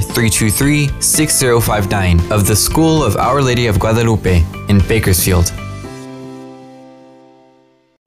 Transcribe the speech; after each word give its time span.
323 0.00 1.00
6059 1.00 2.32
of 2.32 2.46
the 2.46 2.56
School 2.56 3.04
of 3.04 3.16
Our 3.16 3.42
Lady 3.42 3.66
of 3.66 3.78
Guadalupe 3.78 4.44
in 4.68 4.78
Bakersfield. 4.88 5.52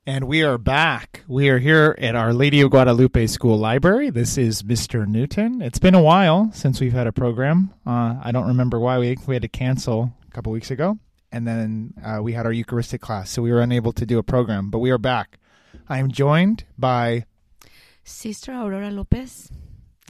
And 0.05 0.27
we 0.27 0.41
are 0.43 0.57
back. 0.57 1.23
We 1.27 1.49
are 1.49 1.59
here 1.59 1.95
at 1.99 2.15
Our 2.15 2.33
Lady 2.33 2.61
of 2.61 2.71
Guadalupe 2.71 3.27
School 3.27 3.57
Library. 3.57 4.09
This 4.09 4.37
is 4.37 4.63
Mr. 4.63 5.07
Newton. 5.07 5.61
It's 5.61 5.79
been 5.79 5.93
a 5.93 6.01
while 6.01 6.51
since 6.53 6.81
we've 6.81 6.91
had 6.91 7.07
a 7.07 7.11
program. 7.11 7.73
Uh, 7.85 8.15
I 8.21 8.31
don't 8.31 8.47
remember 8.47 8.79
why 8.79 8.97
we, 8.97 9.17
we 9.27 9.35
had 9.35 9.43
to 9.43 9.47
cancel 9.47 10.13
a 10.27 10.31
couple 10.31 10.51
weeks 10.51 10.71
ago. 10.71 10.97
And 11.31 11.47
then 11.47 11.93
uh, 12.03 12.19
we 12.21 12.33
had 12.33 12.45
our 12.45 12.51
Eucharistic 12.51 12.99
class, 12.99 13.29
so 13.29 13.41
we 13.41 13.51
were 13.51 13.61
unable 13.61 13.93
to 13.93 14.05
do 14.05 14.17
a 14.17 14.23
program. 14.23 14.69
But 14.69 14.79
we 14.79 14.91
are 14.91 14.97
back. 14.97 15.37
I 15.87 15.99
am 15.99 16.11
joined 16.11 16.65
by, 16.77 17.25
Sister 18.03 18.51
Aurora 18.51 18.91
Lopez. 18.91 19.49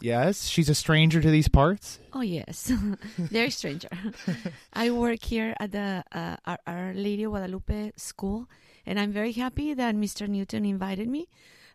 Yes, 0.01 0.47
she's 0.47 0.69
a 0.69 0.75
stranger 0.75 1.21
to 1.21 1.29
these 1.29 1.47
parts. 1.47 1.99
Oh 2.13 2.21
yes, 2.21 2.67
very 3.17 3.49
stranger. 3.49 3.89
I 4.73 4.91
work 4.91 5.23
here 5.23 5.55
at 5.59 5.71
the 5.71 6.03
uh, 6.12 6.37
Our, 6.45 6.59
Our 6.67 6.93
Lady 6.93 7.23
of 7.23 7.31
Guadalupe 7.31 7.91
School, 7.95 8.49
and 8.85 8.99
I'm 8.99 9.11
very 9.11 9.31
happy 9.31 9.73
that 9.73 9.95
Mr. 9.95 10.27
Newton 10.27 10.65
invited 10.65 11.07
me. 11.07 11.27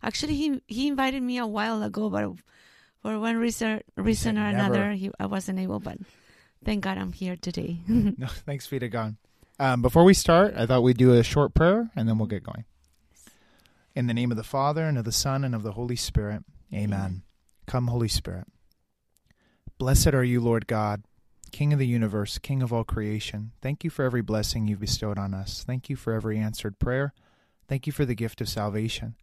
Actually, 0.03 0.35
he 0.35 0.61
he 0.67 0.89
invited 0.89 1.23
me 1.23 1.39
a 1.39 1.47
while 1.47 1.83
ago, 1.83 2.11
but 2.11 2.33
for 3.03 3.19
one 3.19 3.37
reason 3.37 3.81
reason 3.97 4.37
or 4.39 4.53
never. 4.53 4.75
another, 4.75 4.93
he, 4.93 5.11
I 5.19 5.27
wasn't 5.27 5.59
able. 5.59 5.81
But 5.81 5.99
thank 6.65 6.85
God 6.85 6.99
I'm 6.99 7.13
here 7.13 7.37
today. 7.37 7.79
No, 7.89 8.27
thanks 8.27 8.67
be 8.67 8.79
to 8.79 8.89
God. 8.89 9.17
Um, 9.59 9.81
before 9.81 10.05
we 10.05 10.13
start, 10.13 10.55
I 10.57 10.67
thought 10.67 10.83
we'd 10.83 10.99
do 10.99 11.15
a 11.15 11.23
short 11.23 11.55
prayer 11.55 11.91
and 11.97 12.09
then 12.09 12.19
we'll 12.19 12.27
get 12.27 12.43
going. 12.43 12.65
In 13.95 14.07
the 14.07 14.13
name 14.13 14.31
of 14.31 14.37
the 14.37 14.45
Father, 14.45 14.85
and 14.85 14.99
of 14.99 15.05
the 15.07 15.13
Son, 15.13 15.43
and 15.43 15.55
of 15.55 15.63
the 15.63 15.73
Holy 15.73 15.97
Spirit. 15.97 16.45
Amen. 16.75 17.23
Come, 17.67 17.89
Holy 17.89 18.09
Spirit. 18.09 18.47
Blessed 19.79 20.15
are 20.15 20.25
you, 20.25 20.41
Lord 20.41 20.67
God, 20.67 21.03
King 21.53 21.73
of 21.73 21.79
the 21.79 21.87
universe, 21.87 22.39
King 22.39 22.63
of 22.63 22.73
all 22.73 22.85
creation. 22.85 23.53
Thank 23.61 23.85
you 23.85 23.91
for 23.91 24.05
every 24.05 24.23
blessing 24.23 24.67
you've 24.67 24.81
bestowed 24.81 25.19
on 25.19 25.35
us. 25.35 25.65
Thank 25.65 25.91
you 25.91 25.97
for 25.97 26.13
every 26.13 26.39
answered 26.39 26.79
prayer. 26.79 27.13
Thank 27.69 27.87
you 27.87 27.93
for 27.93 28.05
the 28.05 28.15
gift 28.15 28.41
of 28.41 28.49
salvation. 28.49 29.17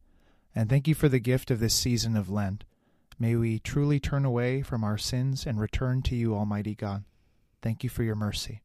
And 0.53 0.69
thank 0.69 0.87
you 0.87 0.93
for 0.93 1.09
the 1.09 1.19
gift 1.19 1.51
of 1.51 1.59
this 1.59 1.73
season 1.73 2.15
of 2.15 2.29
Lent. 2.29 2.65
May 3.17 3.35
we 3.35 3.59
truly 3.59 3.99
turn 3.99 4.25
away 4.25 4.61
from 4.61 4.83
our 4.83 4.97
sins 4.97 5.45
and 5.45 5.59
return 5.59 6.01
to 6.03 6.15
you, 6.15 6.35
Almighty 6.35 6.75
God. 6.75 7.05
Thank 7.61 7.83
you 7.83 7.89
for 7.89 8.03
your 8.03 8.15
mercy. 8.15 8.61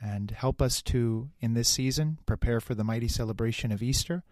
And 0.00 0.30
help 0.30 0.62
us 0.62 0.82
to, 0.82 1.30
in 1.40 1.54
this 1.54 1.68
season, 1.68 2.18
prepare 2.26 2.60
for 2.60 2.74
the 2.74 2.84
mighty 2.84 3.08
celebration 3.08 3.70
of 3.70 3.82
Easter. 3.82 4.22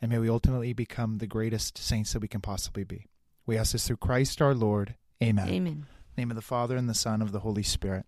And 0.00 0.10
may 0.10 0.18
we 0.18 0.28
ultimately 0.28 0.72
become 0.72 1.18
the 1.18 1.26
greatest 1.26 1.78
saints 1.78 2.12
that 2.12 2.22
we 2.22 2.28
can 2.28 2.40
possibly 2.40 2.84
be. 2.84 3.06
We 3.46 3.56
ask 3.56 3.72
this 3.72 3.86
through 3.86 3.98
Christ 3.98 4.42
our 4.42 4.54
Lord. 4.54 4.94
Amen. 5.22 5.48
Amen. 5.48 5.86
name 6.16 6.30
of 6.30 6.36
the 6.36 6.42
Father 6.42 6.76
and 6.76 6.88
the 6.88 6.94
Son 6.94 7.22
of 7.22 7.32
the 7.32 7.40
Holy 7.40 7.62
Spirit. 7.62 8.04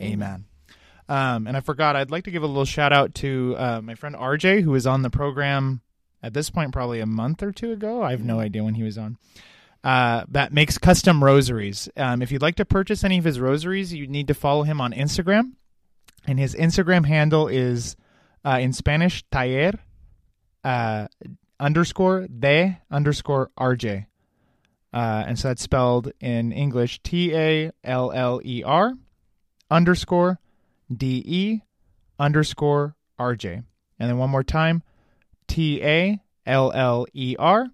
Amen. 0.00 0.46
Um, 1.08 1.46
and 1.46 1.56
I 1.56 1.60
forgot, 1.60 1.96
I'd 1.96 2.10
like 2.10 2.24
to 2.24 2.30
give 2.30 2.42
a 2.42 2.46
little 2.46 2.64
shout 2.64 2.92
out 2.92 3.14
to 3.16 3.54
uh, 3.58 3.80
my 3.82 3.94
friend 3.94 4.14
RJ, 4.14 4.62
who 4.62 4.72
was 4.72 4.86
on 4.86 5.02
the 5.02 5.10
program 5.10 5.80
at 6.22 6.34
this 6.34 6.50
point, 6.50 6.72
probably 6.72 7.00
a 7.00 7.06
month 7.06 7.42
or 7.42 7.52
two 7.52 7.72
ago. 7.72 8.02
I 8.02 8.10
have 8.10 8.24
no 8.24 8.40
idea 8.40 8.64
when 8.64 8.74
he 8.74 8.82
was 8.82 8.98
on. 8.98 9.16
Uh, 9.82 10.24
that 10.28 10.52
makes 10.52 10.76
custom 10.76 11.22
rosaries. 11.22 11.88
Um, 11.96 12.20
if 12.20 12.30
you'd 12.32 12.42
like 12.42 12.56
to 12.56 12.64
purchase 12.64 13.04
any 13.04 13.18
of 13.18 13.24
his 13.24 13.40
rosaries, 13.40 13.94
you 13.94 14.06
need 14.06 14.28
to 14.28 14.34
follow 14.34 14.64
him 14.64 14.80
on 14.80 14.92
Instagram. 14.92 15.52
And 16.26 16.38
his 16.38 16.54
Instagram 16.54 17.06
handle 17.06 17.48
is 17.48 17.96
uh, 18.44 18.58
in 18.60 18.72
Spanish, 18.72 19.24
taller 19.30 19.72
uh, 20.64 21.06
underscore 21.58 22.26
de 22.26 22.78
underscore 22.90 23.50
RJ. 23.58 24.06
Uh, 24.92 25.24
and 25.26 25.38
so 25.38 25.48
that's 25.48 25.62
spelled 25.62 26.12
in 26.20 26.52
English 26.52 27.02
T 27.02 27.34
A 27.34 27.70
L 27.84 28.10
L 28.12 28.40
E 28.44 28.62
R 28.64 28.94
underscore 29.70 30.38
D 30.94 31.22
E 31.26 31.60
underscore 32.18 32.96
R 33.18 33.36
J. 33.36 33.62
And 33.98 34.08
then 34.08 34.18
one 34.18 34.30
more 34.30 34.44
time 34.44 34.82
T 35.46 35.82
A 35.82 36.20
L 36.46 36.72
L 36.72 37.06
E 37.12 37.36
R 37.38 37.66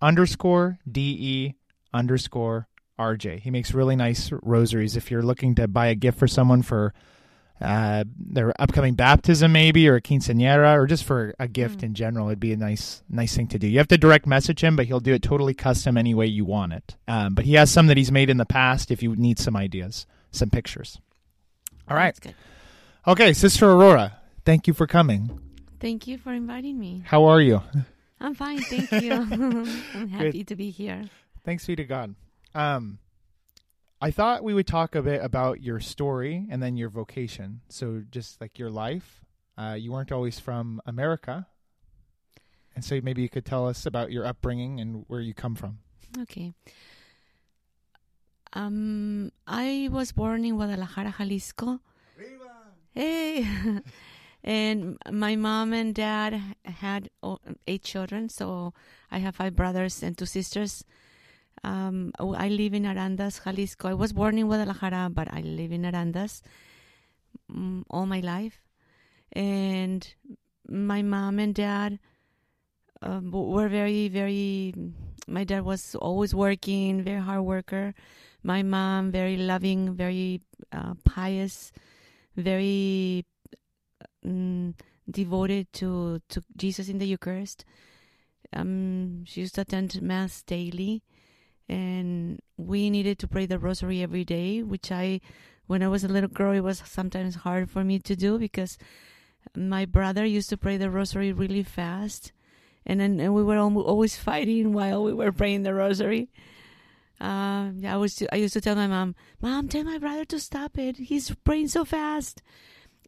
underscore 0.00 0.78
D 0.90 1.00
E 1.00 1.54
underscore 1.92 2.68
R 2.98 3.16
J. 3.16 3.38
He 3.38 3.50
makes 3.50 3.74
really 3.74 3.96
nice 3.96 4.30
rosaries. 4.42 4.96
If 4.96 5.10
you're 5.10 5.22
looking 5.22 5.54
to 5.56 5.68
buy 5.68 5.88
a 5.88 5.94
gift 5.94 6.18
for 6.18 6.28
someone 6.28 6.62
for 6.62 6.94
uh, 7.60 8.04
their 8.18 8.52
upcoming 8.60 8.94
baptism, 8.94 9.52
maybe, 9.52 9.88
or 9.88 9.96
a 9.96 10.02
quinceanera, 10.02 10.76
or 10.76 10.86
just 10.86 11.04
for 11.04 11.34
a 11.38 11.48
gift 11.48 11.80
Mm. 11.80 11.84
in 11.84 11.94
general, 11.94 12.28
it'd 12.28 12.40
be 12.40 12.52
a 12.52 12.56
nice, 12.56 13.02
nice 13.08 13.34
thing 13.36 13.46
to 13.48 13.58
do. 13.58 13.66
You 13.66 13.78
have 13.78 13.88
to 13.88 13.98
direct 13.98 14.26
message 14.26 14.62
him, 14.62 14.76
but 14.76 14.86
he'll 14.86 15.00
do 15.00 15.14
it 15.14 15.22
totally 15.22 15.54
custom 15.54 15.96
any 15.96 16.14
way 16.14 16.26
you 16.26 16.44
want 16.44 16.72
it. 16.72 16.96
Um, 17.08 17.34
but 17.34 17.44
he 17.44 17.54
has 17.54 17.70
some 17.70 17.86
that 17.86 17.96
he's 17.96 18.10
made 18.12 18.28
in 18.30 18.36
the 18.38 18.44
past. 18.46 18.90
If 18.90 19.02
you 19.02 19.14
need 19.16 19.38
some 19.38 19.56
ideas, 19.56 20.06
some 20.30 20.50
pictures. 20.50 20.98
All 21.88 21.96
right. 21.96 22.14
That's 22.14 22.20
good. 22.20 22.34
Okay, 23.06 23.32
Sister 23.34 23.70
Aurora, 23.70 24.18
thank 24.44 24.66
you 24.66 24.72
for 24.74 24.86
coming. 24.86 25.38
Thank 25.80 26.06
you 26.06 26.16
for 26.18 26.32
inviting 26.32 26.78
me. 26.78 27.02
How 27.06 27.24
are 27.26 27.40
you? 27.40 27.62
I'm 28.20 28.34
fine, 28.34 28.60
thank 28.62 28.90
you. 29.02 29.12
I'm 29.94 30.08
happy 30.08 30.42
to 30.44 30.56
be 30.56 30.70
here. 30.70 31.04
Thanks 31.44 31.66
be 31.66 31.76
to 31.76 31.84
God. 31.84 32.14
Um, 32.54 32.98
I 34.04 34.10
thought 34.10 34.44
we 34.44 34.52
would 34.52 34.66
talk 34.66 34.94
a 34.94 35.00
bit 35.00 35.24
about 35.24 35.62
your 35.62 35.80
story 35.80 36.46
and 36.50 36.62
then 36.62 36.76
your 36.76 36.90
vocation. 36.90 37.62
So 37.70 38.02
just 38.10 38.38
like 38.38 38.58
your 38.58 38.68
life, 38.68 39.24
uh, 39.56 39.76
you 39.80 39.92
weren't 39.92 40.12
always 40.12 40.38
from 40.38 40.82
America, 40.84 41.46
and 42.76 42.84
so 42.84 43.00
maybe 43.02 43.22
you 43.22 43.30
could 43.30 43.46
tell 43.46 43.66
us 43.66 43.86
about 43.86 44.12
your 44.12 44.26
upbringing 44.26 44.78
and 44.78 45.06
where 45.08 45.22
you 45.22 45.32
come 45.32 45.54
from. 45.54 45.78
Okay. 46.20 46.52
Um, 48.52 49.32
I 49.46 49.88
was 49.90 50.12
born 50.12 50.44
in 50.44 50.56
Guadalajara, 50.56 51.14
Jalisco. 51.16 51.80
Hey, 52.92 53.48
and 54.44 54.98
my 55.10 55.34
mom 55.34 55.72
and 55.72 55.94
dad 55.94 56.42
had 56.66 57.08
eight 57.66 57.82
children, 57.82 58.28
so 58.28 58.74
I 59.10 59.20
have 59.20 59.36
five 59.36 59.56
brothers 59.56 60.02
and 60.02 60.18
two 60.18 60.26
sisters. 60.26 60.84
Um, 61.64 62.12
I 62.20 62.48
live 62.48 62.74
in 62.74 62.84
Arandas, 62.84 63.42
Jalisco. 63.42 63.88
I 63.88 63.94
was 63.94 64.12
born 64.12 64.38
in 64.38 64.46
Guadalajara, 64.46 65.10
but 65.12 65.32
I 65.32 65.40
live 65.40 65.72
in 65.72 65.82
Arandas 65.82 66.42
mm, 67.50 67.82
all 67.90 68.06
my 68.06 68.20
life. 68.20 68.60
And 69.32 70.06
my 70.68 71.02
mom 71.02 71.38
and 71.38 71.54
dad 71.54 71.98
um, 73.02 73.30
were 73.30 73.68
very, 73.68 74.08
very. 74.08 74.74
My 75.26 75.44
dad 75.44 75.64
was 75.64 75.94
always 75.94 76.34
working, 76.34 77.02
very 77.02 77.20
hard 77.20 77.42
worker. 77.42 77.94
My 78.42 78.62
mom, 78.62 79.10
very 79.10 79.36
loving, 79.36 79.94
very 79.94 80.42
uh, 80.70 80.94
pious, 81.04 81.72
very 82.36 83.24
mm, 84.24 84.74
devoted 85.10 85.72
to 85.74 86.20
to 86.28 86.44
Jesus 86.56 86.88
in 86.88 86.98
the 86.98 87.06
Eucharist. 87.06 87.64
Um, 88.52 89.24
she 89.24 89.40
used 89.40 89.56
to 89.56 89.62
attend 89.62 90.00
mass 90.00 90.42
daily, 90.42 91.02
and 91.68 92.40
we 92.56 92.90
needed 92.90 93.18
to 93.20 93.28
pray 93.28 93.46
the 93.46 93.58
Rosary 93.58 94.02
every 94.02 94.24
day, 94.24 94.62
which 94.62 94.92
I, 94.92 95.20
when 95.66 95.82
I 95.82 95.88
was 95.88 96.04
a 96.04 96.08
little 96.08 96.28
girl, 96.28 96.52
it 96.52 96.60
was 96.60 96.82
sometimes 96.84 97.36
hard 97.36 97.70
for 97.70 97.84
me 97.84 97.98
to 98.00 98.16
do 98.16 98.38
because 98.38 98.78
my 99.56 99.84
brother 99.84 100.24
used 100.24 100.50
to 100.50 100.56
pray 100.56 100.76
the 100.76 100.90
Rosary 100.90 101.32
really 101.32 101.62
fast, 101.62 102.32
and 102.86 103.00
then 103.00 103.20
and 103.20 103.34
we 103.34 103.42
were 103.42 103.58
always 103.58 104.16
fighting 104.16 104.72
while 104.72 105.02
we 105.02 105.12
were 105.12 105.32
praying 105.32 105.62
the 105.62 105.74
Rosary. 105.74 106.30
Uh, 107.20 107.70
I 107.86 107.96
was 107.96 108.22
I 108.32 108.36
used 108.36 108.54
to 108.54 108.60
tell 108.60 108.74
my 108.74 108.86
mom, 108.86 109.14
"Mom, 109.40 109.68
tell 109.68 109.84
my 109.84 109.98
brother 109.98 110.24
to 110.26 110.40
stop 110.40 110.78
it. 110.78 110.96
He's 110.96 111.30
praying 111.44 111.68
so 111.68 111.84
fast." 111.84 112.42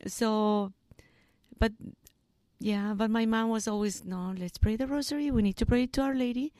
So, 0.06 0.72
but 1.58 1.72
yeah, 2.60 2.94
but 2.94 3.10
my 3.10 3.26
mom 3.26 3.50
was 3.50 3.66
always, 3.66 4.04
"No, 4.04 4.34
let's 4.38 4.58
pray 4.58 4.76
the 4.76 4.86
Rosary. 4.86 5.30
We 5.30 5.42
need 5.42 5.56
to 5.56 5.66
pray 5.66 5.86
to 5.86 6.02
Our 6.02 6.14
Lady 6.14 6.52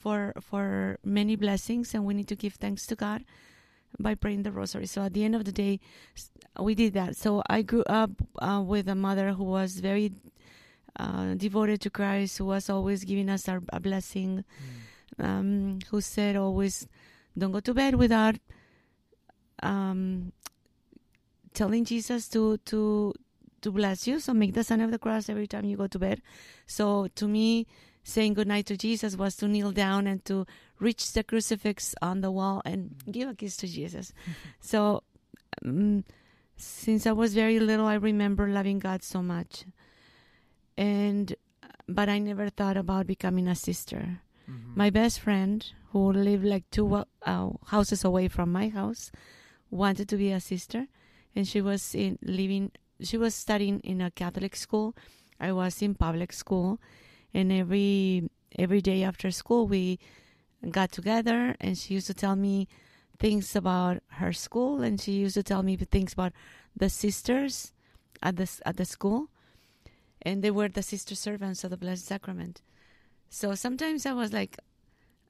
for 0.00 0.32
for 0.40 0.98
many 1.04 1.36
blessings, 1.36 1.94
and 1.94 2.04
we 2.04 2.14
need 2.14 2.28
to 2.28 2.36
give 2.36 2.54
thanks 2.54 2.86
to 2.86 2.96
God 2.96 3.24
by 3.98 4.14
praying 4.14 4.42
the 4.42 4.52
Rosary." 4.52 4.86
So 4.86 5.02
at 5.02 5.12
the 5.12 5.24
end 5.24 5.34
of 5.34 5.44
the 5.44 5.52
day, 5.52 5.80
we 6.58 6.74
did 6.74 6.94
that. 6.94 7.16
So 7.16 7.42
I 7.48 7.62
grew 7.62 7.84
up 7.84 8.10
uh, 8.40 8.62
with 8.64 8.88
a 8.88 8.94
mother 8.94 9.32
who 9.32 9.44
was 9.44 9.80
very 9.80 10.12
uh, 10.96 11.34
devoted 11.34 11.80
to 11.82 11.90
Christ, 11.90 12.38
who 12.38 12.46
was 12.46 12.70
always 12.70 13.04
giving 13.04 13.28
us 13.28 13.48
our, 13.48 13.62
a 13.72 13.80
blessing 13.80 14.44
um, 15.18 15.78
who 15.90 16.00
said 16.00 16.36
always, 16.36 16.88
"Don't 17.36 17.52
go 17.52 17.60
to 17.60 17.74
bed 17.74 17.94
without 17.94 18.36
um, 19.62 20.32
telling 21.54 21.84
Jesus 21.84 22.28
to 22.28 22.56
to 22.72 23.12
to 23.60 23.70
bless 23.70 24.06
you. 24.06 24.20
So 24.20 24.32
make 24.32 24.54
the 24.54 24.64
sign 24.64 24.80
of 24.80 24.90
the 24.90 24.98
cross 24.98 25.28
every 25.28 25.46
time 25.46 25.64
you 25.64 25.76
go 25.76 25.86
to 25.86 25.98
bed. 25.98 26.22
So 26.66 27.08
to 27.14 27.28
me, 27.28 27.66
saying 28.02 28.34
goodnight 28.34 28.66
to 28.66 28.76
Jesus 28.76 29.16
was 29.16 29.36
to 29.36 29.48
kneel 29.48 29.72
down 29.72 30.06
and 30.06 30.24
to 30.24 30.46
reach 30.78 31.12
the 31.12 31.22
crucifix 31.22 31.94
on 32.00 32.20
the 32.22 32.30
wall 32.30 32.62
and 32.64 32.94
give 33.10 33.28
a 33.28 33.34
kiss 33.34 33.56
to 33.58 33.66
Jesus. 33.68 34.12
so 34.60 35.02
um, 35.64 36.04
since 36.56 37.06
I 37.06 37.12
was 37.12 37.34
very 37.34 37.58
little, 37.60 37.86
I 37.86 37.94
remember 37.94 38.48
loving 38.48 38.78
God 38.78 39.02
so 39.02 39.22
much, 39.22 39.64
and 40.76 41.34
but 41.88 42.08
I 42.08 42.18
never 42.18 42.48
thought 42.50 42.76
about 42.76 43.06
becoming 43.06 43.48
a 43.48 43.54
sister. 43.54 44.20
Mhm. 44.48 44.76
My 44.76 44.90
best 44.90 45.20
friend, 45.20 45.64
who 45.92 46.12
lived 46.12 46.44
like 46.44 46.68
two 46.70 46.86
uh, 46.94 47.50
houses 47.66 48.04
away 48.04 48.28
from 48.28 48.52
my 48.52 48.68
house, 48.68 49.10
wanted 49.70 50.08
to 50.08 50.16
be 50.16 50.30
a 50.32 50.40
sister, 50.40 50.86
and 51.34 51.46
she 51.46 51.60
was 51.60 51.94
in 51.94 52.18
living. 52.22 52.70
She 53.02 53.16
was 53.16 53.34
studying 53.34 53.80
in 53.80 54.00
a 54.00 54.10
Catholic 54.10 54.54
school. 54.54 54.94
I 55.40 55.52
was 55.52 55.80
in 55.82 55.94
public 55.94 56.32
school, 56.32 56.78
and 57.34 57.52
every 57.52 58.30
every 58.58 58.80
day 58.80 59.02
after 59.02 59.30
school 59.30 59.66
we 59.66 59.98
got 60.70 60.92
together, 60.92 61.56
and 61.60 61.78
she 61.78 61.94
used 61.94 62.06
to 62.08 62.14
tell 62.14 62.36
me 62.36 62.68
things 63.18 63.54
about 63.54 64.02
her 64.08 64.32
school, 64.32 64.82
and 64.82 65.00
she 65.00 65.12
used 65.12 65.34
to 65.34 65.42
tell 65.42 65.62
me 65.62 65.76
things 65.76 66.12
about 66.12 66.32
the 66.76 66.88
sisters 66.88 67.72
at 68.22 68.36
the 68.36 68.48
at 68.64 68.76
the 68.76 68.84
school, 68.84 69.28
and 70.22 70.42
they 70.42 70.50
were 70.50 70.68
the 70.68 70.82
sister 70.82 71.14
servants 71.14 71.64
of 71.64 71.70
the 71.70 71.76
Blessed 71.76 72.06
Sacrament. 72.06 72.62
So 73.28 73.54
sometimes 73.54 74.06
I 74.06 74.12
was 74.12 74.32
like, 74.32 74.58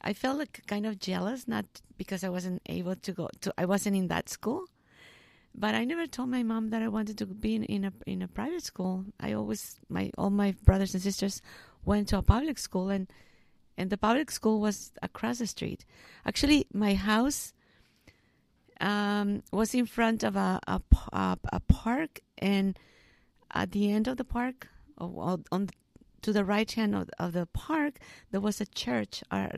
I 0.00 0.14
felt 0.14 0.38
like 0.38 0.62
kind 0.66 0.86
of 0.86 0.98
jealous, 0.98 1.46
not 1.46 1.66
because 1.98 2.24
I 2.24 2.30
wasn't 2.30 2.62
able 2.66 2.96
to 2.96 3.12
go 3.12 3.28
to, 3.42 3.52
I 3.58 3.66
wasn't 3.66 3.96
in 3.96 4.08
that 4.08 4.30
school, 4.30 4.64
but 5.54 5.74
I 5.74 5.84
never 5.84 6.06
told 6.06 6.30
my 6.30 6.42
mom 6.42 6.70
that 6.70 6.82
I 6.82 6.88
wanted 6.88 7.18
to 7.18 7.26
be 7.26 7.56
in, 7.56 7.64
in 7.64 7.84
a 7.84 7.92
in 8.06 8.22
a 8.22 8.28
private 8.28 8.62
school. 8.62 9.04
I 9.20 9.34
always 9.34 9.78
my 9.88 10.10
all 10.16 10.30
my 10.30 10.54
brothers 10.64 10.94
and 10.94 11.02
sisters 11.02 11.42
went 11.84 12.08
to 12.08 12.18
a 12.18 12.22
public 12.22 12.58
school, 12.58 12.88
and 12.90 13.08
and 13.76 13.90
the 13.90 13.96
public 13.96 14.30
school 14.30 14.60
was 14.60 14.92
across 15.02 15.38
the 15.38 15.46
street. 15.46 15.84
Actually, 16.26 16.66
my 16.72 16.94
house 16.94 17.52
um, 18.80 19.42
was 19.52 19.74
in 19.74 19.86
front 19.86 20.22
of 20.24 20.36
a 20.36 20.60
a 20.66 21.60
park, 21.68 22.20
and 22.38 22.78
at 23.52 23.72
the 23.72 23.90
end 23.92 24.08
of 24.08 24.16
the 24.16 24.24
park, 24.24 24.68
on 24.98 25.44
on 25.52 25.68
to 26.22 26.32
the 26.32 26.44
right 26.44 26.70
hand 26.72 26.94
of, 26.94 27.08
of 27.18 27.32
the 27.32 27.46
park, 27.46 27.98
there 28.30 28.40
was 28.40 28.60
a 28.60 28.66
church, 28.66 29.22
uh, 29.30 29.48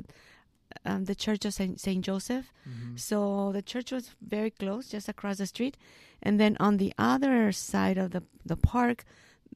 um, 0.84 1.04
the 1.06 1.14
Church 1.14 1.44
of 1.44 1.52
Saint, 1.54 1.80
Saint 1.80 2.04
Joseph. 2.04 2.52
Mhm. 2.68 2.98
So 2.98 3.50
the 3.52 3.62
church 3.62 3.90
was 3.92 4.14
very 4.20 4.50
close, 4.50 4.88
just 4.88 5.08
across 5.08 5.38
the 5.38 5.46
street, 5.46 5.76
and 6.22 6.38
then 6.38 6.56
on 6.60 6.76
the 6.78 6.92
other 6.98 7.52
side 7.52 7.98
of 7.98 8.10
the 8.12 8.22
the 8.44 8.56
park, 8.56 9.04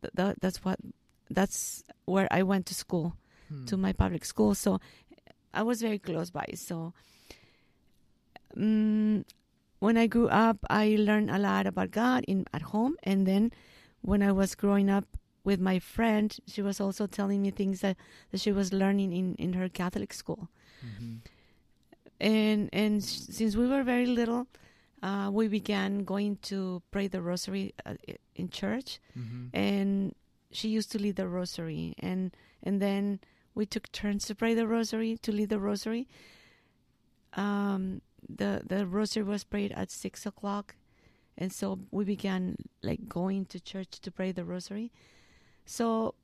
th- 0.03 0.13
th- 0.17 0.37
that's 0.41 0.65
what 0.65 0.79
that's 1.31 1.83
where 2.05 2.29
I 2.31 2.43
went 2.43 2.67
to 2.67 2.75
school 2.75 3.17
Hmm. 3.49 3.65
to 3.67 3.77
my 3.77 3.93
public 3.93 4.25
school. 4.25 4.55
So 4.55 4.81
I 5.55 5.63
was 5.63 5.81
very 5.81 5.99
close 5.99 6.31
by. 6.31 6.47
So 6.55 6.93
mm 8.57 9.25
when 9.79 9.99
I 9.99 10.07
grew 10.07 10.29
up, 10.29 10.57
I 10.71 10.97
learned 10.99 11.31
a 11.31 11.39
lot 11.39 11.67
about 11.67 11.91
God 11.91 12.25
in 12.27 12.47
at 12.55 12.63
home, 12.73 12.97
and 13.03 13.27
then 13.27 13.53
when 14.01 14.23
I 14.23 14.33
was 14.33 14.55
growing 14.55 14.89
up 14.89 15.05
with 15.45 15.61
my 15.61 15.79
friend, 15.79 16.35
she 16.47 16.63
was 16.63 16.81
also 16.81 17.07
telling 17.07 17.43
me 17.43 17.51
things 17.51 17.83
that, 17.83 17.97
that 18.31 18.41
she 18.41 18.53
was 18.53 18.73
learning 18.73 19.13
in, 19.13 19.35
in 19.37 19.53
her 19.53 19.69
Catholic 19.69 20.15
school. 20.15 20.49
Mhm. 20.83 21.21
And 22.19 22.71
and 22.73 23.03
s- 23.03 23.29
since 23.31 23.55
we 23.55 23.67
were 23.69 23.83
very 23.83 24.07
little, 24.07 24.47
uh, 25.03 25.29
we 25.31 25.47
began 25.47 26.05
going 26.05 26.39
to 26.49 26.83
pray 26.91 27.07
the 27.07 27.21
Rosary 27.21 27.75
uh, 27.85 27.95
in 28.35 28.49
church 28.49 28.99
Mhm. 29.15 29.51
and 29.53 30.15
she 30.57 30.69
used 30.69 30.91
to 30.93 30.99
lead 30.99 31.17
the 31.17 31.29
rosary. 31.29 31.95
And 31.99 32.35
and 32.63 32.81
then 32.81 33.21
we 33.55 33.67
took 33.67 33.93
turns 33.93 34.27
to 34.27 34.35
pray 34.35 34.55
the 34.55 34.67
rosary 34.67 35.19
to 35.19 35.33
lead 35.33 35.51
the 35.51 35.61
rosary. 35.61 36.09
Um 37.35 38.01
the 38.29 38.63
the 38.65 38.87
rosary 38.87 39.25
was 39.25 39.45
prayed 39.45 39.73
at 39.73 39.91
six 39.91 40.25
o'clock. 40.27 40.75
And 41.39 41.53
so 41.53 41.79
we 41.91 42.05
began 42.05 42.57
like 42.83 43.09
going 43.09 43.45
to 43.47 43.61
church 43.61 44.01
to 44.01 44.11
pray 44.11 44.33
the 44.33 44.45
rosary. 44.45 44.91
So 45.67 46.15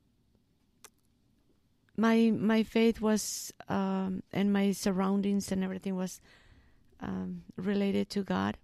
my 1.95 2.31
my 2.31 2.63
faith 2.63 2.99
was 2.99 3.53
um 3.69 4.23
and 4.33 4.51
my 4.51 4.71
surroundings 4.71 5.51
and 5.51 5.63
everything 5.63 5.95
was 5.95 6.19
um 7.01 7.43
related 7.55 8.09
to 8.09 8.23
god. 8.23 8.57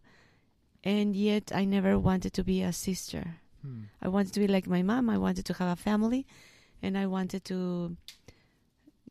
And 0.83 1.15
yet 1.15 1.51
i 1.53 1.65
never 1.65 1.99
wanted 1.99 2.33
to 2.33 2.43
be 2.43 2.63
a 2.63 2.73
sister 2.73 3.41
Hmm. 3.61 3.83
I 4.01 4.07
wanted 4.07 4.33
to 4.33 4.39
be 4.39 4.47
like 4.47 4.67
my 4.67 4.81
mom. 4.81 5.09
I 5.09 5.17
wanted 5.17 5.45
to 5.45 5.53
have 5.53 5.69
a 5.77 5.81
family, 5.81 6.25
and 6.81 6.97
I 6.97 7.05
wanted 7.07 7.43
to, 7.45 7.95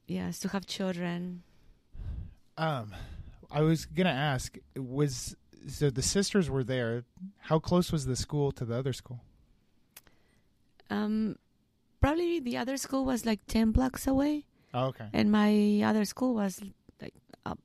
yes, 0.07 0.39
to 0.41 0.49
have 0.49 0.67
children. 0.67 1.43
Um, 2.57 2.95
I 3.51 3.61
was 3.63 3.85
gonna 3.87 4.11
ask, 4.11 4.57
was 4.77 5.37
so 5.69 5.91
the 5.91 6.03
sisters 6.03 6.49
were 6.49 6.65
there? 6.65 7.05
How 7.39 7.59
close 7.59 7.93
was 7.93 8.07
the 8.07 8.17
school 8.17 8.53
to 8.53 8.65
the 8.65 8.75
other 8.77 8.93
school? 8.93 9.21
Um, 10.91 11.37
probably 12.01 12.41
the 12.41 12.57
other 12.57 12.77
school 12.77 13.05
was 13.05 13.27
like 13.27 13.41
ten 13.47 13.73
blocks 13.73 14.07
away, 14.07 14.47
Oh, 14.73 14.87
okay. 14.87 15.09
and 15.13 15.31
my 15.31 15.83
other 15.85 16.05
school 16.05 16.35
was 16.35 16.61
like 17.01 17.15
up, 17.45 17.59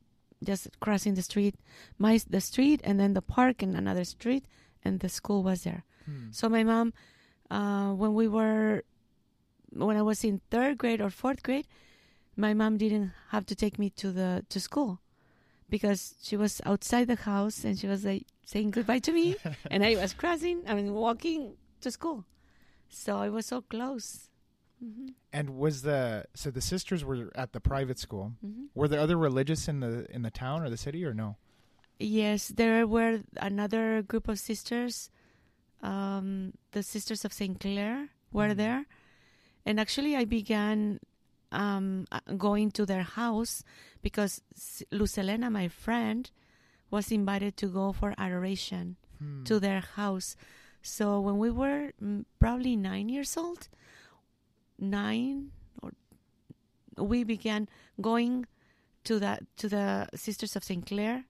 just 0.44 0.68
crossing 0.82 1.14
the 1.16 1.22
street, 1.22 1.56
my 1.98 2.20
the 2.30 2.42
street, 2.42 2.82
and 2.84 3.00
then 3.00 3.14
the 3.14 3.22
park 3.22 3.62
and 3.64 3.76
another 3.76 4.04
street, 4.04 4.44
and 4.84 5.00
the 5.00 5.10
school 5.10 5.44
was 5.44 5.64
there. 5.64 5.84
Hmm. 6.06 6.32
So 6.32 6.50
my 6.50 6.64
mom, 6.64 6.94
uh, 7.50 7.94
when 7.94 8.14
we 8.14 8.28
were, 8.28 8.84
when 9.72 9.98
I 9.98 10.02
was 10.02 10.24
in 10.24 10.42
third 10.52 10.78
grade 10.78 11.02
or 11.02 11.10
fourth 11.10 11.44
grade, 11.44 11.68
my 12.36 12.54
mom 12.54 12.78
didn't 12.78 13.12
have 13.30 13.46
to 13.48 13.56
take 13.56 13.78
me 13.80 13.90
to 13.92 14.12
the 14.12 14.46
to 14.50 14.60
school 14.60 15.00
because 15.70 16.16
she 16.22 16.36
was 16.36 16.62
outside 16.66 17.08
the 17.08 17.16
house 17.16 17.64
and 17.64 17.78
she 17.78 17.88
was 17.88 18.04
like 18.06 18.26
saying 18.46 18.72
goodbye 18.72 19.00
to 19.00 19.12
me, 19.12 19.36
and 19.72 19.84
I 19.84 19.96
was 19.96 20.14
crossing, 20.14 20.64
I 20.68 20.74
mean 20.74 20.94
walking 20.94 21.54
to 21.82 21.92
school, 21.92 22.26
so 22.90 23.18
I 23.18 23.30
was 23.30 23.46
so 23.46 23.62
close. 23.62 24.30
hmm 24.80 25.10
And 25.32 25.52
was 25.58 25.82
the 25.82 26.26
so 26.34 26.52
the 26.52 26.62
sisters 26.62 27.06
were 27.06 27.32
at 27.36 27.54
the 27.54 27.60
private 27.60 28.00
school? 28.00 28.34
hmm 28.42 28.66
Were 28.76 28.88
there 28.88 29.00
other 29.00 29.18
religious 29.18 29.68
in 29.68 29.80
the 29.80 30.06
in 30.16 30.22
the 30.24 30.32
town 30.32 30.64
or 30.64 30.70
the 30.70 30.78
city 30.78 31.06
or 31.06 31.14
no? 31.14 31.38
Yes, 32.04 32.50
there 32.50 32.86
were 32.86 33.22
another 33.38 34.02
group 34.04 34.27
of 34.27 34.38
sisters. 34.39 35.10
Um, 35.82 36.54
the 36.72 36.84
Sisters 36.84 37.24
of 37.25 37.32
Saint 37.34 37.60
Clare 37.60 38.10
were 38.32 38.51
Mm. 38.54 38.58
there, 38.58 38.86
and 39.66 39.80
actually, 39.80 40.16
I 40.16 40.25
began 40.25 41.00
um, 41.51 42.08
uh, 42.12 42.20
going 42.36 42.72
to 42.72 42.84
their 42.86 43.04
house 43.04 43.63
because 44.01 44.42
Lucelena, 44.92 45.51
my 45.51 45.68
friend, 45.68 46.32
was 46.89 47.12
invited 47.12 47.56
to 47.58 47.68
go 47.68 47.94
for 47.94 48.13
adoration 48.18 48.98
Hmm. 49.20 49.44
to 49.44 49.60
their 49.60 49.82
house. 49.82 50.36
So 50.82 51.22
when 51.22 51.38
we 51.38 51.51
were 51.51 51.94
mm, 52.01 52.25
probably 52.39 52.75
nine 52.75 53.08
years 53.08 53.38
old, 53.38 53.70
nine 54.80 55.51
or 55.82 55.92
we 56.98 57.24
began 57.24 57.70
going 58.01 58.46
to 59.04 59.20
the 59.20 59.39
to 59.58 59.70
the 59.70 60.10
Sisters 60.16 60.56
of 60.56 60.63
Saint 60.63 60.86
Clare. 60.88 61.25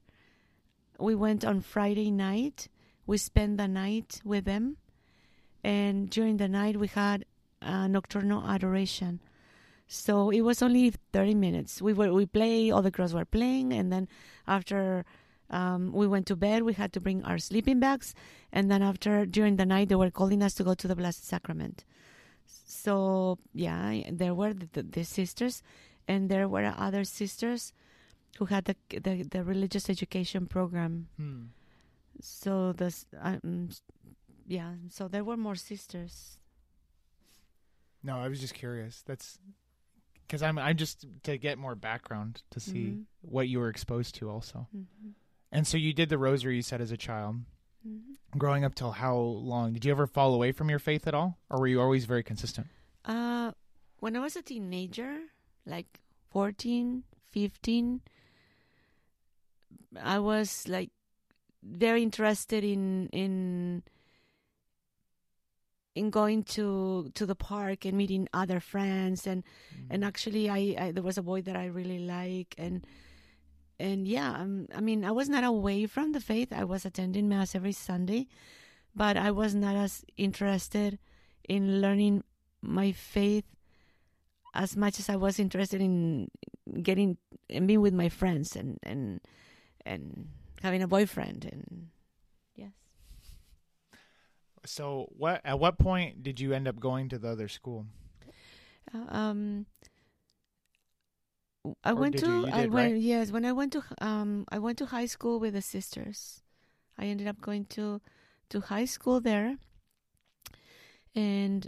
We 0.99 1.15
went 1.15 1.43
on 1.43 1.61
Friday 1.61 2.11
night. 2.11 2.67
We 3.05 3.17
spent 3.17 3.57
the 3.57 3.67
night 3.67 4.21
with 4.23 4.45
them, 4.45 4.77
and 5.63 6.09
during 6.09 6.37
the 6.37 6.47
night 6.47 6.77
we 6.77 6.87
had 6.87 7.25
a 7.61 7.87
nocturnal 7.87 8.47
adoration. 8.47 9.19
So 9.87 10.29
it 10.29 10.41
was 10.41 10.61
only 10.61 10.93
thirty 11.11 11.35
minutes. 11.35 11.81
We 11.81 11.93
were 11.93 12.13
we 12.13 12.25
play. 12.25 12.71
All 12.71 12.81
the 12.81 12.91
girls 12.91 13.13
were 13.13 13.25
playing, 13.25 13.73
and 13.73 13.91
then 13.91 14.07
after 14.47 15.03
um, 15.49 15.91
we 15.91 16.07
went 16.07 16.27
to 16.27 16.35
bed, 16.35 16.63
we 16.63 16.73
had 16.73 16.93
to 16.93 17.01
bring 17.01 17.23
our 17.23 17.37
sleeping 17.37 17.79
bags, 17.79 18.15
and 18.51 18.71
then 18.71 18.81
after 18.81 19.25
during 19.25 19.57
the 19.57 19.65
night 19.65 19.89
they 19.89 19.95
were 19.95 20.11
calling 20.11 20.41
us 20.41 20.53
to 20.55 20.63
go 20.63 20.73
to 20.73 20.87
the 20.87 20.95
Blessed 20.95 21.27
Sacrament. 21.27 21.83
So 22.45 23.37
yeah, 23.53 24.01
there 24.09 24.33
were 24.33 24.53
the, 24.53 24.69
the, 24.71 24.83
the 24.83 25.03
sisters, 25.03 25.61
and 26.07 26.29
there 26.29 26.47
were 26.47 26.73
other 26.77 27.03
sisters 27.03 27.73
who 28.37 28.45
had 28.45 28.65
the 28.65 28.75
the, 28.89 29.23
the 29.23 29.43
religious 29.43 29.89
education 29.89 30.47
program. 30.47 31.07
Hmm. 31.17 31.43
So 32.21 32.73
the 32.73 32.93
um, 33.21 33.69
yeah, 34.47 34.73
so 34.89 35.07
there 35.07 35.23
were 35.23 35.37
more 35.37 35.55
sisters. 35.55 36.37
No, 38.03 38.17
I 38.17 38.27
was 38.27 38.39
just 38.39 38.53
curious. 38.53 39.01
That's 39.05 39.37
because 40.27 40.43
I'm 40.43 40.57
I'm 40.57 40.77
just 40.77 41.05
to 41.23 41.37
get 41.37 41.57
more 41.57 41.75
background 41.75 42.41
to 42.51 42.59
see 42.59 42.85
Mhm. 42.85 43.03
what 43.21 43.47
you 43.47 43.59
were 43.59 43.69
exposed 43.69 44.15
to 44.15 44.29
also. 44.29 44.67
Mm-hmm. 44.75 45.09
And 45.51 45.67
so 45.67 45.77
you 45.77 45.93
did 45.93 46.09
the 46.09 46.17
rosary. 46.17 46.55
You 46.55 46.61
said 46.61 46.81
as 46.81 46.91
a 46.91 46.97
child, 46.97 47.37
Mm-hmm. 47.87 48.37
growing 48.39 48.63
up 48.63 48.75
till 48.75 48.91
how 48.93 49.15
long? 49.17 49.73
Did 49.73 49.83
you 49.83 49.91
ever 49.91 50.07
fall 50.07 50.33
away 50.33 50.53
from 50.53 50.69
your 50.69 50.79
faith 50.79 51.05
at 51.05 51.13
all, 51.13 51.37
or 51.49 51.59
were 51.59 51.67
you 51.67 51.81
always 51.81 52.05
very 52.05 52.23
consistent? 52.23 52.67
Uh, 53.03 53.51
when 53.99 54.15
I 54.15 54.19
was 54.19 54.37
a 54.37 54.41
teenager, 54.41 55.19
like 55.65 55.99
14, 56.31 57.03
15, 57.31 57.99
I 60.01 60.19
was 60.19 60.67
like 60.67 60.91
very 61.63 62.03
interested 62.03 62.63
in 62.63 63.09
in 63.09 63.83
in 65.95 66.09
going 66.09 66.43
to 66.43 67.11
to 67.13 67.25
the 67.25 67.35
park 67.35 67.85
and 67.85 67.97
meeting 67.97 68.27
other 68.33 68.59
friends. 68.59 69.27
And 69.27 69.43
and 69.89 70.03
actually 70.03 70.49
I, 70.49 70.75
I 70.77 70.91
there 70.91 71.03
was 71.03 71.17
a 71.17 71.23
boy 71.23 71.41
that 71.43 71.55
I 71.55 71.65
really 71.67 71.99
like. 71.99 72.55
And 72.57 72.85
and 73.79 74.07
yeah 74.07 74.31
um, 74.31 74.67
I 74.73 74.81
mean 74.81 75.05
I 75.05 75.11
was 75.11 75.29
not 75.29 75.43
away 75.43 75.85
from 75.85 76.11
the 76.11 76.19
faith. 76.19 76.51
I 76.51 76.63
was 76.63 76.85
attending 76.85 77.29
mass 77.29 77.55
every 77.55 77.73
Sunday 77.73 78.27
but 78.95 79.17
I 79.17 79.31
was 79.31 79.55
not 79.55 79.75
as 79.75 80.05
interested 80.17 80.99
in 81.47 81.81
learning 81.81 82.23
my 82.61 82.91
faith 82.91 83.45
as 84.53 84.77
much 84.77 84.99
as 84.99 85.09
I 85.09 85.15
was 85.15 85.39
interested 85.39 85.81
in 85.81 86.29
getting 86.81 87.17
and 87.49 87.67
being 87.67 87.81
with 87.81 87.93
my 87.93 88.09
friends 88.09 88.55
and 88.55 88.77
and 88.83 89.19
and 89.85 90.27
having 90.61 90.81
a 90.81 90.87
boyfriend 90.87 91.45
and 91.45 91.89
yes 92.55 92.71
So 94.65 95.07
what 95.17 95.41
at 95.45 95.59
what 95.59 95.77
point 95.77 96.21
did 96.23 96.39
you 96.39 96.53
end 96.53 96.67
up 96.67 96.79
going 96.79 97.07
to 97.09 97.17
the 97.17 97.29
other 97.29 97.47
school? 97.47 97.85
Uh, 98.93 99.05
um 99.09 99.65
I 101.83 101.93
Or 101.95 102.05
went 102.05 102.15
did 102.15 102.19
to 102.19 102.27
you? 102.27 102.47
You 102.47 102.51
I 102.53 102.67
went 102.67 102.95
right? 102.95 102.97
yes 102.97 103.31
when 103.31 103.45
I 103.45 103.51
went 103.53 103.71
to 103.73 103.83
um 103.99 104.45
I 104.49 104.59
went 104.59 104.77
to 104.79 104.87
high 104.87 105.05
school 105.05 105.39
with 105.39 105.53
the 105.53 105.61
sisters. 105.61 106.41
I 106.97 107.05
ended 107.05 107.27
up 107.27 107.41
going 107.41 107.65
to 107.77 108.01
to 108.49 108.61
high 108.61 108.85
school 108.85 109.19
there. 109.21 109.57
And 111.15 111.67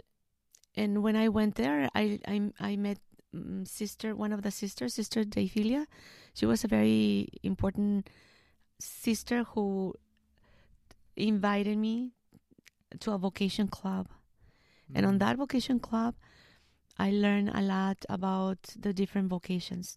and 0.76 1.02
when 1.02 1.16
I 1.16 1.28
went 1.28 1.56
there 1.56 1.88
I 1.94 2.20
I 2.26 2.52
I 2.60 2.76
met 2.76 2.98
um, 3.34 3.64
sister 3.66 4.14
one 4.14 4.32
of 4.32 4.42
the 4.42 4.50
sisters 4.50 4.94
sister 4.94 5.24
Deifilia. 5.24 5.86
She 6.36 6.44
was 6.44 6.64
a 6.64 6.68
very 6.68 7.28
important 7.42 8.10
sister 8.78 9.44
who 9.44 9.94
invited 11.16 11.78
me 11.78 12.12
to 13.00 13.12
a 13.12 13.18
vocation 13.18 13.68
club. 13.68 14.08
And 14.94 15.04
Mm. 15.04 15.08
on 15.08 15.18
that 15.18 15.38
vocation 15.38 15.80
club, 15.80 16.14
I 16.98 17.10
learned 17.10 17.50
a 17.54 17.62
lot 17.62 18.04
about 18.10 18.58
the 18.76 18.92
different 18.92 19.30
vocations. 19.30 19.96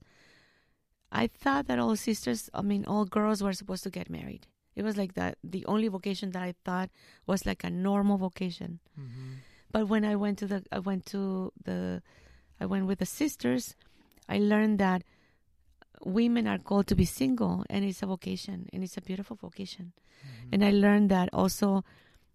I 1.11 1.27
thought 1.27 1.67
that 1.67 1.77
all 1.77 1.97
sisters, 1.97 2.49
I 2.53 2.61
mean, 2.61 2.85
all 2.85 3.03
girls 3.03 3.43
were 3.43 3.53
supposed 3.53 3.83
to 3.83 3.89
get 3.89 4.09
married. 4.09 4.47
It 4.75 4.83
was 4.83 4.95
like 4.95 5.15
that. 5.15 5.37
The 5.43 5.65
only 5.65 5.89
vocation 5.89 6.31
that 6.31 6.43
I 6.43 6.53
thought 6.63 6.89
was 7.27 7.45
like 7.45 7.65
a 7.65 7.69
normal 7.69 8.17
vocation. 8.17 8.79
Mhm. 8.97 9.43
But 9.71 9.89
when 9.89 10.05
I 10.05 10.15
went 10.15 10.37
to 10.39 10.47
the, 10.47 10.63
I 10.71 10.79
went 10.79 11.05
to 11.07 11.51
the, 11.61 12.01
I 12.61 12.65
went 12.65 12.85
with 12.85 12.99
the 12.99 13.05
sisters, 13.05 13.75
I 14.29 14.39
learned 14.39 14.79
that 14.79 15.03
women 16.03 16.47
are 16.47 16.57
called 16.59 16.87
to 16.87 16.95
be 16.95 17.05
single 17.05 17.65
and 17.69 17.83
it's 17.85 18.01
a 18.01 18.05
vocation 18.05 18.67
and 18.73 18.83
it's 18.83 18.97
a 18.97 19.01
beautiful 19.01 19.35
vocation. 19.35 19.93
Mhm. 20.23 20.49
And 20.53 20.63
I 20.65 20.71
learned 20.71 21.09
that 21.11 21.29
also 21.33 21.83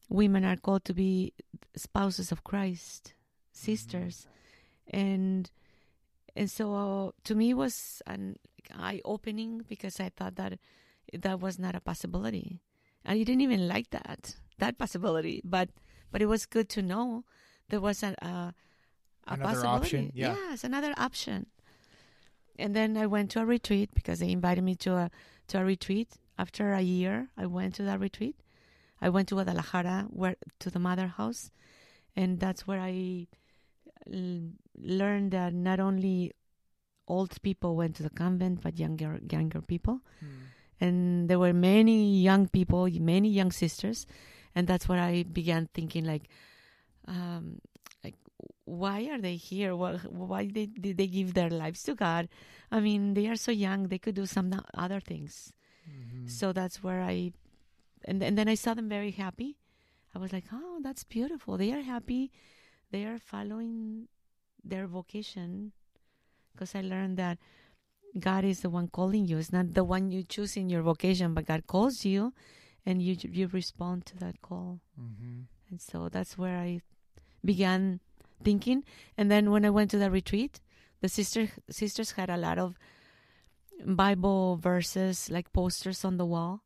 women 0.08 0.44
are 0.44 0.56
called 0.56 0.84
to 0.84 0.94
be 0.94 1.32
spouses 1.76 2.30
of 2.32 2.44
Christ, 2.44 3.14
sisters, 3.52 4.26
and 4.88 5.50
and 6.36 6.50
so 6.50 7.14
to 7.24 7.34
me 7.34 7.50
it 7.50 7.54
was 7.54 8.02
an 8.06 8.36
eye 8.74 9.00
opening 9.04 9.62
because 9.68 10.00
I 10.00 10.08
thought 10.10 10.36
that 10.36 10.58
that 11.12 11.40
was 11.40 11.58
not 11.58 11.74
a 11.74 11.80
possibility. 11.80 12.60
and 13.04 13.12
I 13.20 13.22
didn't 13.22 13.40
even 13.42 13.68
like 13.68 13.90
that 13.90 14.36
that 14.58 14.78
possibility, 14.78 15.40
but 15.44 15.70
but 16.10 16.22
it 16.22 16.26
was 16.26 16.46
good 16.46 16.68
to 16.70 16.82
know 16.82 17.24
there 17.68 17.80
was 17.80 18.02
a 18.02 18.14
a, 18.22 18.26
a 18.28 18.54
Another 19.26 19.44
possibility. 19.44 19.84
option, 19.86 20.12
yeah. 20.14 20.34
Yes, 20.36 20.64
another 20.64 20.92
option. 20.96 21.46
And 22.58 22.74
then 22.74 22.96
I 22.96 23.06
went 23.06 23.30
to 23.32 23.40
a 23.40 23.44
retreat 23.46 23.90
because 23.94 24.18
they 24.20 24.30
invited 24.30 24.62
me 24.62 24.74
to 24.76 24.94
a 24.94 25.10
to 25.48 25.58
a 25.60 25.64
retreat. 25.64 26.08
After 26.38 26.72
a 26.72 26.80
year, 26.80 27.28
I 27.36 27.46
went 27.46 27.74
to 27.76 27.82
that 27.84 28.00
retreat. 28.00 28.36
I 29.00 29.08
went 29.08 29.28
to 29.28 29.34
Guadalajara, 29.36 30.06
where 30.10 30.36
to 30.60 30.70
the 30.70 30.78
mother 30.78 31.06
house, 31.08 31.50
and 32.16 32.40
that's 32.40 32.66
where 32.66 32.80
I 32.80 33.26
l- 34.12 34.50
learned 34.76 35.32
that 35.32 35.52
not 35.54 35.78
only 35.80 36.32
old 37.06 37.40
people 37.42 37.76
went 37.76 37.96
to 37.96 38.02
the 38.02 38.10
convent, 38.10 38.62
but 38.62 38.78
younger 38.78 39.20
younger 39.30 39.60
people, 39.60 40.00
Mm. 40.22 40.28
and 40.80 41.28
there 41.28 41.38
were 41.38 41.52
many 41.52 42.18
young 42.22 42.48
people, 42.48 42.88
many 43.00 43.28
young 43.28 43.52
sisters, 43.52 44.06
and 44.54 44.66
that's 44.66 44.88
where 44.88 45.00
I 45.00 45.22
began 45.24 45.68
thinking 45.74 46.04
like, 46.04 46.28
um, 47.06 47.58
like 47.58 47.73
why 48.64 49.04
are 49.10 49.20
they 49.20 49.36
here? 49.36 49.76
Why, 49.76 49.96
why 50.08 50.46
did, 50.46 50.80
did 50.80 50.96
they 50.96 51.06
give 51.06 51.34
their 51.34 51.50
lives 51.50 51.82
to 51.84 51.94
God? 51.94 52.28
I 52.70 52.80
mean, 52.80 53.14
they 53.14 53.26
are 53.28 53.36
so 53.36 53.52
young; 53.52 53.88
they 53.88 53.98
could 53.98 54.14
do 54.14 54.26
some 54.26 54.52
other 54.74 55.00
things. 55.00 55.52
Mhm. 55.88 56.30
So 56.30 56.52
that's 56.52 56.82
where 56.82 57.02
I, 57.02 57.32
and 58.04 58.22
and 58.22 58.38
then 58.38 58.48
I 58.48 58.54
saw 58.56 58.72
them 58.74 58.88
very 58.88 59.10
happy. 59.12 59.58
I 60.14 60.18
was 60.18 60.32
like, 60.32 60.46
oh, 60.52 60.80
that's 60.82 61.04
beautiful. 61.04 61.56
They 61.58 61.72
are 61.72 61.82
happy. 61.82 62.30
They 62.90 63.04
are 63.04 63.18
following 63.18 64.08
their 64.62 64.86
vocation. 64.86 65.72
Because 66.52 66.74
I 66.74 66.82
learned 66.82 67.16
that 67.18 67.38
God 68.18 68.44
is 68.44 68.60
the 68.60 68.70
one 68.70 68.86
calling 68.88 69.26
you. 69.26 69.38
It's 69.38 69.52
not 69.52 69.74
the 69.74 69.82
one 69.82 70.10
you 70.12 70.22
choose 70.22 70.56
in 70.56 70.70
your 70.70 70.82
vocation, 70.82 71.34
but 71.34 71.46
God 71.46 71.66
calls 71.66 72.04
you, 72.04 72.32
and 72.86 73.02
you 73.02 73.16
you 73.38 73.48
respond 73.48 74.06
to 74.06 74.16
that 74.18 74.40
call. 74.40 74.80
Mhm. 74.96 75.46
And 75.70 75.80
so 75.82 76.08
that's 76.08 76.38
where 76.38 76.58
I 76.58 76.80
began 77.44 78.00
thinking. 78.44 78.84
And 79.16 79.30
then 79.30 79.50
when 79.50 79.64
I 79.64 79.70
went 79.70 79.90
to 79.92 79.98
the 79.98 80.10
retreat, 80.10 80.60
the 81.00 81.08
sister 81.08 81.48
sisters 81.70 82.12
had 82.12 82.30
a 82.30 82.36
lot 82.36 82.58
of 82.58 82.78
Bible 83.84 84.56
verses, 84.56 85.30
like 85.30 85.52
posters 85.52 86.04
on 86.04 86.16
the 86.16 86.26
wall. 86.26 86.62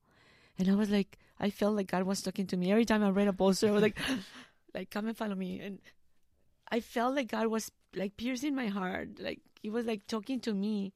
And 0.58 0.68
I 0.68 0.74
was 0.74 0.90
like, 0.90 1.18
I 1.40 1.50
felt 1.50 1.76
like 1.76 1.90
God 1.90 2.02
was 2.02 2.22
talking 2.22 2.46
to 2.48 2.56
me. 2.56 2.70
Every 2.70 2.84
time 2.84 3.04
I 3.04 3.10
read 3.10 3.28
a 3.28 3.32
poster, 3.32 3.68
I 3.68 3.70
was 3.70 3.82
like, 3.82 3.98
like, 4.74 4.90
come 4.90 5.06
and 5.06 5.16
follow 5.16 5.34
me. 5.34 5.60
And 5.60 5.78
I 6.70 6.80
felt 6.80 7.14
like 7.14 7.28
God 7.30 7.46
was 7.46 7.70
like 7.94 8.16
piercing 8.16 8.54
my 8.54 8.66
heart. 8.66 9.20
Like 9.20 9.40
he 9.62 9.70
was 9.70 9.86
like 9.86 10.06
talking 10.06 10.40
to 10.40 10.54
me. 10.54 10.92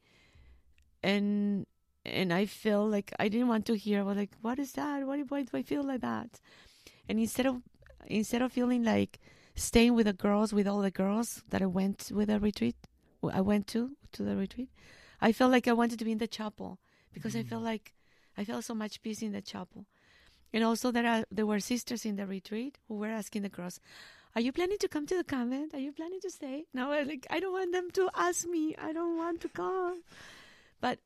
And 1.03 1.67
and 2.05 2.33
I 2.33 2.47
felt 2.47 2.91
like 2.91 3.12
I 3.19 3.29
didn't 3.29 3.49
want 3.49 3.67
to 3.67 3.77
hear. 3.77 4.01
I 4.01 4.03
was 4.03 4.17
like, 4.17 4.33
what 4.41 4.59
is 4.59 4.73
that? 4.73 5.07
Why, 5.07 5.21
why 5.23 5.43
do 5.43 5.57
I 5.57 5.62
feel 5.62 5.85
like 5.85 6.01
that? 6.01 6.41
And 7.09 7.19
instead 7.21 7.47
of 7.47 7.62
instead 8.07 8.43
of 8.43 8.53
feeling 8.53 8.83
like 8.83 9.21
staying 9.55 9.95
with 9.95 10.07
the 10.07 10.13
girls, 10.13 10.53
with 10.53 10.67
all 10.67 10.81
the 10.81 10.91
girls 10.91 11.43
that 11.51 11.63
I 11.63 11.67
went 11.67 12.11
with 12.15 12.29
the 12.29 12.41
retreat, 12.41 12.77
I 13.33 13.41
went 13.41 13.67
to 13.69 13.97
to 14.13 14.23
the 14.23 14.37
retreat, 14.37 14.69
I 15.21 15.33
felt 15.33 15.53
like 15.53 15.69
I 15.69 15.73
wanted 15.73 15.99
to 16.01 16.05
be 16.05 16.13
in 16.13 16.19
the 16.19 16.27
chapel 16.27 16.79
because 17.13 17.37
I 17.37 17.41
mm-hmm. 17.41 17.49
felt 17.49 17.63
like 17.63 17.95
I 18.37 18.45
felt 18.45 18.65
so 18.65 18.75
much 18.75 19.03
peace 19.03 19.23
in 19.23 19.33
the 19.33 19.41
chapel. 19.41 19.87
And 20.53 20.65
also 20.65 20.91
there 20.91 21.07
are 21.07 21.25
there 21.31 21.47
were 21.47 21.61
sisters 21.61 22.05
in 22.05 22.17
the 22.17 22.27
retreat 22.27 22.79
who 22.89 22.97
were 22.97 23.09
asking 23.09 23.43
the 23.43 23.49
girls, 23.49 23.81
"Are 24.35 24.41
you 24.41 24.53
planning 24.53 24.79
to 24.79 24.89
come 24.89 25.07
to 25.07 25.17
the 25.17 25.25
convent? 25.25 25.75
Are 25.75 25.81
you 25.81 25.93
planning 25.93 26.21
to 26.21 26.31
stay?" 26.31 26.67
No, 26.75 26.93
I 26.93 27.03
like 27.03 27.27
I 27.31 27.41
don't 27.41 27.53
want 27.53 27.73
them 27.73 27.91
to 27.93 28.11
ask 28.15 28.47
me. 28.47 28.75
I 28.77 28.93
don't 28.93 29.17
want 29.17 29.41
to 29.43 29.49
come. 29.49 30.03
But 30.81 30.99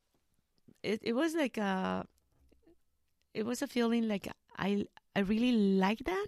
it 0.83 1.01
it 1.03 1.13
was 1.13 1.35
like 1.35 1.59
a 1.59 2.07
it 3.35 3.45
was 3.45 3.63
a 3.63 3.67
feeling 3.67 4.09
like 4.09 4.29
I 4.57 4.87
I 5.15 5.21
really 5.21 5.53
like 5.53 6.05
that, 6.05 6.27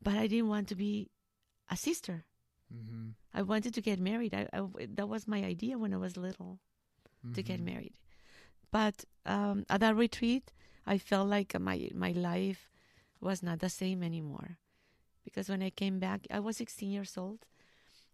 but 0.00 0.14
I 0.14 0.26
didn't 0.26 0.48
want 0.48 0.68
to 0.68 0.74
be 0.74 1.10
a 1.72 1.76
sister. 1.76 2.24
Mhm. 2.70 3.14
I 3.34 3.42
wanted 3.42 3.72
to 3.74 3.80
get 3.80 3.98
married. 3.98 4.34
I, 4.34 4.46
I 4.52 4.60
that 4.96 5.08
was 5.08 5.26
my 5.26 5.42
idea 5.42 5.78
when 5.78 5.94
I 5.94 5.96
was 5.96 6.16
little 6.16 6.60
to 7.34 7.42
get 7.42 7.60
Mhm. 7.60 7.64
married. 7.64 7.94
But 8.70 9.04
um, 9.26 9.64
at 9.68 9.80
that 9.80 9.96
retreat, 9.96 10.52
I 10.86 10.98
felt 10.98 11.28
like 11.28 11.58
my 11.58 11.90
my 11.94 12.12
life 12.12 12.70
was 13.20 13.42
not 13.42 13.58
the 13.60 13.68
same 13.70 14.02
anymore, 14.02 14.58
because 15.24 15.48
when 15.48 15.62
I 15.62 15.70
came 15.70 15.98
back, 15.98 16.26
I 16.30 16.40
was 16.40 16.56
16 16.56 16.90
years 16.90 17.16
old, 17.16 17.46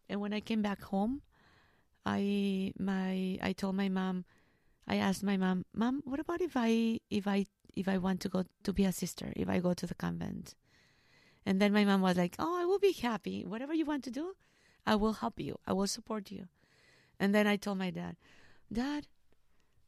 and 0.08 0.20
when 0.20 0.32
I 0.32 0.40
came 0.40 0.62
back 0.62 0.82
home, 0.92 1.22
I 2.06 2.72
my 2.78 3.38
I 3.42 3.52
told 3.52 3.74
my 3.74 3.88
mom, 3.88 4.24
I 4.86 4.96
asked 4.96 5.22
my 5.24 5.36
mom, 5.36 5.64
Mom, 5.74 6.02
what 6.04 6.20
about 6.20 6.40
if 6.40 6.52
I 6.56 7.00
if 7.10 7.26
I 7.26 7.46
if 7.74 7.88
I 7.88 7.98
want 7.98 8.20
to 8.22 8.28
go 8.28 8.44
to 8.64 8.72
be 8.72 8.84
a 8.84 8.92
sister, 8.92 9.32
if 9.36 9.48
I 9.48 9.58
go 9.60 9.74
to 9.74 9.86
the 9.86 9.94
convent? 9.94 10.54
And 11.48 11.62
then 11.62 11.72
my 11.72 11.86
mom 11.86 12.02
was 12.02 12.18
like, 12.18 12.36
Oh, 12.38 12.60
I 12.60 12.66
will 12.66 12.78
be 12.78 12.92
happy. 12.92 13.42
Whatever 13.42 13.72
you 13.72 13.86
want 13.86 14.04
to 14.04 14.10
do, 14.10 14.36
I 14.86 14.96
will 14.96 15.14
help 15.14 15.40
you. 15.40 15.58
I 15.66 15.72
will 15.72 15.86
support 15.86 16.30
you. 16.30 16.48
And 17.18 17.34
then 17.34 17.46
I 17.46 17.56
told 17.56 17.78
my 17.78 17.88
dad, 17.88 18.16
Dad, 18.70 19.06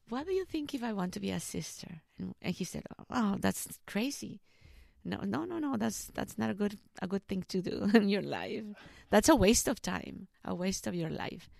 what 0.08 0.26
do 0.26 0.32
you 0.32 0.46
think 0.46 0.72
if 0.72 0.82
I 0.82 0.94
want 0.94 1.12
to 1.12 1.20
be 1.20 1.30
a 1.30 1.38
sister? 1.38 2.00
And, 2.18 2.34
and 2.40 2.54
he 2.54 2.64
said, 2.64 2.84
Oh, 3.10 3.36
that's 3.38 3.78
crazy. 3.86 4.40
No, 5.04 5.18
no, 5.18 5.44
no, 5.44 5.58
no. 5.58 5.76
That's 5.76 6.06
that's 6.14 6.38
not 6.38 6.48
a 6.48 6.54
good 6.54 6.78
a 7.02 7.06
good 7.06 7.28
thing 7.28 7.44
to 7.48 7.60
do 7.60 7.90
in 7.94 8.08
your 8.08 8.22
life. 8.22 8.64
That's 9.10 9.28
a 9.28 9.36
waste 9.36 9.68
of 9.68 9.82
time, 9.82 10.28
a 10.42 10.54
waste 10.54 10.86
of 10.86 10.94
your 10.94 11.10
life. 11.10 11.50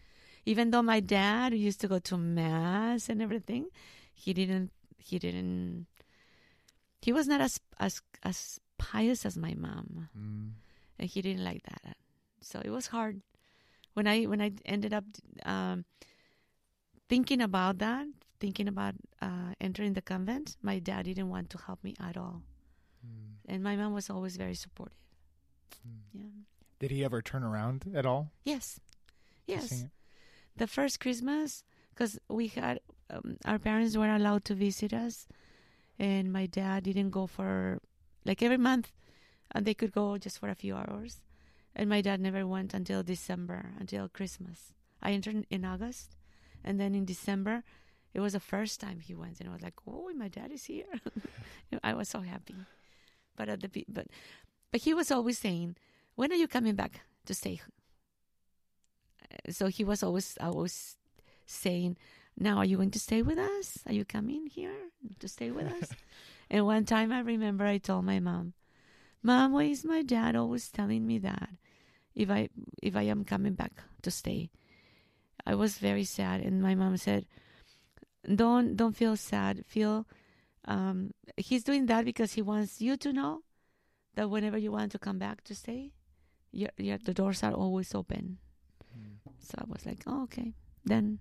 Even 0.46 0.70
though 0.70 0.82
my 0.82 1.00
dad 1.00 1.52
used 1.52 1.82
to 1.82 1.88
go 1.88 1.98
to 1.98 2.16
mass 2.16 3.10
and 3.10 3.20
everything, 3.20 3.66
he 4.14 4.32
didn't. 4.32 4.70
He 4.96 5.18
didn't. 5.18 5.88
He 7.02 7.12
was 7.12 7.28
not 7.28 7.42
as 7.42 7.60
as 7.78 8.00
as 8.22 8.60
pious 8.80 9.20
as 9.28 9.36
my 9.36 9.54
mom 9.54 10.08
Mm. 10.16 10.48
and 10.98 11.06
he 11.12 11.20
didn't 11.26 11.44
like 11.44 11.62
that 11.70 11.96
so 12.40 12.60
it 12.64 12.70
was 12.70 12.86
hard 12.96 13.20
when 13.94 14.06
i 14.06 14.24
when 14.24 14.40
i 14.40 14.50
ended 14.64 14.92
up 14.98 15.04
um 15.44 15.84
thinking 17.08 17.40
about 17.40 17.78
that 17.78 18.06
thinking 18.40 18.68
about 18.68 18.94
uh, 19.20 19.52
entering 19.60 19.92
the 19.92 20.00
convent, 20.00 20.56
my 20.62 20.78
dad 20.78 21.04
didn't 21.04 21.28
want 21.28 21.50
to 21.50 21.58
help 21.66 21.84
me 21.84 21.92
at 22.00 22.16
all, 22.16 22.40
Mm. 23.04 23.36
and 23.50 23.62
my 23.62 23.76
mom 23.76 23.92
was 23.92 24.08
always 24.08 24.36
very 24.38 24.54
supportive. 24.54 24.96
Mm. 25.86 26.00
Yeah. 26.14 26.36
Did 26.78 26.90
he 26.90 27.04
ever 27.04 27.20
turn 27.20 27.42
around 27.44 27.84
at 27.94 28.06
all? 28.06 28.30
Yes. 28.44 28.80
Yes. 29.46 29.84
the 30.56 30.66
first 30.66 31.00
Christmas, 31.00 31.64
because 31.92 32.18
we 32.28 32.48
had 32.48 32.80
um, 33.10 33.36
our 33.44 33.58
parents 33.58 33.94
weren't 33.96 34.16
allowed 34.20 34.44
to 34.46 34.54
visit 34.54 34.92
us, 34.94 35.26
and 35.98 36.32
my 36.32 36.46
dad 36.46 36.84
didn't 36.84 37.10
go 37.10 37.26
for 37.26 37.80
like 38.24 38.42
every 38.42 38.58
month, 38.58 38.92
and 39.52 39.64
they 39.64 39.74
could 39.74 39.92
go 39.92 40.18
just 40.18 40.38
for 40.38 40.48
a 40.48 40.54
few 40.54 40.74
hours, 40.76 41.20
and 41.74 41.88
my 41.88 42.00
dad 42.00 42.20
never 42.20 42.46
went 42.46 42.74
until 42.74 43.02
December, 43.02 43.72
until 43.78 44.08
Christmas. 44.08 44.74
I 45.02 45.12
entered 45.12 45.46
in 45.50 45.64
August, 45.64 46.16
and 46.64 46.78
then 46.78 46.94
in 46.94 47.04
December, 47.04 47.64
it 48.12 48.20
was 48.20 48.32
the 48.32 48.40
first 48.40 48.80
time 48.80 49.00
he 49.00 49.14
went, 49.14 49.40
and 49.40 49.48
I 49.48 49.52
was 49.52 49.62
like, 49.62 49.80
"Oh, 49.86 50.10
my 50.14 50.28
dad 50.28 50.50
is 50.52 50.64
here!" 50.64 51.00
You 51.14 51.22
know, 51.72 51.80
I 51.82 51.94
was 51.94 52.08
so 52.08 52.20
happy. 52.20 52.56
But 53.36 53.48
at 53.48 53.60
the 53.60 53.84
but 53.88 54.06
but 54.70 54.82
he 54.82 54.94
was 54.94 55.10
always 55.10 55.38
saying, 55.38 55.76
"When 56.16 56.32
are 56.32 56.36
you 56.36 56.48
coming 56.48 56.74
back 56.74 57.00
to 57.26 57.34
stay 57.34 57.60
so 59.48 59.66
he 59.66 59.84
was 59.84 60.02
always 60.02 60.36
always 60.40 60.96
saying, 61.46 61.96
"Now, 62.36 62.58
are 62.58 62.64
you 62.64 62.76
going 62.76 62.90
to 62.92 63.00
stay 63.00 63.22
with 63.22 63.38
us? 63.38 63.78
Are 63.86 63.92
you 63.92 64.04
coming 64.04 64.46
here 64.46 64.90
to 65.18 65.28
stay 65.28 65.50
with 65.50 65.66
us?" 65.66 65.90
and 66.50 66.66
one 66.66 66.84
time, 66.84 67.12
I 67.12 67.20
remember 67.20 67.64
I 67.64 67.78
told 67.78 68.04
my 68.04 68.20
mom, 68.20 68.54
"Mom, 69.22 69.52
why 69.52 69.64
is 69.64 69.84
my 69.84 70.02
dad 70.02 70.36
always 70.36 70.68
telling 70.70 71.06
me 71.06 71.18
that 71.18 71.50
if 72.14 72.30
I 72.30 72.48
if 72.82 72.96
I 72.96 73.02
am 73.02 73.24
coming 73.24 73.54
back 73.54 73.82
to 74.02 74.10
stay?" 74.10 74.50
I 75.46 75.54
was 75.54 75.78
very 75.78 76.04
sad, 76.04 76.40
and 76.40 76.60
my 76.62 76.74
mom 76.74 76.96
said, 76.96 77.26
"Don't 78.24 78.76
don't 78.76 78.96
feel 78.96 79.16
sad. 79.16 79.64
Feel 79.66 80.06
um, 80.66 81.12
he's 81.36 81.64
doing 81.64 81.86
that 81.86 82.04
because 82.04 82.34
he 82.34 82.42
wants 82.42 82.80
you 82.80 82.96
to 82.98 83.12
know 83.12 83.42
that 84.14 84.28
whenever 84.30 84.58
you 84.58 84.72
want 84.72 84.92
to 84.92 84.98
come 84.98 85.18
back 85.18 85.42
to 85.44 85.54
stay, 85.54 85.92
your, 86.52 86.70
your, 86.76 86.98
the 86.98 87.14
doors 87.14 87.42
are 87.42 87.54
always 87.54 87.94
open." 87.94 88.38
So 89.40 89.58
I 89.58 89.64
was 89.66 89.86
like, 89.86 90.02
oh, 90.06 90.22
okay. 90.24 90.54
Then 90.84 91.18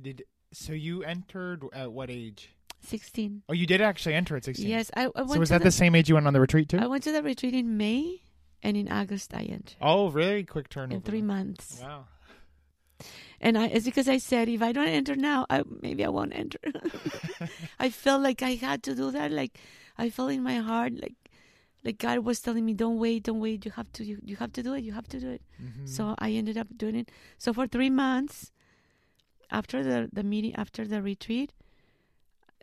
Did 0.00 0.24
so 0.52 0.72
you 0.72 1.02
entered 1.02 1.64
at 1.72 1.92
what 1.92 2.10
age? 2.10 2.50
16. 2.82 3.42
Oh, 3.48 3.52
you 3.52 3.66
did 3.66 3.80
actually 3.80 4.14
enter 4.14 4.36
at 4.36 4.44
16. 4.44 4.66
Yes, 4.66 4.90
I, 4.96 5.04
I 5.14 5.22
went 5.22 5.30
So 5.32 5.38
was 5.40 5.48
that 5.50 5.58
the, 5.58 5.64
the 5.64 5.70
same 5.72 5.94
age 5.94 6.08
you 6.08 6.14
went 6.14 6.26
on 6.26 6.32
the 6.32 6.40
retreat 6.40 6.68
too? 6.68 6.78
I 6.78 6.86
went 6.86 7.02
to 7.04 7.12
the 7.12 7.22
retreat 7.22 7.54
in 7.54 7.76
May, 7.76 8.22
and 8.62 8.76
in 8.76 8.90
August 8.90 9.34
I 9.34 9.42
entered. 9.42 9.76
oh, 9.80 10.10
really 10.10 10.44
quick 10.44 10.68
turnover. 10.68 10.96
In 10.96 11.02
three 11.02 11.22
months. 11.22 11.80
Wow. 11.82 12.06
And 13.40 13.58
I, 13.58 13.66
it's 13.66 13.84
because 13.84 14.08
I 14.08 14.18
said, 14.18 14.48
if 14.48 14.62
I 14.62 14.70
don't 14.70 14.86
enter 14.86 15.16
now, 15.16 15.46
I, 15.50 15.64
maybe 15.80 16.04
I 16.04 16.08
won't 16.08 16.32
enter. 16.34 16.58
I 17.80 17.90
felt 17.90 18.22
like 18.22 18.40
I 18.42 18.50
had 18.54 18.84
to 18.84 18.94
do 18.94 19.10
that. 19.10 19.32
Like, 19.32 19.58
I 19.98 20.10
felt 20.10 20.30
in 20.30 20.44
my 20.44 20.56
heart, 20.56 20.92
like, 20.94 21.14
like 21.82 21.98
God 21.98 22.20
was 22.20 22.38
telling 22.38 22.64
me, 22.64 22.74
don't 22.74 22.98
wait, 22.98 23.24
don't 23.24 23.40
wait. 23.40 23.64
You 23.64 23.72
have 23.72 23.90
to, 23.94 24.04
you, 24.04 24.18
you 24.22 24.36
have 24.36 24.52
to 24.52 24.62
do 24.62 24.74
it. 24.74 24.84
You 24.84 24.92
have 24.92 25.08
to 25.08 25.18
do 25.18 25.30
it. 25.30 25.42
Mhm. 25.60 25.88
So 25.88 26.14
I 26.20 26.30
ended 26.30 26.56
up 26.56 26.68
doing 26.76 26.94
it. 26.94 27.10
So 27.38 27.52
for 27.52 27.66
three 27.66 27.90
months, 27.90 28.52
after 29.50 29.82
the 29.82 30.08
the 30.12 30.22
meeting, 30.22 30.54
after 30.54 30.86
the 30.86 31.02
retreat, 31.02 31.52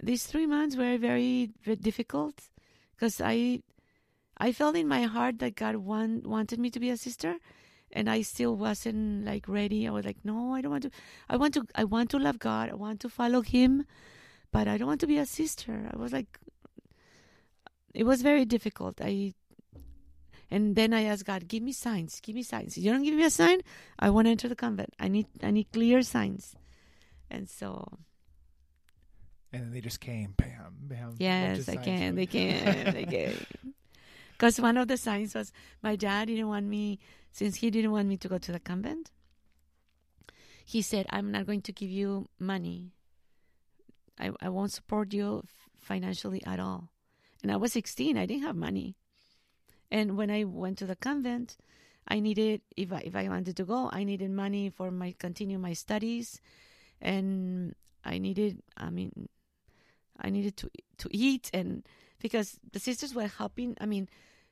these 0.01 0.25
three 0.25 0.45
months 0.45 0.75
were 0.75 0.97
very, 0.97 1.51
very 1.63 1.75
difficult 1.75 2.41
because 2.95 3.21
I 3.21 3.61
I 4.37 4.51
felt 4.53 4.75
in 4.75 4.87
my 4.87 5.03
heart 5.03 5.39
that 5.39 5.55
God 5.55 5.75
want, 5.75 6.25
wanted 6.25 6.59
me 6.59 6.69
to 6.69 6.79
be 6.79 6.89
a 6.89 6.95
sister, 6.95 7.35
and 7.91 8.09
I 8.09 8.21
still 8.21 8.55
wasn't 8.55 9.25
like 9.25 9.47
ready. 9.47 9.87
I 9.87 9.91
was 9.91 10.05
like, 10.05 10.23
no, 10.23 10.53
I 10.53 10.61
don't 10.61 10.71
want 10.71 10.83
to. 10.83 10.91
I 11.29 11.35
want 11.35 11.53
to. 11.55 11.65
I 11.75 11.83
want 11.83 12.09
to 12.11 12.19
love 12.19 12.39
God. 12.39 12.69
I 12.69 12.75
want 12.75 13.01
to 13.01 13.09
follow 13.09 13.41
Him, 13.41 13.85
but 14.51 14.67
I 14.67 14.77
don't 14.77 14.87
want 14.87 15.01
to 15.01 15.07
be 15.07 15.17
a 15.17 15.25
sister. 15.25 15.89
I 15.93 15.97
was 15.97 16.13
like, 16.13 16.39
it 17.93 18.05
was 18.05 18.21
very 18.21 18.45
difficult. 18.45 19.01
I 19.01 19.33
and 20.51 20.75
then 20.75 20.93
I 20.93 21.03
asked 21.03 21.25
God, 21.25 21.47
give 21.47 21.61
me 21.61 21.71
signs, 21.71 22.19
give 22.21 22.35
me 22.35 22.43
signs. 22.43 22.75
If 22.75 22.83
you 22.83 22.91
don't 22.91 23.03
give 23.03 23.13
me 23.13 23.23
a 23.23 23.29
sign, 23.29 23.61
I 23.99 24.09
want 24.09 24.25
to 24.25 24.31
enter 24.31 24.47
the 24.47 24.55
convent. 24.55 24.93
I 24.99 25.07
need 25.07 25.27
I 25.43 25.51
need 25.51 25.71
clear 25.71 26.01
signs. 26.01 26.55
And 27.29 27.49
so 27.49 27.99
And 29.51 29.63
then 29.63 29.71
they 29.71 29.81
just 29.81 29.99
came. 29.99 30.33
Bam, 30.37 30.75
bam. 30.81 31.15
yes, 31.17 31.67
I 31.67 31.75
can, 31.77 32.15
they 32.15 32.27
can, 32.27 32.93
they 32.93 33.05
can. 33.05 33.33
Because 34.33 34.59
one 34.67 34.77
of 34.77 34.87
the 34.87 34.97
signs 34.97 35.33
was 35.33 35.51
my 35.81 35.95
dad 35.95 36.27
didn't 36.27 36.47
want 36.47 36.65
me, 36.67 36.99
since 37.31 37.55
he 37.57 37.71
didn't 37.71 37.91
want 37.91 38.07
me 38.07 38.17
to 38.17 38.27
go 38.27 38.37
to 38.37 38.51
the 38.51 38.59
convent. 38.59 39.11
He 40.65 40.83
said, 40.83 41.07
"I'm 41.09 41.31
not 41.31 41.47
going 41.47 41.61
to 41.63 41.71
give 41.71 41.89
you 41.89 42.29
money. 42.37 42.91
I 44.19 44.31
I 44.39 44.49
won't 44.49 44.71
support 44.71 45.13
you 45.13 45.43
financially 45.75 46.43
at 46.45 46.59
all." 46.59 46.91
And 47.41 47.51
I 47.51 47.55
was 47.55 47.73
16. 47.73 48.17
I 48.17 48.25
didn't 48.25 48.43
have 48.43 48.55
money. 48.55 48.95
And 49.89 50.17
when 50.17 50.29
I 50.29 50.43
went 50.43 50.77
to 50.79 50.85
the 50.85 50.95
convent, 50.95 51.57
I 52.07 52.19
needed 52.19 52.61
if 52.77 52.93
I 52.93 52.99
if 52.99 53.15
I 53.15 53.27
wanted 53.29 53.55
to 53.57 53.63
go, 53.63 53.89
I 53.91 54.03
needed 54.03 54.31
money 54.31 54.69
for 54.69 54.91
my 54.91 55.15
continue 55.17 55.57
my 55.57 55.73
studies, 55.73 56.41
and 57.01 57.75
I 58.05 58.17
needed 58.17 58.61
I 58.77 58.89
mean, 58.89 59.29
I 60.19 60.29
needed 60.29 60.57
to 60.57 60.69
to 60.97 61.07
eat 61.11 61.49
and 61.53 61.87
because 62.19 62.59
the 62.71 62.79
sisters 62.79 63.15
were 63.15 63.27
helping. 63.27 63.77
I 63.79 63.85
mean, 63.85 64.09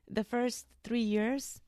the 0.09 0.23
first 0.23 0.65
three 0.83 1.01
years, 1.01 1.61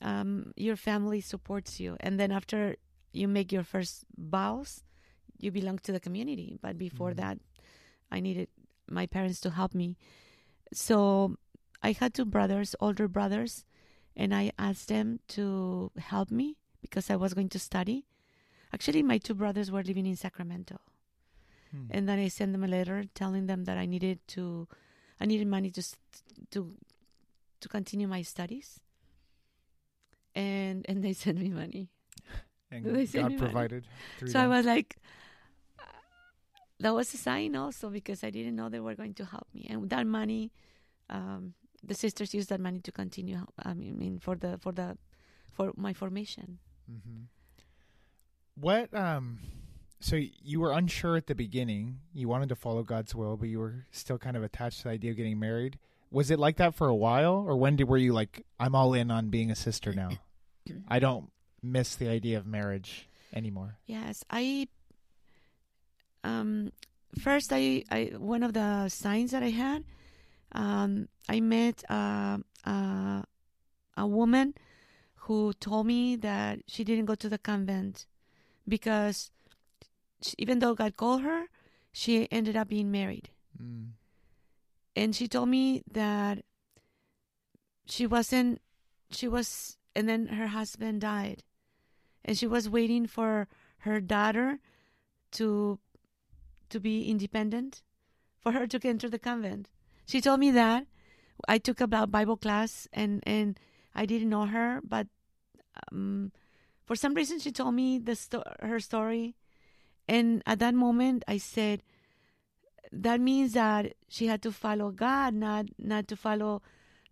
um, 0.00 0.52
your 0.56 0.76
family 0.76 1.20
supports 1.20 1.80
you, 1.80 1.96
and 2.00 2.18
then 2.18 2.30
after 2.30 2.76
you 3.12 3.26
make 3.26 3.50
your 3.50 3.64
first 3.64 4.04
vows, 4.16 4.84
you 5.38 5.50
belong 5.50 5.78
to 5.80 5.92
the 5.92 6.00
community. 6.00 6.56
But 6.62 6.78
before 6.78 7.12
Mhm. 7.12 7.16
that, 7.16 7.38
I 8.10 8.20
needed 8.20 8.48
my 8.88 9.06
parents 9.06 9.40
to 9.40 9.50
help 9.50 9.74
me. 9.74 9.96
So 10.72 11.36
I 11.82 11.92
had 11.92 12.14
two 12.14 12.24
brothers, 12.24 12.76
older 12.78 13.08
brothers, 13.08 13.64
and 14.14 14.34
I 14.34 14.52
asked 14.58 14.88
them 14.88 15.18
to 15.28 15.90
help 15.98 16.30
me 16.30 16.56
because 16.80 17.10
I 17.10 17.16
was 17.16 17.34
going 17.34 17.48
to 17.50 17.58
study. 17.58 18.06
Actually, 18.72 19.02
my 19.02 19.18
two 19.18 19.34
brothers 19.34 19.70
were 19.70 19.82
living 19.82 20.06
in 20.06 20.14
Sacramento, 20.14 20.78
Hmm. 21.70 21.86
and 21.90 22.08
then 22.08 22.18
I 22.18 22.28
sent 22.28 22.52
them 22.52 22.64
a 22.64 22.68
letter 22.68 23.04
telling 23.14 23.46
them 23.46 23.64
that 23.64 23.78
I 23.78 23.86
needed 23.86 24.18
to, 24.28 24.66
I 25.20 25.26
needed 25.26 25.46
money 25.46 25.70
to 25.70 25.82
to 26.50 26.74
to 27.60 27.68
continue 27.68 28.08
my 28.08 28.22
studies. 28.22 28.80
And 30.34 30.84
and 30.88 31.02
they 31.04 31.12
sent 31.24 31.38
me 31.38 31.50
money. 31.50 31.90
and 32.70 32.84
they 32.84 33.06
God 33.06 33.30
me 33.32 33.38
provided. 33.38 33.84
So 34.26 34.40
I 34.40 34.46
was 34.46 34.66
like, 34.66 34.96
uh, 35.78 35.84
that 36.80 36.94
was 36.94 37.12
a 37.14 37.18
sign 37.18 37.56
also 37.56 37.90
because 37.90 38.24
I 38.24 38.30
didn't 38.30 38.56
know 38.56 38.68
they 38.68 38.80
were 38.80 38.94
going 38.94 39.14
to 39.14 39.24
help 39.24 39.46
me. 39.54 39.66
And 39.70 39.80
with 39.80 39.90
that 39.90 40.06
money, 40.06 40.50
um, 41.08 41.54
the 41.82 41.94
sisters 41.94 42.34
used 42.34 42.48
that 42.50 42.60
money 42.60 42.80
to 42.80 42.92
continue. 42.92 43.44
I 43.62 43.74
mean, 43.74 44.18
for 44.20 44.36
the 44.36 44.58
for 44.58 44.72
the 44.72 44.96
for 45.52 45.72
my 45.76 45.92
formation. 45.92 46.58
hmm 46.88 47.28
What 48.60 48.92
um 48.94 49.38
so 50.00 50.16
you 50.16 50.60
were 50.60 50.72
unsure 50.72 51.16
at 51.16 51.26
the 51.26 51.34
beginning. 51.34 52.00
You 52.14 52.28
wanted 52.28 52.48
to 52.48 52.56
follow 52.56 52.82
God's 52.82 53.14
will, 53.14 53.36
but 53.36 53.48
you 53.48 53.58
were 53.58 53.84
still 53.92 54.18
kind 54.18 54.36
of 54.36 54.42
attached 54.42 54.78
to 54.78 54.84
the 54.84 54.90
idea 54.90 55.10
of 55.10 55.18
getting 55.18 55.38
married. 55.38 55.78
Was 56.10 56.30
it 56.30 56.38
like 56.38 56.56
that 56.56 56.74
for 56.74 56.88
a 56.88 56.94
while 56.94 57.44
or 57.46 57.56
when 57.56 57.76
did 57.76 57.88
were 57.88 57.98
you 57.98 58.12
like 58.12 58.44
I'm 58.58 58.74
all 58.74 58.94
in 58.94 59.10
on 59.10 59.28
being 59.28 59.50
a 59.50 59.54
sister 59.54 59.92
now? 59.92 60.10
I 60.88 60.98
don't 60.98 61.30
miss 61.62 61.94
the 61.94 62.08
idea 62.08 62.38
of 62.38 62.46
marriage 62.46 63.08
anymore. 63.34 63.76
Yes, 63.86 64.24
I. 64.30 64.68
Um, 66.24 66.72
first, 67.18 67.52
I, 67.52 67.84
I 67.90 68.12
one 68.16 68.42
of 68.42 68.52
the 68.54 68.88
signs 68.88 69.30
that 69.30 69.42
I 69.42 69.50
had, 69.50 69.84
um, 70.52 71.08
I 71.28 71.40
met 71.40 71.84
uh, 71.88 72.38
uh, 72.64 73.22
a 73.96 74.06
woman 74.06 74.54
who 75.14 75.52
told 75.54 75.86
me 75.86 76.16
that 76.16 76.60
she 76.66 76.84
didn't 76.84 77.04
go 77.06 77.14
to 77.14 77.28
the 77.28 77.38
convent 77.38 78.06
because 78.68 79.30
she, 80.22 80.34
even 80.38 80.58
though 80.58 80.74
God 80.74 80.96
called 80.96 81.22
her, 81.22 81.46
she 81.92 82.30
ended 82.30 82.56
up 82.56 82.68
being 82.68 82.90
married, 82.90 83.30
Mm. 83.60 83.92
and 84.96 85.14
she 85.14 85.26
told 85.28 85.48
me 85.48 85.82
that 85.90 86.44
she 87.86 88.06
wasn't. 88.06 88.60
She 89.10 89.26
was, 89.26 89.76
and 89.96 90.08
then 90.08 90.28
her 90.28 90.48
husband 90.48 91.00
died, 91.00 91.42
and 92.24 92.38
she 92.38 92.46
was 92.46 92.68
waiting 92.70 93.06
for 93.06 93.48
her 93.78 94.00
daughter 94.00 94.60
to 95.32 95.78
to 96.68 96.78
be 96.80 97.10
independent 97.10 97.82
for 98.40 98.52
her 98.52 98.66
to 98.66 98.78
enter 98.86 99.08
the 99.08 99.18
convent 99.18 99.68
she 100.06 100.20
told 100.20 100.38
me 100.38 100.50
that 100.50 100.86
i 101.48 101.58
took 101.58 101.80
a 101.80 101.86
bible 102.06 102.36
class 102.36 102.86
and 102.92 103.22
and 103.26 103.58
i 103.94 104.04
didn't 104.06 104.28
know 104.28 104.46
her 104.46 104.80
but 104.84 105.06
um, 105.90 106.30
for 106.84 106.94
some 106.94 107.14
reason 107.14 107.38
she 107.38 107.50
told 107.50 107.74
me 107.74 107.98
the 107.98 108.14
sto- 108.14 108.44
her 108.60 108.78
story 108.78 109.34
and 110.14 110.42
at 110.52 110.58
that 110.62 110.74
moment 110.74 111.24
i 111.34 111.36
said 111.38 111.82
that 113.06 113.20
means 113.24 113.52
that 113.56 113.90
she 114.08 114.26
had 114.30 114.42
to 114.46 114.52
follow 114.60 114.90
god 115.02 115.34
not 115.42 115.66
not 115.92 116.08
to 116.12 116.16
follow 116.22 116.54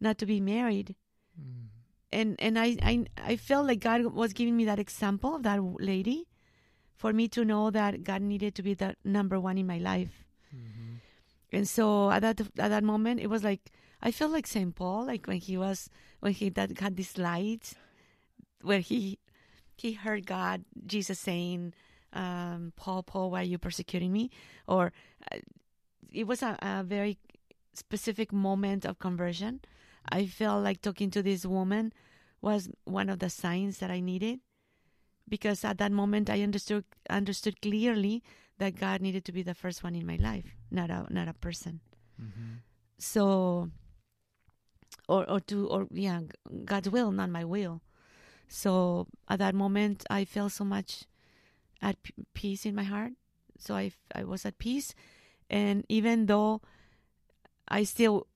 not 0.08 0.18
to 0.24 0.26
be 0.32 0.40
married 0.54 0.94
Mm. 1.38 1.66
and 2.18 2.30
and 2.46 2.58
I, 2.58 2.68
I 2.82 2.94
I 3.32 3.36
felt 3.36 3.68
like 3.70 3.78
God 3.78 4.06
was 4.22 4.32
giving 4.38 4.56
me 4.60 4.64
that 4.68 4.80
example 4.82 5.36
of 5.36 5.44
that 5.44 5.60
lady 5.88 6.16
for 7.02 7.12
me 7.18 7.28
to 7.36 7.44
know 7.50 7.70
that 7.70 8.02
God 8.02 8.22
needed 8.22 8.56
to 8.56 8.62
be 8.68 8.74
the 8.74 8.88
number 9.04 9.38
one 9.38 9.56
in 9.62 9.68
my 9.68 9.78
life. 9.78 10.24
And 11.52 11.68
so 11.74 12.10
at 12.10 12.22
that 12.26 12.40
at 12.58 12.70
that 12.74 12.82
moment, 12.82 13.20
it 13.20 13.30
was 13.30 13.44
like 13.44 13.70
I 14.02 14.10
felt 14.10 14.32
like 14.32 14.48
Saint 14.50 14.74
Paul, 14.74 15.06
like 15.06 15.30
when 15.30 15.38
he 15.38 15.54
was 15.56 15.88
when 16.18 16.32
he 16.32 16.50
that 16.58 16.74
had 16.80 16.96
this 16.96 17.14
light, 17.16 17.74
where 18.66 18.82
he 18.82 19.20
he 19.76 19.92
heard 19.92 20.26
God, 20.26 20.64
Jesus 20.94 21.22
saying, 21.22 21.72
um, 22.12 22.72
"Paul, 22.76 23.02
Paul, 23.02 23.30
why 23.30 23.40
are 23.40 23.44
you 23.44 23.58
persecuting 23.58 24.12
me?" 24.12 24.30
Or 24.66 24.92
uh, 25.32 25.38
it 26.12 26.26
was 26.26 26.42
a, 26.42 26.56
a 26.62 26.82
very 26.84 27.18
specific 27.74 28.32
moment 28.32 28.84
of 28.84 28.98
conversion. 28.98 29.60
I 30.10 30.26
felt 30.26 30.64
like 30.64 30.80
talking 30.80 31.10
to 31.10 31.22
this 31.22 31.44
woman 31.44 31.92
was 32.40 32.70
one 32.84 33.08
of 33.08 33.18
the 33.18 33.28
signs 33.30 33.78
that 33.78 33.90
I 33.90 34.00
needed 34.00 34.40
because 35.28 35.64
at 35.64 35.78
that 35.78 35.92
moment 35.92 36.30
I 36.30 36.42
understood 36.42 36.84
understood 37.10 37.60
clearly 37.60 38.22
that 38.58 38.74
God 38.76 39.00
needed 39.00 39.24
to 39.26 39.32
be 39.32 39.42
the 39.42 39.54
first 39.54 39.84
one 39.84 39.94
in 39.94 40.06
my 40.06 40.16
life, 40.16 40.56
not 40.70 40.90
a 40.90 41.06
not 41.10 41.28
a 41.28 41.34
person. 41.34 41.80
So, 42.98 43.70
or 45.08 45.28
or 45.30 45.40
to 45.40 45.66
or 45.68 45.86
yeah, 45.92 46.22
God's 46.64 46.90
will, 46.90 47.12
not 47.12 47.30
my 47.30 47.44
will. 47.44 47.82
So 48.48 49.06
at 49.28 49.38
that 49.40 49.54
moment, 49.54 50.04
I 50.10 50.24
felt 50.24 50.52
so 50.52 50.64
much 50.64 51.04
at 51.80 52.02
p- 52.02 52.14
peace 52.34 52.66
in 52.66 52.74
my 52.74 52.84
heart. 52.84 53.12
So 53.58 53.74
I 53.74 53.92
I 54.14 54.24
was 54.24 54.46
at 54.46 54.58
peace, 54.58 54.94
and 55.50 55.84
even 55.88 56.26
though 56.26 56.62
I 57.66 57.84
still 57.84 58.26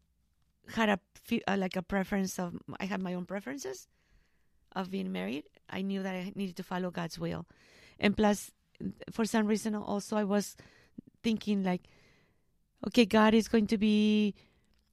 had 0.75 0.89
a 0.89 0.99
uh, 1.47 1.57
like 1.57 1.77
a 1.77 1.83
preference 1.83 2.39
of 2.39 2.59
I 2.81 2.87
had 2.87 3.01
my 3.01 3.15
own 3.15 3.27
preferences 3.27 3.89
of 4.75 4.91
being 4.91 5.13
married. 5.13 5.45
I 5.71 5.83
knew 5.83 6.03
that 6.03 6.15
I 6.15 6.33
needed 6.35 6.57
to 6.57 6.63
follow 6.63 6.91
God's 6.91 7.19
will, 7.19 7.47
and 7.99 8.17
plus, 8.17 8.51
for 9.11 9.25
some 9.25 9.47
reason, 9.47 9.75
also 9.75 10.17
I 10.17 10.25
was 10.25 10.57
thinking 11.23 11.63
like, 11.63 11.83
okay, 12.89 13.07
God 13.07 13.35
is 13.35 13.49
going 13.49 13.67
to 13.69 13.79
be 13.79 14.35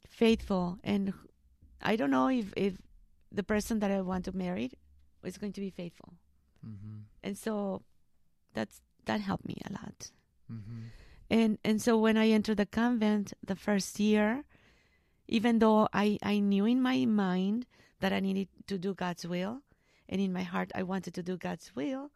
faithful, 0.08 0.78
and 0.84 1.14
I 1.82 1.96
don't 1.96 2.12
know 2.12 2.30
if 2.30 2.54
if 2.56 2.78
the 3.32 3.44
person 3.44 3.80
that 3.80 3.92
I 3.92 4.02
want 4.02 4.26
to 4.26 4.36
marry 4.36 4.72
is 5.24 5.38
going 5.38 5.54
to 5.54 5.62
be 5.62 5.70
faithful, 5.70 6.14
and 7.24 7.38
so 7.38 7.84
that's 8.54 8.82
that 9.06 9.22
helped 9.22 9.48
me 9.48 9.58
a 9.66 9.74
lot. 9.74 10.12
Mm-hmm. 10.52 10.82
And 11.30 11.58
and 11.64 11.82
so 11.82 11.98
when 11.98 12.18
I 12.18 12.30
entered 12.30 12.58
the 12.58 12.66
convent 12.66 13.34
the 13.46 13.56
first 13.56 14.00
year, 14.00 14.44
even 15.28 15.60
though 15.60 15.88
I, 15.94 16.18
I 16.24 16.40
knew 16.40 16.66
in 16.66 16.82
my 16.82 17.06
mind 17.06 17.66
that 18.00 18.12
I 18.12 18.20
needed 18.20 18.48
to 18.68 18.78
do 18.78 18.94
God's 18.94 19.26
will, 19.28 19.62
and 20.08 20.20
in 20.20 20.34
my 20.34 20.44
heart 20.44 20.72
I 20.74 20.84
wanted 20.84 21.14
to 21.16 21.24
do 21.24 21.38
God's 21.38 21.76
will, 21.76 22.10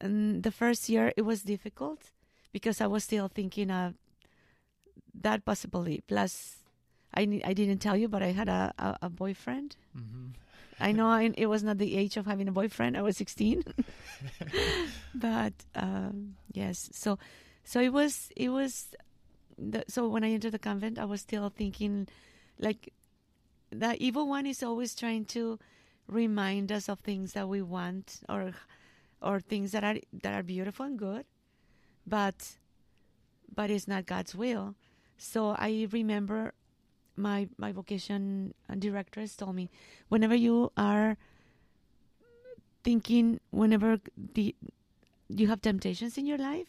and 0.00 0.42
the 0.42 0.52
first 0.52 0.88
year 0.88 1.12
it 1.16 1.22
was 1.22 1.42
difficult 1.42 2.10
because 2.52 2.80
I 2.80 2.86
was 2.86 3.04
still 3.04 3.28
thinking 3.28 3.70
of 3.70 3.94
that 5.14 5.44
possibility. 5.44 6.02
Plus, 6.06 6.62
I 7.14 7.42
I 7.44 7.52
didn't 7.54 7.78
tell 7.78 7.96
you, 7.96 8.08
but 8.08 8.22
I 8.22 8.32
had 8.32 8.48
a, 8.48 8.72
a, 8.78 8.98
a 9.02 9.10
boyfriend. 9.10 9.76
Mm-hmm. 9.96 10.38
I 10.80 10.92
know 10.92 11.06
I, 11.06 11.30
it 11.36 11.46
was 11.46 11.62
not 11.62 11.78
the 11.78 11.96
age 11.96 12.16
of 12.16 12.26
having 12.26 12.48
a 12.48 12.52
boyfriend. 12.52 12.96
I 12.96 13.02
was 13.02 13.16
16. 13.16 13.64
but 15.14 15.52
um, 15.74 16.36
yes, 16.52 16.88
so 16.92 17.18
so 17.64 17.80
it 17.80 17.92
was 17.92 18.30
it 18.36 18.48
was 18.48 18.88
the, 19.58 19.84
so 19.88 20.08
when 20.08 20.24
I 20.24 20.30
entered 20.30 20.52
the 20.52 20.58
convent, 20.58 20.98
I 20.98 21.04
was 21.04 21.20
still 21.20 21.48
thinking 21.50 22.08
like 22.58 22.92
the 23.70 23.96
evil 24.02 24.28
one 24.28 24.46
is 24.46 24.62
always 24.62 24.94
trying 24.94 25.24
to 25.26 25.58
remind 26.08 26.72
us 26.72 26.88
of 26.88 27.00
things 27.00 27.32
that 27.34 27.48
we 27.48 27.62
want 27.62 28.20
or 28.28 28.52
or 29.22 29.40
things 29.40 29.72
that 29.72 29.84
are 29.84 29.96
that 30.22 30.34
are 30.34 30.42
beautiful 30.42 30.86
and 30.86 30.98
good, 30.98 31.26
but 32.06 32.56
but 33.54 33.70
it's 33.70 33.86
not 33.86 34.06
God's 34.06 34.34
will. 34.34 34.74
So 35.18 35.50
I 35.50 35.86
remember 35.92 36.54
my 37.20 37.48
my 37.58 37.72
vocation 37.72 38.54
directors 38.78 39.36
told 39.36 39.54
me 39.54 39.70
whenever 40.08 40.34
you 40.34 40.72
are 40.76 41.16
thinking 42.82 43.40
whenever 43.50 43.98
the 44.16 44.54
you 45.28 45.46
have 45.48 45.60
temptations 45.60 46.16
in 46.18 46.26
your 46.26 46.38
life 46.38 46.66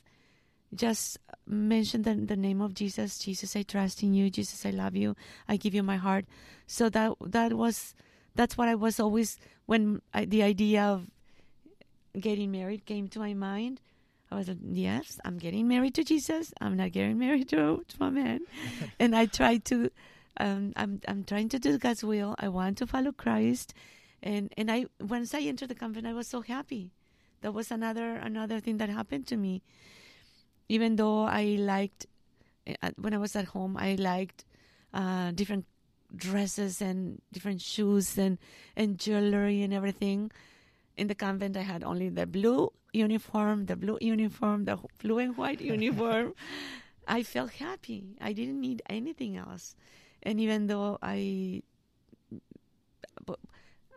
just 0.74 1.18
mention 1.46 2.04
the, 2.04 2.16
the 2.16 2.36
name 2.36 2.62
of 2.62 2.74
jesus. 2.74 3.20
Jesus 3.20 3.56
i 3.56 3.64
trust 3.64 4.04
in 4.04 4.14
you. 4.14 4.30
Jesus 4.30 4.66
i 4.66 4.70
love 4.70 4.96
you. 4.96 5.16
I 5.48 5.58
give 5.58 5.74
you 5.74 5.84
my 5.84 5.98
heart. 5.98 6.26
So 6.68 6.90
that 6.90 7.14
that 7.26 7.54
was 7.54 7.94
that's 8.36 8.58
what 8.58 8.70
i 8.70 8.76
was 8.76 9.00
always 9.00 9.38
when 9.66 10.02
I, 10.14 10.26
the 10.26 10.44
idea 10.44 10.84
of 10.84 11.10
getting 12.20 12.52
married 12.52 12.86
came 12.86 13.08
to 13.10 13.20
my 13.20 13.34
mind. 13.34 13.82
I 14.32 14.36
was 14.36 14.48
like 14.48 14.60
yes 14.64 15.20
i'm 15.26 15.38
getting 15.38 15.68
married 15.68 15.96
to 15.96 16.04
jesus. 16.04 16.54
I'm 16.62 16.78
not 16.78 16.92
getting 16.92 17.18
married 17.18 17.50
to, 17.50 17.84
to 17.88 18.04
a 18.04 18.12
man. 18.12 18.42
And 19.00 19.16
i 19.16 19.26
tried 19.26 19.66
to 19.66 19.92
um, 20.38 20.74
I'm 20.76 21.02
I'm 21.08 21.24
trying 21.24 21.50
to 21.50 21.60
do 21.60 21.78
God's 21.78 22.04
will. 22.04 22.36
I 22.40 22.48
want 22.48 22.78
to 22.80 22.88
follow 22.88 23.12
Christ, 23.12 23.74
and 24.24 24.54
and 24.58 24.72
I 24.72 24.86
once 25.00 25.34
I 25.34 25.42
entered 25.42 25.70
the 25.70 25.76
convent, 25.76 26.08
I 26.08 26.14
was 26.14 26.28
so 26.28 26.42
happy. 26.42 26.92
That 27.42 27.54
was 27.54 27.72
another 27.72 28.16
another 28.16 28.60
thing 28.60 28.78
that 28.78 28.90
happened 28.90 29.28
to 29.28 29.38
me. 29.38 29.62
Even 30.70 30.96
though 30.96 31.24
I 31.24 31.58
liked 31.60 32.06
uh, 32.82 32.92
when 32.98 33.14
I 33.14 33.18
was 33.18 33.36
at 33.36 33.46
home, 33.46 33.76
I 33.78 33.96
liked 33.96 34.46
uh, 34.94 35.32
different 35.32 35.66
dresses 36.16 36.82
and 36.82 37.22
different 37.34 37.62
shoes 37.62 38.18
and 38.18 38.38
and 38.76 38.98
jewelry 38.98 39.64
and 39.64 39.74
everything. 39.74 40.32
In 40.98 41.08
the 41.08 41.16
convent, 41.16 41.58
I 41.58 41.62
had 41.62 41.84
only 41.84 42.10
the 42.10 42.26
blue 42.26 42.72
uniform, 42.94 43.66
the 43.66 43.76
blue 43.76 43.98
uniform, 44.02 44.66
the 44.66 44.78
blue 45.00 45.20
and 45.20 45.36
white 45.36 45.62
uniform. 45.76 46.36
I 47.08 47.24
felt 47.24 47.52
happy. 47.54 48.16
I 48.22 48.32
didn't 48.32 48.62
need 48.62 48.82
anything 48.88 49.36
else 49.36 49.76
and 50.24 50.40
even 50.40 50.68
though 50.68 50.98
I, 51.02 51.64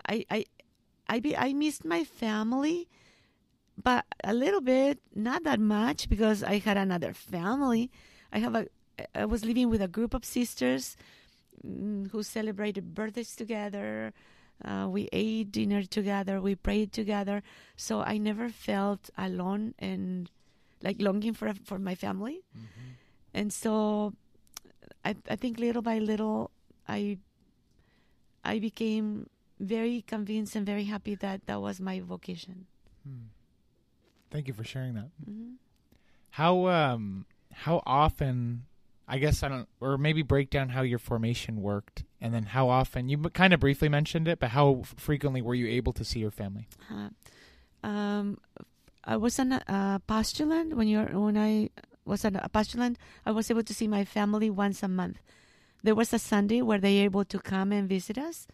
I, 0.08 0.24
I, 0.30 0.44
I, 1.08 1.20
be, 1.20 1.37
I 1.37 1.52
missed 1.52 1.84
my 1.84 2.04
family, 2.04 2.88
but 3.82 4.04
a 4.22 4.34
little 4.34 4.60
bit, 4.60 5.00
not 5.14 5.44
that 5.44 5.60
much, 5.60 6.08
because 6.08 6.42
I 6.42 6.58
had 6.58 6.76
another 6.76 7.12
family. 7.12 7.90
I 8.32 8.38
have 8.38 8.54
a, 8.54 8.66
I 9.14 9.24
was 9.24 9.44
living 9.44 9.68
with 9.70 9.82
a 9.82 9.88
group 9.88 10.14
of 10.14 10.24
sisters 10.24 10.96
mm, 11.66 12.10
who 12.10 12.22
celebrated 12.22 12.94
birthdays 12.94 13.34
together. 13.34 14.12
Uh, 14.64 14.87
we 14.88 15.08
ate 15.12 15.50
dinner 15.50 15.82
together. 15.82 16.40
We 16.40 16.54
prayed 16.54 16.92
together. 16.92 17.42
So 17.76 18.00
I 18.02 18.18
never 18.18 18.48
felt 18.48 19.10
alone 19.18 19.74
and 19.78 20.30
like 20.82 21.00
longing 21.00 21.34
for 21.34 21.52
for 21.64 21.78
my 21.78 21.94
family. 21.94 22.42
And 23.32 23.52
so 23.52 24.12
I, 25.04 25.16
I 25.28 25.36
think 25.36 25.58
little 25.58 25.82
by 25.82 25.98
little 25.98 26.50
I 26.88 27.18
I 28.44 28.58
became 28.58 29.28
very 29.60 30.02
convinced 30.02 30.56
and 30.56 30.66
very 30.66 30.84
happy 30.84 31.14
that 31.16 31.46
that 31.46 31.60
was 31.60 31.80
my 31.80 32.00
vocation. 32.00 32.66
Thank 34.30 34.48
you 34.48 34.54
for 34.54 34.64
sharing 34.64 34.94
that. 34.94 35.10
hmm 35.24 35.54
How 36.30 36.66
um 36.68 37.26
how 37.52 37.82
often 37.86 38.64
I 39.06 39.18
guess 39.18 39.42
I 39.42 39.48
don't 39.48 39.68
or 39.80 39.96
maybe 39.98 40.22
break 40.22 40.50
down 40.50 40.70
how 40.70 40.82
your 40.82 40.98
formation 40.98 41.62
worked 41.62 42.04
and 42.20 42.34
then 42.34 42.44
how 42.44 42.68
often 42.68 43.08
you 43.08 43.18
kind 43.30 43.52
of 43.54 43.60
briefly 43.60 43.88
mentioned 43.88 44.26
it 44.26 44.40
but 44.40 44.50
how 44.50 44.80
f- 44.80 44.94
frequently 44.96 45.42
were 45.42 45.54
you 45.54 45.68
able 45.68 45.92
to 45.92 46.04
see 46.04 46.18
your 46.20 46.32
family? 46.32 46.66
Uh, 46.90 47.10
um, 47.86 48.38
I 49.04 49.16
was 49.16 49.38
an 49.38 49.52
uh, 49.52 49.98
postulant 50.08 50.74
when 50.74 50.88
you're 50.88 51.06
when 51.18 51.36
I 51.36 51.68
was 52.04 52.24
an, 52.24 52.36
a 52.36 52.48
postulant. 52.48 52.96
I 53.24 53.30
was 53.32 53.50
able 53.50 53.62
to 53.62 53.74
see 53.74 53.88
my 53.88 54.04
family 54.04 54.50
once 54.50 54.82
a 54.82 54.88
month. 54.88 55.20
There 55.82 55.94
was 55.94 56.12
a 56.12 56.18
Sunday 56.18 56.62
where 56.62 56.78
they 56.78 56.98
able 56.98 57.24
to 57.26 57.38
come 57.38 57.72
and 57.72 57.88
visit 57.88 58.16
us, 58.18 58.46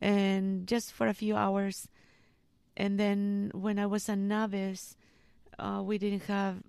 and 0.00 0.66
just 0.66 0.92
for 0.92 1.06
a 1.08 1.14
few 1.14 1.36
hours. 1.36 1.88
And 2.76 3.00
then 3.00 3.50
when 3.54 3.78
I 3.78 3.86
was 3.86 4.08
a 4.08 4.16
novice, 4.16 4.96
uh, 5.58 5.82
we 5.82 5.96
didn't 5.96 6.24
have. 6.24 6.62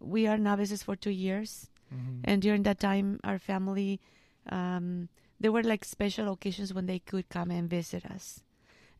We 0.00 0.26
are 0.26 0.36
novices 0.36 0.82
for 0.82 0.96
two 0.96 1.10
years, 1.10 1.70
and 2.24 2.42
during 2.42 2.64
that 2.64 2.78
time, 2.80 3.20
our 3.24 3.38
family, 3.38 4.00
um, 4.50 5.08
there 5.40 5.52
were 5.52 5.62
like 5.62 5.84
special 5.84 6.32
occasions 6.32 6.74
when 6.74 6.86
they 6.86 6.98
could 6.98 7.28
come 7.28 7.50
and 7.50 7.70
visit 7.70 8.04
us, 8.04 8.42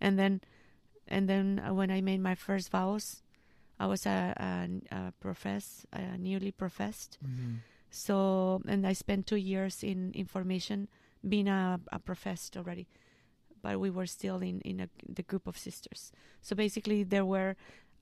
and 0.00 0.18
then, 0.18 0.40
and 1.06 1.28
then 1.28 1.60
when 1.74 1.90
I 1.90 2.00
made 2.00 2.20
my 2.20 2.34
first 2.34 2.70
vows, 2.70 3.22
I 3.78 3.86
was 3.86 4.06
a, 4.06 4.32
a, 4.36 4.94
a 4.96 5.12
profess, 5.20 5.84
a 5.92 6.16
newly 6.18 6.50
professed. 6.52 7.18
So, 7.90 8.60
and 8.66 8.86
I 8.86 8.92
spent 8.94 9.26
two 9.26 9.36
years 9.36 9.82
in 9.82 10.12
information, 10.14 10.88
being 11.26 11.48
a, 11.48 11.80
a 11.92 11.98
professed 11.98 12.56
already, 12.56 12.86
but 13.62 13.78
we 13.80 13.90
were 13.90 14.06
still 14.06 14.42
in 14.42 14.60
in 14.62 14.80
a, 14.80 14.88
the 15.08 15.22
group 15.22 15.46
of 15.46 15.56
sisters. 15.58 16.12
So 16.42 16.54
basically, 16.56 17.04
there 17.04 17.24
were 17.24 17.56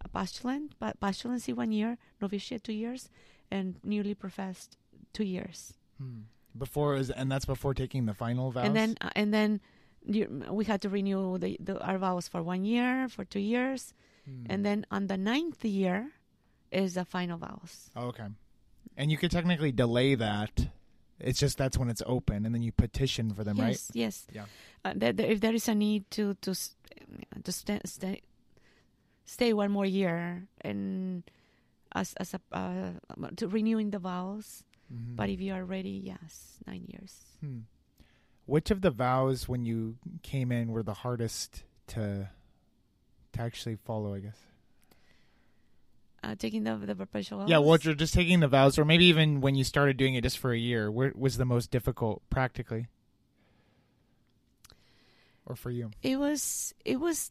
a 0.05 0.09
postulant, 0.09 0.79
pa- 0.79 0.95
postulancy 1.01 1.53
one 1.53 1.73
year, 1.73 1.97
novitiate 2.21 2.65
two 2.65 2.73
years, 2.73 3.09
and 3.51 3.77
newly 3.85 4.15
professed 4.15 4.77
two 5.13 5.25
years. 5.25 5.75
Before 6.57 6.97
is 6.97 7.11
and 7.11 7.31
that's 7.31 7.47
before 7.47 7.75
taking 7.75 8.07
the 8.07 8.15
final 8.15 8.51
vows. 8.51 8.67
And 8.67 8.75
then 8.77 8.95
uh, 9.01 9.11
and 9.17 9.33
then 9.33 9.61
you, 10.07 10.45
we 10.51 10.65
had 10.65 10.81
to 10.83 10.89
renew 10.89 11.39
the, 11.39 11.57
the 11.61 11.81
our 11.81 11.99
vows 11.99 12.29
for 12.29 12.43
one 12.43 12.65
year, 12.65 13.09
for 13.09 13.25
two 13.25 13.41
years, 13.41 13.95
Hmm. 14.25 14.47
and 14.49 14.65
then 14.65 14.87
on 14.91 15.07
the 15.09 15.17
ninth 15.17 15.65
year 15.65 16.11
is 16.73 16.95
the 16.95 17.05
final 17.05 17.39
vows. 17.39 17.91
Oh, 17.95 18.07
okay. 18.09 18.27
And 18.97 19.11
you 19.11 19.17
could 19.19 19.31
technically 19.31 19.73
delay 19.73 20.15
that. 20.15 20.69
It's 21.21 21.39
just 21.39 21.59
that's 21.59 21.79
when 21.79 21.89
it's 21.89 22.03
open, 22.07 22.45
and 22.47 22.55
then 22.55 22.63
you 22.63 22.73
petition 22.73 23.33
for 23.35 23.45
them, 23.45 23.57
right? 23.57 23.71
yes, 23.71 23.91
yes. 23.95 24.27
Yeah. 24.33 24.45
Uh, 24.85 24.93
there, 24.97 25.13
there- 25.13 25.31
if 25.31 25.41
there 25.41 25.55
is 25.55 25.69
a 25.69 25.75
need 25.75 26.11
to 26.13 26.35
to 26.43 26.55
to 27.45 27.53
stay 27.53 27.81
stay, 27.85 28.21
stay 29.25 29.53
one 29.53 29.71
more 29.71 29.87
year 29.87 30.47
and 30.61 31.23
as 31.95 32.15
as 32.15 32.35
a 32.35 32.41
uh, 32.53 32.93
to 33.37 33.49
renewing 33.49 33.91
the 33.91 33.99
vows. 33.99 34.65
Mhm. 34.93 35.17
But 35.17 35.31
if 35.31 35.41
you 35.41 35.55
are 35.55 35.65
ready, 35.65 36.01
yes, 36.03 36.59
nine 36.67 36.85
years. 36.89 37.39
Hmm. 37.41 37.61
Which 38.47 38.71
of 38.71 38.81
the 38.83 38.91
vows 38.91 39.49
when 39.49 39.65
you 39.65 39.97
came 40.23 40.53
in 40.53 40.73
were 40.73 40.83
the 40.83 40.95
hardest 40.95 41.63
to 41.95 42.29
to 43.35 43.43
actually 43.43 43.77
follow? 43.77 44.15
I 44.15 44.21
guess. 44.21 44.39
Uh, 46.23 46.35
taking 46.39 46.65
the 46.65 46.75
the 46.77 46.95
perpetual. 46.95 47.41
vows. 47.41 47.51
Yeah, 47.51 47.59
well, 47.59 47.79
you're 47.83 47.95
just 47.95 48.15
taking 48.15 48.41
the 48.41 48.49
vows, 48.49 48.79
or 48.79 48.85
maybe 48.87 49.05
even 49.07 49.41
when 49.43 49.55
you 49.55 49.63
started 49.65 49.97
doing 49.99 50.15
it 50.15 50.23
just 50.23 50.39
for 50.39 50.53
a 50.53 50.59
year, 50.59 50.91
where 50.91 51.13
was 51.15 51.37
the 51.37 51.45
most 51.45 51.71
difficult 51.71 52.23
practically, 52.31 52.87
or 55.47 55.55
for 55.57 55.71
you? 55.71 55.91
it 56.03 56.17
was 56.19 56.75
it 56.85 56.99
was 57.01 57.31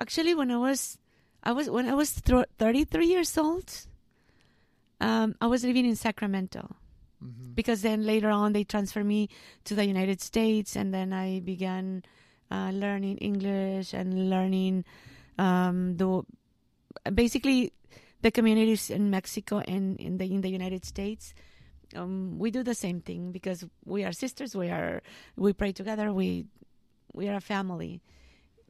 actually 0.00 0.34
when 0.34 0.50
I 0.50 0.56
was 0.56 0.98
I 1.42 1.52
was 1.52 1.68
when 1.70 1.86
I 1.88 1.94
was 1.94 2.10
thro- 2.12 2.44
33 2.58 3.06
years 3.06 3.36
old. 3.36 3.70
Um, 4.98 5.34
I 5.42 5.46
was 5.46 5.64
living 5.64 5.86
in 5.86 5.96
Sacramento 5.96 6.76
Mm-hmm. 7.24 7.52
because 7.54 7.80
then 7.80 8.04
later 8.04 8.28
on 8.28 8.52
they 8.52 8.62
transferred 8.62 9.06
me 9.06 9.30
to 9.64 9.74
the 9.74 9.86
United 9.86 10.20
States, 10.20 10.76
and 10.76 10.92
then 10.92 11.14
I 11.14 11.40
began 11.40 12.02
uh, 12.50 12.70
learning 12.72 13.18
English 13.18 13.92
and 13.92 14.30
learning 14.30 14.84
um, 15.38 15.96
the 15.96 16.22
basically 17.12 17.72
the 18.22 18.30
communities 18.30 18.90
in 18.90 19.10
Mexico 19.10 19.62
and 19.66 20.00
in 20.00 20.18
the 20.18 20.24
in 20.24 20.40
the 20.40 20.50
United 20.50 20.84
States. 20.84 21.34
Um, 21.94 22.38
we 22.38 22.50
do 22.50 22.62
the 22.62 22.74
same 22.74 23.00
thing 23.00 23.30
because 23.30 23.64
we 23.84 24.04
are 24.04 24.12
sisters. 24.12 24.56
We 24.56 24.70
are 24.70 25.02
we 25.36 25.52
pray 25.52 25.72
together. 25.72 26.12
We 26.12 26.46
we 27.12 27.28
are 27.28 27.36
a 27.36 27.40
family, 27.40 28.00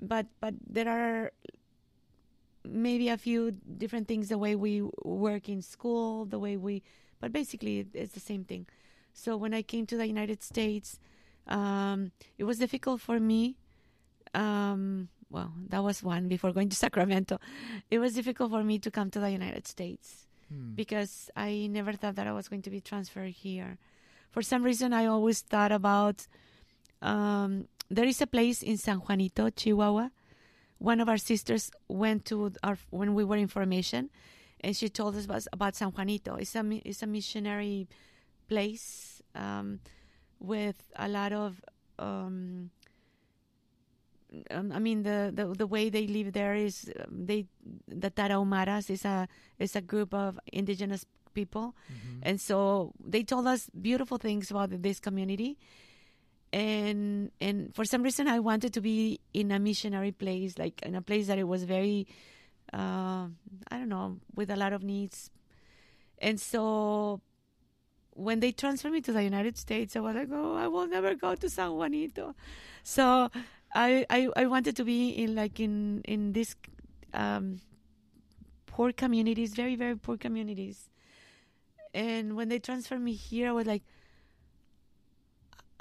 but 0.01 0.27
but 0.41 0.55
there 0.69 0.89
are 0.89 1.33
maybe 2.65 3.09
a 3.09 3.17
few 3.17 3.53
different 3.53 4.09
things 4.09 4.29
the 4.29 4.39
way 4.39 4.55
we 4.55 4.83
work 5.05 5.49
in 5.49 5.63
school, 5.63 6.25
the 6.27 6.39
way 6.39 6.57
we 6.57 6.83
but 7.21 7.33
basically 7.33 7.87
it's 7.95 8.13
the 8.13 8.21
same 8.21 8.45
thing. 8.45 8.67
So 9.13 9.37
when 9.37 9.55
I 9.55 9.63
came 9.63 9.87
to 9.87 9.97
the 9.97 10.07
United 10.07 10.43
States, 10.43 10.99
um, 11.47 12.13
it 12.37 12.45
was 12.45 12.59
difficult 12.59 13.01
for 13.01 13.19
me. 13.19 13.57
Um, 14.35 15.09
well, 15.31 15.53
that 15.69 15.83
was 15.83 16.03
one 16.03 16.29
before 16.29 16.53
going 16.53 16.69
to 16.69 16.77
Sacramento. 16.77 17.39
It 17.91 17.99
was 17.99 18.15
difficult 18.15 18.51
for 18.51 18.63
me 18.63 18.79
to 18.81 18.91
come 18.91 19.11
to 19.11 19.21
the 19.21 19.31
United 19.31 19.67
States 19.67 20.27
Hmm. 20.49 20.75
because 20.75 21.29
I 21.35 21.67
never 21.69 21.93
thought 21.93 22.15
that 22.15 22.27
I 22.29 22.33
was 22.33 22.47
going 22.49 22.63
to 22.63 22.71
be 22.71 22.81
transferred 22.81 23.31
here. 23.33 23.79
For 24.31 24.43
some 24.43 24.63
reason, 24.63 24.93
I 24.93 25.07
always 25.07 25.41
thought 25.41 25.73
about 25.73 26.29
um, 27.03 27.67
there 27.91 28.05
is 28.05 28.21
a 28.23 28.27
place 28.29 28.63
in 28.63 28.77
San 28.77 28.99
Juanito, 28.99 29.51
Chihuahua. 29.51 30.11
One 30.79 31.01
of 31.01 31.09
our 31.09 31.17
sisters 31.17 31.71
went 31.89 32.27
to 32.27 32.53
our 32.63 32.79
when 32.91 33.15
we 33.15 33.25
were 33.25 33.37
in 33.37 33.49
formation, 33.49 34.11
and 34.61 34.77
she 34.77 34.89
told 34.89 35.17
us 35.17 35.25
about, 35.25 35.47
about 35.53 35.75
San 35.75 35.91
Juanito. 35.91 36.37
It's 36.37 36.55
a 36.55 36.63
it's 36.85 37.03
a 37.03 37.07
missionary 37.07 37.89
place 38.49 39.21
um, 39.35 39.81
with 40.39 40.77
a 40.95 41.09
lot 41.09 41.33
of. 41.33 41.61
Um, 41.99 42.71
um, 44.51 44.73
I 44.73 44.79
mean 44.79 45.03
the, 45.03 45.31
the 45.35 45.47
the 45.55 45.67
way 45.67 45.89
they 45.91 46.07
live 46.07 46.33
there 46.33 46.55
is 46.55 46.91
um, 47.01 47.27
they 47.27 47.47
the 47.89 48.11
Tarahumaras 48.11 48.91
is 48.91 49.05
a 49.05 49.29
is 49.59 49.77
a 49.77 49.81
group 49.81 50.13
of 50.15 50.39
indigenous 50.53 51.05
people. 51.35 51.75
Mhm. 51.93 52.21
and 52.23 52.41
so 52.41 52.93
they 52.99 53.23
told 53.23 53.47
us 53.47 53.69
beautiful 53.81 54.17
things 54.19 54.51
about 54.51 54.71
this 54.83 54.99
community. 55.01 55.59
And 56.53 57.31
and 57.41 57.75
for 57.75 57.85
some 57.85 58.03
reason 58.03 58.29
I 58.29 58.39
wanted 58.41 58.73
to 58.75 58.81
be 58.81 59.21
in 59.35 59.51
a 59.53 59.59
missionary 59.59 60.13
place 60.13 60.57
like 60.59 60.81
in 60.83 60.95
a 60.95 61.03
place 61.03 61.27
that 61.27 61.39
it 61.39 61.45
was 61.49 61.65
very 61.65 62.07
uh, 62.73 63.29
I 63.71 63.75
don't 63.79 63.89
know 63.91 64.19
with 64.35 64.51
a 64.51 64.57
lot 64.57 64.73
of 64.73 64.83
needs. 64.83 65.31
And 66.19 66.41
so 66.41 67.21
when 68.15 68.41
they 68.41 68.53
transferred 68.53 68.93
me 68.93 69.03
to 69.03 69.13
the 69.13 69.23
United 69.23 69.59
States 69.59 69.95
I 69.97 70.01
was 70.01 70.15
like 70.15 70.29
oh 70.33 70.55
I 70.57 70.69
will 70.69 70.87
never 70.87 71.15
go 71.15 71.35
to 71.35 71.51
San 71.51 71.73
Juanito. 71.77 72.35
So 72.83 73.29
I 73.77 74.07
I, 74.09 74.29
I 74.35 74.47
wanted 74.47 74.75
to 74.77 74.85
be 74.85 75.11
in 75.11 75.35
like 75.37 75.61
in 75.61 76.01
in 76.09 76.33
this 76.33 76.57
um, 77.13 77.61
poor 78.65 78.91
communities 78.91 79.55
very 79.55 79.77
very 79.77 79.97
poor 79.97 80.17
communities. 80.17 80.89
And 81.93 82.37
when 82.37 82.49
they 82.49 82.59
transferred 82.59 83.01
me 83.01 83.13
here 83.13 83.49
i 83.49 83.53
was 83.53 83.67
like 83.67 83.83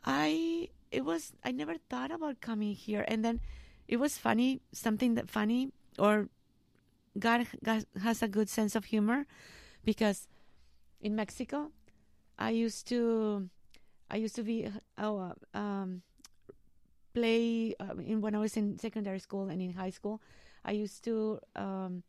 i 0.03 0.69
it 0.91 1.03
was 1.03 1.31
i 1.43 1.51
never 1.51 1.75
thought 1.89 2.11
about 2.11 2.41
coming 2.41 2.75
here. 2.75 3.05
And 3.07 3.23
then 3.23 3.39
it 3.87 3.97
was 3.97 4.17
funny 4.17 4.59
something 4.73 5.15
that 5.15 5.29
funny 5.29 5.71
or 5.97 6.27
god, 7.17 7.47
god 7.63 7.85
has 8.03 8.21
a 8.21 8.27
good 8.27 8.49
sense 8.49 8.75
of 8.75 8.85
humor 8.85 9.25
because 9.85 10.27
in 10.99 11.15
mexico 11.15 11.71
i 12.37 12.49
used 12.49 12.87
to 12.87 13.47
i 14.09 14.17
used 14.17 14.35
to 14.35 14.43
be 14.43 14.67
oh 14.97 15.31
uh, 15.53 15.57
um 15.57 16.01
play 17.15 17.73
uh, 17.79 17.95
in 18.11 18.21
when 18.21 18.35
i 18.35 18.39
was 18.39 18.57
in 18.57 18.77
secondary 18.77 19.19
school 19.19 19.45
and 19.51 19.61
in 19.61 19.73
high 19.73 19.89
school 19.89 20.21
i 20.63 20.71
used 20.71 21.03
to 21.03 21.39
um 21.55 22.03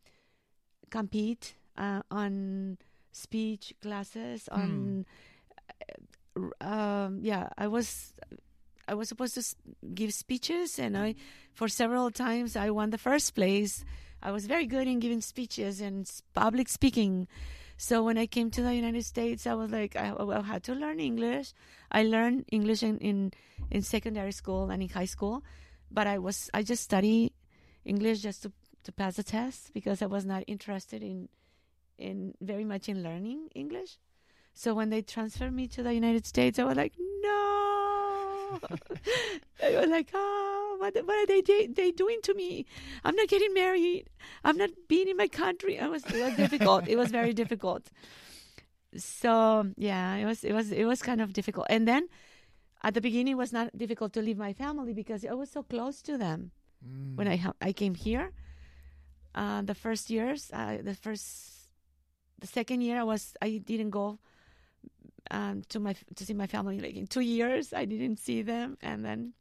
compete 0.89 1.55
uh, 1.77 2.01
on 2.11 2.77
speech 3.11 3.73
classes 3.81 4.49
on 4.51 5.05
uh, 6.35 6.65
um 6.73 7.19
yeah 7.21 7.49
i 7.57 7.67
was 7.67 8.13
i 8.87 8.93
was 8.93 9.07
supposed 9.09 9.35
to 9.35 9.43
give 9.93 10.13
speeches 10.13 10.79
and 10.79 10.97
i 10.97 11.15
for 11.53 11.67
several 11.67 12.11
times 12.11 12.55
i 12.55 12.69
won 12.69 12.89
the 12.91 13.03
first 13.09 13.33
place. 13.33 13.83
I 14.19 14.31
was 14.31 14.47
very 14.47 14.65
good 14.65 14.87
in 14.87 14.99
giving 14.99 15.21
speeches 15.21 15.79
and 15.79 16.09
public 16.33 16.67
speaking 16.69 17.27
so 17.77 18.03
when 18.03 18.17
i 18.17 18.25
came 18.25 18.49
to 18.51 18.61
the 18.61 18.73
united 18.73 19.05
states 19.05 19.47
i 19.47 19.53
was 19.53 19.71
like 19.71 19.95
i, 19.95 20.11
I 20.11 20.41
had 20.41 20.63
to 20.63 20.73
learn 20.73 20.99
english 20.99 21.53
i 21.91 22.03
learned 22.03 22.45
english 22.51 22.83
in, 22.83 22.97
in 22.97 23.31
in 23.71 23.81
secondary 23.81 24.31
school 24.31 24.69
and 24.69 24.81
in 24.83 24.89
high 24.89 25.05
school 25.05 25.43
but 25.91 26.07
i 26.07 26.17
was 26.17 26.49
i 26.53 26.63
just 26.63 26.83
study 26.83 27.33
english 27.85 28.19
just 28.19 28.43
to 28.43 28.51
to 28.83 28.91
pass 28.91 29.15
the 29.15 29.23
test 29.23 29.73
because 29.73 30.01
i 30.01 30.05
was 30.05 30.25
not 30.25 30.43
interested 30.47 31.03
in 31.03 31.29
in 31.97 32.33
very 32.41 32.65
much 32.65 32.89
in 32.89 33.03
learning 33.03 33.49
English. 33.55 33.97
So 34.53 34.73
when 34.73 34.89
they 34.89 35.01
transferred 35.01 35.53
me 35.53 35.67
to 35.69 35.83
the 35.83 35.93
United 35.93 36.25
States, 36.25 36.59
I 36.59 36.63
was 36.63 36.77
like, 36.77 36.93
no. 36.97 38.59
I 39.63 39.79
was 39.79 39.89
like, 39.89 40.09
oh, 40.13 40.56
what, 40.79 40.95
what 41.05 41.17
are 41.17 41.25
they 41.25 41.41
they, 41.41 41.67
they 41.67 41.91
doing 41.91 42.19
to 42.23 42.33
me? 42.33 42.65
I'm 43.03 43.15
not 43.15 43.27
getting 43.27 43.53
married. 43.53 44.05
I'm 44.43 44.57
not 44.57 44.69
being 44.87 45.07
in 45.07 45.17
my 45.17 45.27
country. 45.27 45.77
It 45.77 45.89
was 45.89 46.03
it 46.05 46.21
was 46.23 46.35
difficult. 46.35 46.87
it 46.87 46.95
was 46.97 47.11
very 47.11 47.33
difficult. 47.33 47.89
So 48.95 49.67
yeah, 49.77 50.15
it 50.15 50.25
was 50.25 50.43
it 50.43 50.53
was 50.53 50.71
it 50.71 50.85
was 50.85 51.01
kind 51.01 51.21
of 51.21 51.33
difficult. 51.33 51.67
And 51.69 51.87
then 51.87 52.07
at 52.83 52.93
the 52.93 53.01
beginning, 53.01 53.33
it 53.33 53.37
was 53.37 53.51
not 53.51 53.75
difficult 53.77 54.13
to 54.13 54.21
leave 54.21 54.37
my 54.37 54.53
family 54.53 54.93
because 54.93 55.25
I 55.25 55.33
was 55.33 55.49
so 55.51 55.63
close 55.63 56.01
to 56.03 56.17
them 56.17 56.51
Mm. 56.85 57.15
when 57.17 57.27
I 57.27 57.37
ha- 57.37 57.57
I 57.59 57.73
came 57.73 57.95
here. 57.95 58.31
Uh, 59.33 59.63
the 59.63 59.73
first 59.73 60.11
years, 60.11 60.51
uh, 60.53 60.77
the 60.81 60.93
first, 60.93 61.73
the 62.39 62.45
second 62.45 62.81
year, 62.81 62.99
I 62.99 63.03
was 63.03 63.33
I 63.41 63.57
didn't 63.57 63.89
go 63.89 64.19
um, 65.31 65.63
to 65.69 65.79
my 65.79 65.95
to 66.15 66.23
see 66.23 66.35
my 66.35 66.45
family 66.45 66.79
like 66.79 66.95
in 66.95 67.07
two 67.07 67.21
years. 67.21 67.73
I 67.73 67.85
didn't 67.85 68.19
see 68.19 68.43
them, 68.43 68.77
and 68.81 69.03
then 69.03 69.33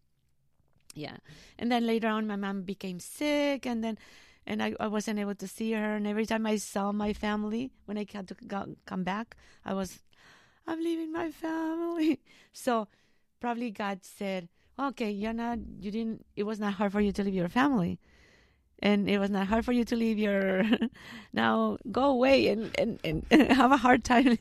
yeah, 0.97 1.19
and 1.59 1.71
then 1.71 1.87
later 1.87 2.09
on, 2.09 2.27
my 2.27 2.37
mom 2.37 2.63
became 2.63 2.99
sick, 2.99 3.67
and 3.67 3.85
then 3.85 3.99
and 4.47 4.63
I, 4.63 4.75
I 4.79 4.87
wasn't 4.87 5.19
able 5.19 5.35
to 5.35 5.49
see 5.49 5.73
her. 5.73 5.97
And 5.97 6.07
every 6.07 6.25
time 6.25 6.47
I 6.47 6.57
saw 6.57 6.93
my 6.93 7.13
family 7.13 7.73
when 7.85 7.99
I 7.99 8.07
had 8.13 8.29
to 8.29 8.35
go, 8.47 8.77
come 8.87 9.03
back, 9.03 9.37
I 9.65 9.75
was 9.75 10.01
I'm 10.67 10.83
leaving 10.83 11.13
my 11.13 11.31
family. 11.31 12.21
So 12.53 12.89
probably 13.39 13.71
God 13.71 14.03
said, 14.03 14.49
okay, 14.81 15.11
you're 15.11 15.35
not, 15.35 15.59
you 15.79 15.91
didn't, 15.91 16.25
it 16.37 16.45
was 16.45 16.59
not 16.59 16.73
hard 16.73 16.91
for 16.91 17.03
you 17.03 17.13
to 17.13 17.23
leave 17.23 17.35
your 17.35 17.51
family. 17.51 17.99
And 18.79 19.11
it 19.11 19.19
was 19.19 19.29
not 19.29 19.47
hard 19.47 19.63
for 19.67 19.73
you 19.73 19.85
to 19.85 19.95
leave 19.95 20.19
your, 20.19 20.65
now 21.35 21.77
go 21.93 22.05
away 22.05 22.49
and, 22.49 22.71
and, 22.79 22.99
and 23.05 23.27
have 23.53 23.73
a 23.73 23.77
hard 23.77 24.05
time. 24.05 24.39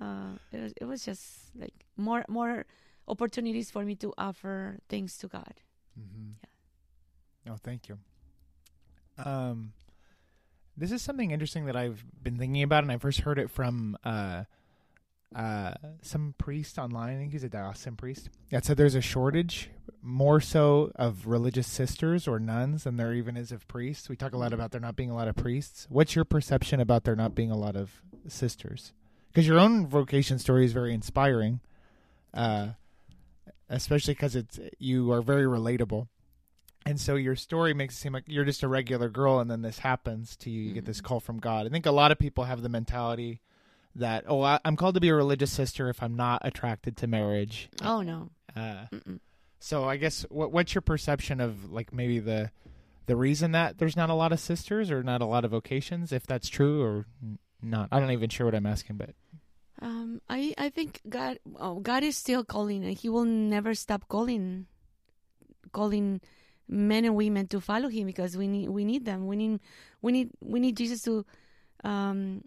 uh, 0.00 0.38
it 0.52 0.60
was, 0.62 0.72
it 0.80 0.84
was 0.84 1.04
just 1.04 1.24
like 1.58 1.74
more, 1.96 2.24
more 2.28 2.66
opportunities 3.08 3.70
for 3.70 3.84
me 3.84 3.94
to 3.96 4.12
offer 4.16 4.78
things 4.88 5.16
to 5.18 5.28
God. 5.28 5.54
Mm-hmm. 5.98 7.50
Oh, 7.50 7.56
thank 7.62 7.88
you. 7.88 7.98
Um, 9.24 9.72
this 10.76 10.92
is 10.92 11.02
something 11.02 11.30
interesting 11.30 11.66
that 11.66 11.76
I've 11.76 12.04
been 12.22 12.38
thinking 12.38 12.62
about, 12.62 12.84
and 12.84 12.92
I 12.92 12.98
first 12.98 13.20
heard 13.20 13.38
it 13.38 13.50
from 13.50 13.96
uh, 14.04 14.44
uh, 15.34 15.74
some 16.02 16.34
priest 16.38 16.78
online. 16.78 17.16
I 17.16 17.18
think 17.18 17.32
he's 17.32 17.44
a 17.44 17.48
diocesan 17.48 17.96
priest. 17.96 18.30
That 18.50 18.64
said, 18.64 18.76
there's 18.76 18.94
a 18.94 19.00
shortage 19.00 19.70
more 20.00 20.40
so 20.40 20.92
of 20.94 21.26
religious 21.26 21.66
sisters 21.66 22.28
or 22.28 22.38
nuns 22.38 22.84
than 22.84 22.96
there 22.96 23.12
even 23.12 23.36
is 23.36 23.50
of 23.50 23.66
priests. 23.66 24.08
We 24.08 24.16
talk 24.16 24.32
a 24.32 24.38
lot 24.38 24.52
about 24.52 24.70
there 24.70 24.80
not 24.80 24.96
being 24.96 25.10
a 25.10 25.16
lot 25.16 25.28
of 25.28 25.36
priests. 25.36 25.86
What's 25.90 26.14
your 26.14 26.24
perception 26.24 26.80
about 26.80 27.04
there 27.04 27.16
not 27.16 27.34
being 27.34 27.50
a 27.50 27.56
lot 27.56 27.76
of 27.76 28.02
sisters? 28.28 28.92
Because 29.28 29.46
your 29.46 29.58
own 29.58 29.86
vocation 29.86 30.38
story 30.38 30.64
is 30.64 30.72
very 30.72 30.94
inspiring, 30.94 31.60
uh, 32.32 32.68
especially 33.68 34.14
because 34.14 34.34
it's 34.36 34.58
you 34.78 35.10
are 35.12 35.22
very 35.22 35.44
relatable, 35.44 36.08
and 36.86 37.00
so 37.00 37.14
your 37.16 37.36
story 37.36 37.74
makes 37.74 37.94
it 37.94 37.98
seem 37.98 38.12
like 38.12 38.24
you're 38.26 38.44
just 38.44 38.62
a 38.62 38.68
regular 38.68 39.08
girl, 39.08 39.40
and 39.40 39.50
then 39.50 39.62
this 39.62 39.80
happens 39.80 40.36
to 40.38 40.50
you. 40.50 40.62
You 40.62 40.74
get 40.74 40.84
this 40.84 41.00
Mhm. 41.00 41.04
call 41.04 41.20
from 41.20 41.38
God. 41.38 41.66
I 41.66 41.68
think 41.70 41.86
a 41.86 41.90
lot 41.92 42.12
of 42.12 42.18
people 42.18 42.44
have 42.44 42.62
the 42.62 42.68
mentality 42.68 43.40
that 43.94 44.24
oh, 44.28 44.42
I, 44.42 44.60
I'm 44.64 44.76
called 44.76 44.94
to 44.94 45.00
be 45.00 45.08
a 45.08 45.14
religious 45.14 45.50
sister 45.52 45.88
if 45.88 46.02
I'm 46.02 46.14
not 46.16 46.40
attracted 46.44 46.96
to 46.98 47.06
marriage. 47.06 47.68
Oh 47.82 48.02
no. 48.02 48.30
Uh, 48.56 48.86
so 49.60 49.84
I 49.84 49.96
guess 49.96 50.24
what 50.30 50.52
what's 50.52 50.74
your 50.74 50.82
perception 50.82 51.40
of 51.40 51.70
like 51.72 51.92
maybe 51.92 52.18
the 52.20 52.50
the 53.06 53.16
reason 53.16 53.52
that 53.52 53.78
there's 53.78 53.96
not 53.96 54.10
a 54.10 54.14
lot 54.14 54.32
of 54.32 54.38
sisters 54.40 54.90
or 54.90 55.02
not 55.02 55.20
a 55.22 55.24
lot 55.26 55.44
of 55.44 55.50
vocations, 55.50 56.12
if 56.12 56.26
that's 56.26 56.48
true 56.48 56.82
or 56.82 57.06
not? 57.62 57.88
I'm 57.90 58.02
not 58.02 58.12
even 58.12 58.28
sure 58.30 58.46
what 58.46 58.54
I'm 58.54 58.66
asking, 58.66 58.96
but 58.96 59.10
Um, 59.80 60.20
I 60.28 60.54
I 60.58 60.70
think 60.70 61.00
God 61.08 61.38
oh, 61.58 61.80
God 61.80 62.02
is 62.02 62.16
still 62.16 62.44
calling, 62.44 62.84
and 62.84 62.96
He 62.96 63.08
will 63.08 63.24
never 63.24 63.74
stop 63.74 64.08
calling, 64.08 64.66
calling 65.72 66.20
men 66.66 67.04
and 67.04 67.14
women 67.14 67.46
to 67.48 67.60
follow 67.60 67.88
Him 67.88 68.06
because 68.06 68.36
we 68.36 68.48
need 68.48 68.68
we 68.68 68.84
need 68.84 69.04
them. 69.04 69.26
We 69.26 69.36
need 69.36 69.60
we 70.02 70.12
need 70.12 70.30
we 70.40 70.58
need 70.58 70.76
Jesus 70.76 71.02
to, 71.02 71.24
um, 71.84 72.42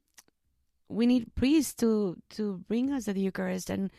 we 0.90 1.06
need 1.06 1.34
priests 1.36 1.74
to 1.76 2.18
to 2.32 2.58
bring 2.68 2.92
us 2.92 3.06
the 3.06 3.20
Eucharist, 3.20 3.70
and 3.70 3.92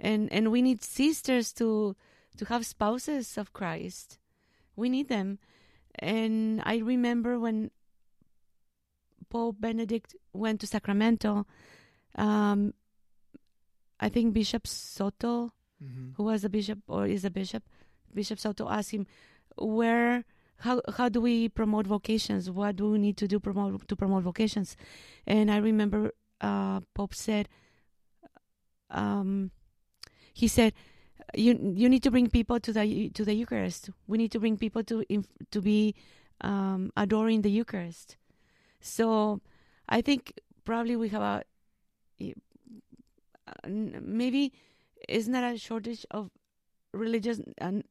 and 0.00 0.32
and 0.32 0.50
we 0.50 0.60
need 0.60 0.82
sisters 0.82 1.52
to 1.54 1.94
to 2.36 2.44
have 2.46 2.66
spouses 2.66 3.38
of 3.38 3.52
Christ. 3.52 4.18
We 4.74 4.88
need 4.88 5.08
them, 5.08 5.38
and 6.00 6.60
I 6.64 6.78
remember 6.78 7.38
when 7.38 7.70
Pope 9.30 9.60
Benedict 9.60 10.16
went 10.32 10.60
to 10.60 10.66
Sacramento 10.66 11.46
um, 12.16 12.74
I 14.00 14.08
think 14.08 14.34
Bishop 14.34 14.66
Soto, 14.66 15.52
who 16.16 16.22
was 16.24 16.44
a 16.44 16.48
bishop 16.48 16.78
or 16.88 17.06
is 17.06 17.24
a 17.24 17.30
bishop, 17.30 17.62
Bishop 18.14 18.38
Soto 18.38 18.68
asked 18.68 18.90
him, 18.90 19.06
"Where, 19.56 20.24
how, 20.58 20.80
how 20.96 21.08
do 21.08 21.20
we 21.20 21.48
promote 21.48 21.86
vocations? 21.86 22.50
What 22.50 22.76
do 22.76 22.90
we 22.90 22.98
need 22.98 23.16
to 23.18 23.26
do 23.28 23.40
promote 23.40 23.88
to 23.88 23.96
promote 23.96 24.22
vocations?" 24.22 24.76
And 25.26 25.50
I 25.50 25.56
remember 25.58 26.12
uh, 26.40 26.80
Pope 26.94 27.14
said, 27.14 27.48
um, 28.90 29.50
he 30.34 30.48
said, 30.48 30.72
"You 31.34 31.58
you 31.74 31.88
need 31.88 32.02
to 32.02 32.10
bring 32.10 32.28
people 32.28 32.60
to 32.60 32.72
the 32.72 33.10
to 33.10 33.24
the 33.24 33.34
Eucharist. 33.34 33.90
We 34.06 34.18
need 34.18 34.32
to 34.32 34.40
bring 34.40 34.56
people 34.56 34.82
to 34.84 35.04
inf- 35.08 35.32
to 35.50 35.60
be 35.60 35.94
um, 36.42 36.90
adoring 36.96 37.42
the 37.42 37.50
Eucharist." 37.50 38.16
So, 38.80 39.40
I 39.88 40.02
think 40.02 40.34
probably 40.64 40.96
we 40.96 41.08
have 41.10 41.22
a 41.22 41.44
maybe 43.66 44.52
isn't 45.08 45.34
a 45.34 45.58
shortage 45.58 46.04
of 46.10 46.30
religious 47.04 47.40
and 47.58 47.84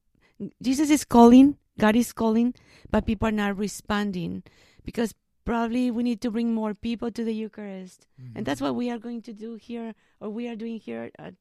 jesus 0.68 0.90
is 0.98 1.04
calling 1.16 1.58
god 1.84 1.96
is 1.96 2.14
calling 2.22 2.54
but 2.90 3.06
people 3.06 3.28
are 3.28 3.38
not 3.40 3.58
responding 3.58 4.44
because 4.86 5.14
probably 5.44 5.90
we 5.92 6.04
need 6.04 6.22
to 6.22 6.32
bring 6.32 6.54
more 6.54 6.74
people 6.74 7.10
to 7.12 7.24
the 7.24 7.34
eucharist. 7.34 8.06
And 8.36 8.46
that's 8.46 8.62
what 8.62 8.76
we 8.76 8.92
are 8.92 9.00
going 9.00 9.22
to 9.24 9.34
do 9.34 9.56
here 9.56 9.96
or 10.20 10.30
we 10.30 10.48
are 10.48 10.56
doing 10.56 10.80
here 10.80 11.10
at 11.18 11.34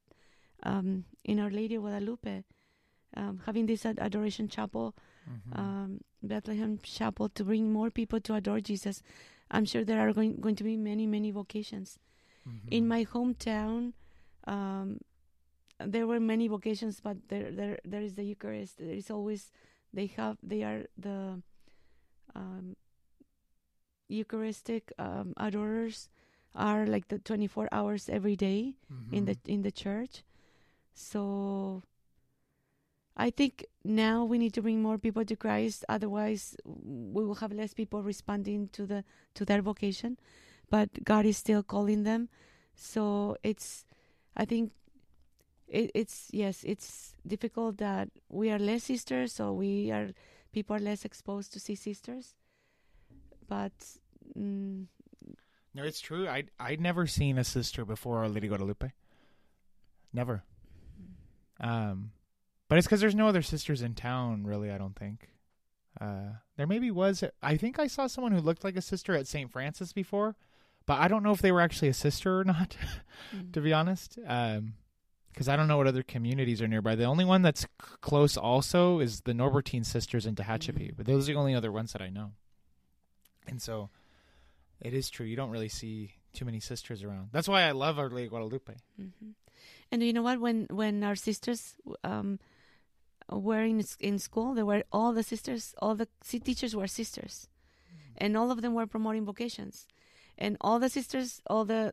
um, 0.63 1.05
in 1.25 1.39
our 1.39 1.51
lady 1.51 1.75
of 1.75 1.83
guadalupe 1.83 2.45
um, 3.17 3.41
having 3.47 3.67
this 3.67 3.85
ad- 3.87 3.99
adoration 4.01 4.49
chapel 4.49 4.95
Mm-hmm. 5.31 5.61
um, 5.61 6.01
bethlehem 6.23 6.79
chapel 6.83 7.29
to 7.29 7.45
bring 7.45 7.71
more 7.71 7.91
people 7.91 8.21
to 8.21 8.35
adore 8.35 8.59
jesus. 8.61 9.03
I'm 9.51 9.67
sure 9.67 9.85
there 9.85 10.01
are 10.01 10.13
going, 10.15 10.37
going 10.41 10.57
to 10.57 10.65
be 10.65 10.77
many 10.77 11.07
many 11.07 11.31
vocations 11.31 11.99
Mm-hmm. 12.49 12.69
in 12.73 12.89
my 12.89 13.05
hometown 13.05 13.93
um 14.47 14.99
there 15.79 16.07
were 16.07 16.21
many 16.21 16.49
vocations 16.49 17.01
but 17.01 17.17
there 17.29 17.51
there 17.51 17.79
there 17.85 18.03
is 18.03 18.15
the 18.15 18.25
eucharist. 18.25 18.79
There 18.79 18.95
is 18.95 19.11
always 19.11 19.51
they 19.93 20.07
have 20.17 20.37
they 20.43 20.63
are 20.63 20.85
the 20.99 21.41
um 22.35 22.77
eucharistic 24.09 24.93
um 24.99 25.33
adorers 25.37 26.09
are 26.55 26.87
like 26.87 27.09
the 27.09 27.19
24 27.19 27.69
hours 27.73 28.09
every 28.09 28.37
day 28.37 28.75
in 29.13 29.25
the 29.25 29.37
in 29.47 29.63
the 29.63 29.71
church. 29.71 30.23
So 30.95 31.83
i 33.17 33.29
think 33.31 33.65
now 33.85 34.25
we 34.25 34.39
need 34.39 34.55
to 34.55 34.63
bring 34.63 34.83
more 34.83 34.99
people 34.99 35.25
to 35.25 35.37
christ. 35.37 35.85
Otherwise 35.89 36.57
we 36.65 37.25
will 37.25 37.37
have 37.37 37.53
less 37.53 37.75
people 37.75 38.03
responding 38.03 38.69
to 38.73 38.87
the 38.87 39.05
to 39.35 39.45
their 39.45 39.63
vocation 39.63 40.19
but 40.71 40.89
god 41.05 41.27
is 41.27 41.37
still 41.37 41.63
calling 41.63 42.03
them 42.05 42.29
so 42.75 43.37
it's 43.43 43.85
i 44.37 44.45
think 44.45 44.73
it, 45.69 45.91
it's 45.95 46.29
yes 46.33 46.65
it's 46.65 47.15
difficult 47.27 47.77
that 47.79 48.09
we 48.29 48.51
are 48.51 48.59
less 48.59 48.85
sisters 48.85 49.33
so 49.33 49.53
we 49.53 49.91
are 49.91 50.11
people 50.53 50.75
are 50.75 50.81
less 50.81 51.05
exposed 51.05 51.53
to 51.53 51.61
see 51.61 51.75
sisters 51.75 52.35
but 53.49 53.73
mm, 54.39 54.87
No, 55.75 55.85
it's 55.85 56.01
true. 56.01 56.27
I 56.29 56.45
I'd 56.59 56.81
never 56.81 57.07
seen 57.07 57.39
a 57.39 57.45
sister 57.45 57.85
before 57.85 58.19
Our 58.19 58.29
Lady 58.29 58.49
Guadalupe. 58.49 58.93
Never. 60.13 60.43
Um, 61.61 62.11
but 62.69 62.79
it's 62.79 62.87
because 62.87 63.01
there's 63.01 63.15
no 63.15 63.29
other 63.29 63.43
sisters 63.43 63.83
in 63.83 63.95
town, 63.95 64.45
really. 64.45 64.71
I 64.71 64.79
don't 64.79 64.97
think. 64.97 65.29
Uh, 66.01 66.39
there 66.57 66.67
maybe 66.67 66.91
was. 66.91 67.23
I 67.43 67.57
think 67.57 67.79
I 67.79 67.87
saw 67.87 68.07
someone 68.07 68.33
who 68.33 68.41
looked 68.41 68.65
like 68.65 68.77
a 68.77 68.83
sister 68.83 69.15
at 69.15 69.27
St. 69.27 69.51
Francis 69.51 69.93
before, 69.93 70.37
but 70.91 70.99
I 71.05 71.07
don't 71.09 71.23
know 71.23 71.31
if 71.33 71.41
they 71.43 71.53
were 71.53 71.61
actually 71.61 71.89
a 71.89 71.95
sister 72.07 72.41
or 72.41 72.45
not. 72.45 72.71
mm. 73.35 73.53
to 73.55 73.61
be 73.61 73.73
honest, 73.73 74.19
um, 74.27 74.75
because 75.33 75.49
I 75.49 75.55
don't 75.57 75.69
know 75.71 75.77
what 75.81 75.87
other 75.87 76.03
communities 76.03 76.61
are 76.63 76.67
nearby. 76.75 76.95
The 76.97 77.05
only 77.15 77.25
one 77.35 77.43
that's 77.43 77.63
c- 77.63 77.69
close 78.01 78.37
also 78.37 78.99
is 79.07 79.13
the 79.29 79.33
Norbertine 79.33 79.85
sisters 79.87 80.27
in 80.27 80.35
Tehachapi, 80.35 80.87
Mhm. 80.91 80.97
but 80.97 81.07
those 81.07 81.23
are 81.29 81.33
the 81.33 81.39
only 81.39 81.55
other 81.55 81.71
ones 81.81 81.93
that 81.93 82.03
I 82.03 82.11
know. 82.19 82.29
And 83.51 83.63
so, 83.63 83.91
it 84.81 84.93
is 85.01 85.11
true. 85.15 85.27
You 85.31 85.37
don't 85.41 85.51
really 85.57 85.69
see 85.81 85.97
too 86.33 86.45
many 86.45 86.61
sisters 86.61 87.03
around. 87.05 87.29
That's 87.33 87.49
why 87.53 87.63
I 87.63 87.73
love 87.85 87.99
Our 88.01 88.11
Lady 88.11 88.29
Guadalupe. 88.29 88.75
hmm 88.97 89.31
And 89.93 90.03
you 90.03 90.13
know 90.17 90.23
what? 90.29 90.39
When 90.47 90.67
when 90.81 90.95
our 91.09 91.17
sisters 91.29 91.61
um, 92.13 92.39
were 93.47 93.63
in 93.73 93.79
in 94.09 94.19
school, 94.19 94.49
there 94.57 94.67
were 94.73 94.83
all 94.97 95.13
the 95.19 95.23
sisters, 95.33 95.63
all 95.83 95.95
the 96.03 96.09
teachers 96.49 96.73
were 96.79 96.89
sisters, 97.01 97.35
and 98.23 98.31
all 98.39 98.51
of 98.51 98.59
them 98.63 98.75
were 98.75 98.87
promoting 98.95 99.25
vocations, 99.33 99.87
and 100.41 100.57
all 100.61 100.79
the 100.81 100.89
sisters, 100.89 101.41
all 101.47 101.65
the 101.65 101.93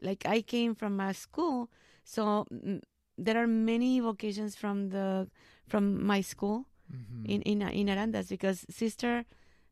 like 0.00 0.24
I 0.26 0.40
came 0.42 0.74
from 0.74 1.00
a 1.00 1.12
school, 1.12 1.68
so 2.04 2.46
mm, 2.52 2.80
there 3.18 3.36
are 3.36 3.46
many 3.46 4.00
vocations 4.00 4.56
from 4.56 4.90
the 4.90 5.28
from 5.68 6.04
my 6.06 6.20
school 6.22 6.66
Mm-hmm. 6.90 7.24
in 7.30 7.42
in 7.42 7.62
in 7.62 7.86
Arandas 7.86 8.28
because 8.28 8.66
sister 8.68 9.24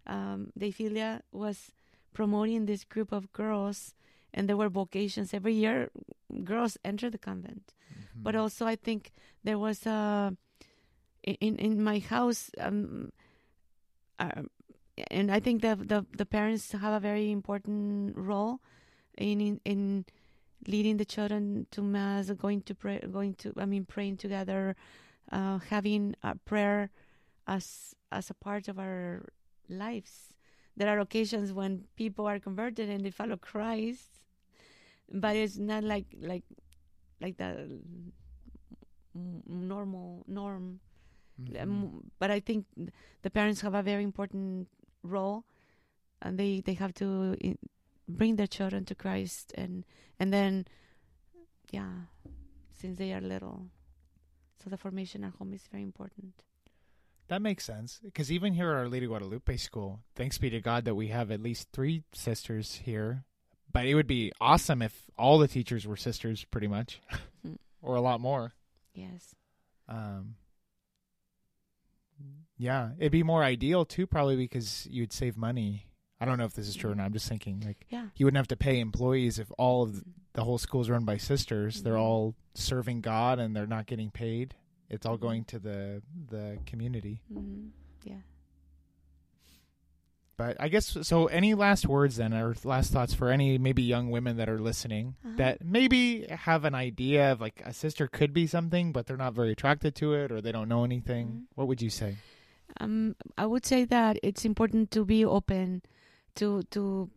um, 0.07 0.53
Defilia 0.57 1.21
was 1.33 1.73
promoting 2.14 2.67
this 2.67 2.85
group 2.85 3.11
of 3.11 3.33
girls, 3.33 3.93
and 4.33 4.49
there 4.49 4.57
were 4.57 4.69
vocations 4.71 5.35
every 5.35 5.55
year. 5.55 5.91
Girls 6.45 6.79
enter 6.85 7.11
the 7.11 7.19
convent, 7.19 7.75
Mm-hmm. 7.91 8.23
but 8.23 8.37
also 8.37 8.67
I 8.67 8.77
think 8.77 9.11
there 9.43 9.59
was 9.59 9.85
a 9.87 10.37
in 11.25 11.57
in 11.59 11.83
my 11.83 11.99
house. 11.99 12.51
Um, 12.61 13.11
uh, 14.21 14.43
and 15.11 15.31
I 15.31 15.41
think 15.41 15.63
the, 15.63 15.77
the 15.77 16.07
the 16.17 16.27
parents 16.27 16.73
have 16.73 16.93
a 16.93 17.01
very 17.01 17.31
important 17.31 18.17
role 18.17 18.61
in 19.17 19.41
in, 19.41 19.61
in 19.65 20.05
leading 20.67 20.97
the 20.97 21.05
children 21.05 21.67
to 21.71 21.83
mass, 21.83 22.31
going 22.31 22.63
to 22.63 22.75
pray, 22.75 23.01
going 23.11 23.35
to 23.35 23.53
I 23.57 23.67
mean 23.67 23.85
praying 23.85 24.17
together, 24.17 24.77
uh, 25.31 25.59
having 25.59 26.15
a 26.23 26.35
prayer 26.37 26.91
as 27.47 27.95
as 28.11 28.31
a 28.31 28.35
part 28.35 28.69
of 28.69 28.79
our 28.79 29.29
lives. 29.68 30.35
There 30.77 30.89
are 30.89 31.01
occasions 31.01 31.53
when 31.53 31.85
people 31.97 32.27
are 32.27 32.39
converted 32.39 32.89
and 32.89 33.05
they 33.05 33.11
follow 33.11 33.37
Christ, 33.37 34.22
but 35.12 35.37
it's 35.37 35.59
not 35.59 35.85
like 35.85 36.07
like 36.20 36.45
like 37.20 37.37
the 37.37 37.81
normal 39.14 40.25
norm. 40.27 40.81
Mm-hmm. 41.41 41.62
Um, 41.62 42.11
but 42.18 42.31
I 42.31 42.41
think 42.41 42.66
the 43.22 43.31
parents 43.31 43.61
have 43.61 43.75
a 43.75 43.83
very 43.83 44.03
important 44.03 44.68
role, 45.03 45.44
and 46.22 46.38
they 46.38 46.61
they 46.61 46.74
have 46.74 46.94
to 46.94 47.36
bring 48.09 48.36
their 48.36 48.46
children 48.46 48.84
to 48.86 48.94
Christ, 48.94 49.53
and 49.57 49.84
and 50.18 50.32
then, 50.32 50.66
yeah, 51.70 51.92
since 52.80 52.99
they 52.99 53.12
are 53.12 53.20
little, 53.20 53.66
so 54.62 54.70
the 54.70 54.76
formation 54.76 55.24
at 55.24 55.34
home 55.34 55.53
is 55.55 55.62
very 55.70 55.82
important. 55.82 56.42
That 57.28 57.42
makes 57.42 57.64
sense 57.64 58.01
because 58.03 58.32
even 58.32 58.55
here 58.55 58.70
at 58.70 58.76
Our 58.78 58.88
Lady 58.88 59.07
Guadalupe 59.07 59.57
School, 59.59 60.01
thanks 60.14 60.38
be 60.38 60.49
to 60.51 60.61
God 60.62 60.84
that 60.86 60.94
we 60.94 61.09
have 61.09 61.30
at 61.30 61.42
least 61.42 61.68
three 61.72 62.03
sisters 62.14 62.76
here. 62.84 63.24
But 63.70 63.84
it 63.84 63.94
would 63.94 64.07
be 64.07 64.32
awesome 64.40 64.80
if 64.80 65.11
all 65.18 65.36
the 65.36 65.46
teachers 65.46 65.86
were 65.86 65.96
sisters, 65.99 66.44
pretty 66.44 66.68
much, 66.68 67.03
Mhm. 67.46 67.59
or 67.82 67.96
a 67.96 68.01
lot 68.01 68.18
more. 68.20 68.55
Yes. 68.94 69.34
Um, 69.88 70.36
Yeah, 72.59 72.91
it'd 72.99 73.13
be 73.13 73.23
more 73.23 73.43
ideal 73.45 73.85
too, 73.85 74.07
probably 74.07 74.37
because 74.37 74.87
you'd 74.91 75.13
save 75.13 75.37
money. 75.37 75.87
I 76.21 76.25
don't 76.25 76.37
know 76.39 76.45
if 76.45 76.55
this 76.55 76.67
is 76.67 76.75
true 76.75 76.91
or 76.91 76.95
not. 76.97 77.05
I'm 77.07 77.13
just 77.13 77.29
thinking 77.29 77.61
like 77.65 77.87
Yeah. 77.89 78.09
you 78.17 78.27
wouldn't 78.27 78.39
have 78.39 78.49
to 78.49 78.57
pay 78.57 78.81
employees 78.81 79.39
if 79.39 79.51
all 79.57 79.83
of 79.85 80.03
the 80.33 80.43
whole 80.45 80.59
school's 80.59 80.91
run 80.91 81.05
by 81.05 81.17
sisters. 81.17 81.83
They're 81.85 81.95
Mhm. 81.95 82.01
all 82.01 82.35
serving 82.55 83.01
God 83.01 83.39
and 83.39 83.55
they're 83.55 83.67
not 83.69 83.87
getting 83.87 84.11
paid. 84.11 84.57
It's 84.91 85.07
all 85.07 85.17
Mhm. 85.17 85.21
going 85.23 85.45
to 85.45 85.59
the 85.61 86.03
the 86.29 86.59
community. 86.67 87.23
hmm 87.33 87.69
Yeah. 88.05 88.23
But 90.37 90.57
I 90.61 90.69
guess 90.69 90.97
so. 91.07 91.27
Any 91.27 91.55
last 91.55 91.87
words 91.87 92.17
then, 92.17 92.33
or 92.33 92.55
last 92.63 92.93
thoughts 92.93 93.13
for 93.13 93.29
any 93.29 93.59
maybe 93.59 93.83
young 93.83 94.11
women 94.11 94.37
that 94.37 94.49
are 94.49 94.61
listening 94.61 95.17
Uh-huh. 95.25 95.35
that 95.37 95.65
maybe 95.65 96.27
have 96.29 96.65
an 96.65 96.77
idea 96.77 97.33
of 97.33 97.41
like 97.41 97.61
a 97.65 97.73
sister 97.73 98.07
could 98.07 98.33
be 98.33 98.47
something, 98.47 98.93
but 98.93 99.07
they're 99.07 99.17
not 99.17 99.35
very 99.35 99.51
attracted 99.51 99.97
to 99.97 100.15
it, 100.15 100.31
or 100.31 100.41
they 100.41 100.53
don't 100.53 100.69
know 100.69 100.85
anything. 100.85 101.29
Mhm. 101.29 101.45
What 101.57 101.67
would 101.67 101.83
you 101.83 101.91
say? 101.91 102.19
Um, 102.81 103.16
I 103.37 103.47
would 103.47 103.64
say 103.66 103.85
that 103.87 104.19
it's 104.23 104.45
important 104.45 104.91
to 104.93 105.05
be 105.05 105.25
open, 105.25 105.83
to 106.37 106.62
to 106.71 107.11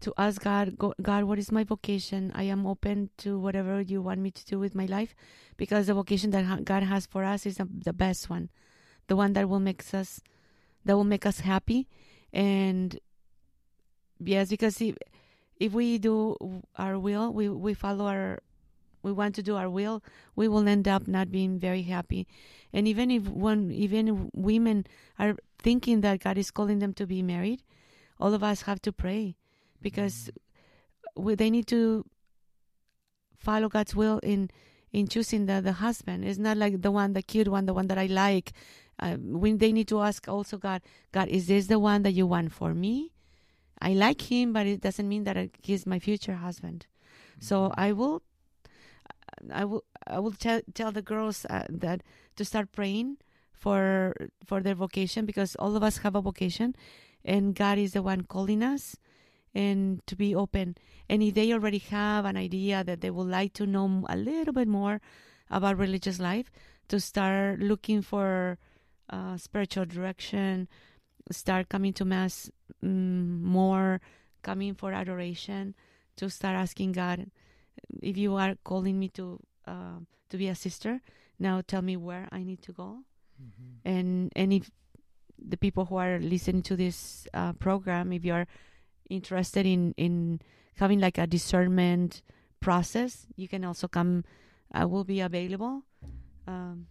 to 0.00 0.14
ask 0.16 0.40
God, 0.40 0.78
God, 1.02 1.24
what 1.24 1.38
is 1.38 1.50
my 1.50 1.64
vocation? 1.64 2.30
I 2.34 2.44
am 2.44 2.66
open 2.66 3.10
to 3.18 3.38
whatever 3.38 3.80
you 3.80 4.00
want 4.00 4.20
me 4.20 4.30
to 4.30 4.44
do 4.46 4.58
with 4.58 4.74
my 4.74 4.86
life, 4.86 5.14
because 5.56 5.88
the 5.88 5.94
vocation 5.94 6.30
that 6.30 6.64
God 6.64 6.84
has 6.84 7.06
for 7.06 7.24
us 7.24 7.46
is 7.46 7.56
the, 7.58 7.92
best 7.92 8.30
one, 8.30 8.48
the 9.08 9.16
one 9.16 9.32
that 9.32 9.48
will 9.48 9.58
make 9.58 9.82
us, 9.92 10.22
that 10.84 10.94
will 10.94 11.02
make 11.04 11.26
us 11.26 11.40
happy, 11.40 11.88
and 12.32 12.98
yes, 14.20 14.48
because 14.48 14.80
if 14.80 14.96
if 15.58 15.72
we 15.72 15.98
do 15.98 16.36
our 16.76 16.98
will, 16.98 17.32
we 17.32 17.48
we 17.48 17.74
follow 17.74 18.06
our, 18.06 18.38
we 19.02 19.12
want 19.12 19.34
to 19.36 19.42
do 19.42 19.56
our 19.56 19.70
will, 19.70 20.02
we 20.36 20.48
will 20.48 20.68
end 20.68 20.88
up 20.88 21.06
not 21.06 21.30
being 21.30 21.58
very 21.58 21.82
happy. 21.82 22.26
And 22.72 22.86
even 22.88 23.10
if 23.10 23.28
one 23.28 23.70
even 23.70 24.08
if 24.08 24.16
women 24.34 24.86
are 25.18 25.36
thinking 25.58 26.00
that 26.02 26.20
god 26.20 26.38
is 26.38 26.50
calling 26.50 26.78
them 26.78 26.92
to 26.94 27.06
be 27.06 27.22
married 27.22 27.62
all 28.20 28.34
of 28.34 28.42
us 28.42 28.62
have 28.62 28.80
to 28.82 28.92
pray 28.92 29.36
because 29.80 30.30
we, 31.16 31.34
they 31.34 31.50
need 31.50 31.66
to 31.66 32.04
follow 33.36 33.68
god's 33.68 33.94
will 33.94 34.18
in 34.22 34.50
in 34.90 35.06
choosing 35.06 35.44
the, 35.44 35.60
the 35.60 35.72
husband. 35.72 36.24
It's 36.24 36.38
not 36.38 36.56
like 36.56 36.80
the 36.80 36.90
one 36.90 37.12
the 37.12 37.22
cute 37.22 37.48
one 37.48 37.66
the 37.66 37.74
one 37.74 37.88
that 37.88 37.98
i 37.98 38.06
like. 38.06 38.52
Uh, 39.00 39.16
when 39.16 39.58
they 39.58 39.70
need 39.70 39.86
to 39.86 40.00
ask 40.00 40.26
also 40.28 40.58
god 40.58 40.82
god 41.12 41.28
is 41.28 41.46
this 41.46 41.66
the 41.66 41.78
one 41.78 42.02
that 42.02 42.12
you 42.12 42.26
want 42.26 42.52
for 42.52 42.74
me? 42.74 43.12
I 43.80 43.92
like 43.92 44.22
him 44.22 44.52
but 44.52 44.66
it 44.66 44.80
doesn't 44.80 45.08
mean 45.08 45.24
that 45.24 45.50
he's 45.62 45.86
my 45.86 45.98
future 45.98 46.34
husband. 46.34 46.86
So 47.40 47.72
I 47.76 47.92
will, 47.92 48.22
I 49.52 49.64
will, 49.64 49.84
I 50.06 50.18
will 50.18 50.32
tell 50.32 50.60
tell 50.74 50.92
the 50.92 51.02
girls 51.02 51.46
uh, 51.48 51.64
that 51.68 52.02
to 52.36 52.44
start 52.44 52.72
praying 52.72 53.18
for 53.52 54.14
for 54.44 54.60
their 54.60 54.74
vocation 54.74 55.26
because 55.26 55.56
all 55.56 55.76
of 55.76 55.82
us 55.82 55.98
have 55.98 56.14
a 56.14 56.20
vocation, 56.20 56.74
and 57.24 57.54
God 57.54 57.78
is 57.78 57.92
the 57.92 58.02
one 58.02 58.22
calling 58.22 58.62
us, 58.62 58.96
and 59.54 60.06
to 60.06 60.16
be 60.16 60.34
open. 60.34 60.76
And 61.08 61.22
if 61.22 61.34
they 61.34 61.52
already 61.52 61.78
have 61.78 62.24
an 62.24 62.36
idea 62.36 62.84
that 62.84 63.00
they 63.00 63.10
would 63.10 63.28
like 63.28 63.52
to 63.54 63.66
know 63.66 64.04
a 64.08 64.16
little 64.16 64.52
bit 64.52 64.68
more 64.68 65.00
about 65.50 65.78
religious 65.78 66.18
life, 66.18 66.50
to 66.88 67.00
start 67.00 67.60
looking 67.60 68.02
for 68.02 68.58
uh, 69.10 69.36
spiritual 69.36 69.86
direction, 69.86 70.68
start 71.30 71.68
coming 71.68 71.92
to 71.94 72.04
mass 72.04 72.50
more, 72.82 74.00
coming 74.42 74.74
for 74.74 74.92
adoration 74.92 75.74
to 76.16 76.28
start 76.28 76.56
asking 76.56 76.92
God, 76.92 77.30
if 78.02 78.16
you 78.16 78.34
are 78.36 78.56
calling 78.64 78.98
me 78.98 79.08
to 79.10 79.38
uh, 79.66 79.98
to 80.30 80.36
be 80.38 80.48
a 80.48 80.54
sister, 80.54 81.00
now 81.38 81.60
tell 81.66 81.82
me 81.82 81.96
where 81.96 82.28
I 82.32 82.42
need 82.42 82.62
to 82.62 82.72
go. 82.72 83.04
And 83.84 84.32
and 84.34 84.52
if 84.52 84.70
the 85.38 85.56
people 85.56 85.84
who 85.86 85.96
are 85.96 86.18
listening 86.18 86.62
to 86.62 86.76
this 86.76 87.26
uh, 87.32 87.52
program, 87.54 88.12
if 88.12 88.24
you 88.24 88.34
are 88.34 88.46
interested 89.08 89.66
in 89.66 89.94
in 89.96 90.40
having 90.74 91.00
like 91.00 91.18
a 91.18 91.26
discernment 91.26 92.22
process, 92.60 93.26
you 93.36 93.48
can 93.48 93.64
also 93.64 93.88
come. 93.88 94.24
I 94.72 94.84
will 94.84 95.04
be 95.04 95.20
available, 95.20 95.82
um, 96.46 96.88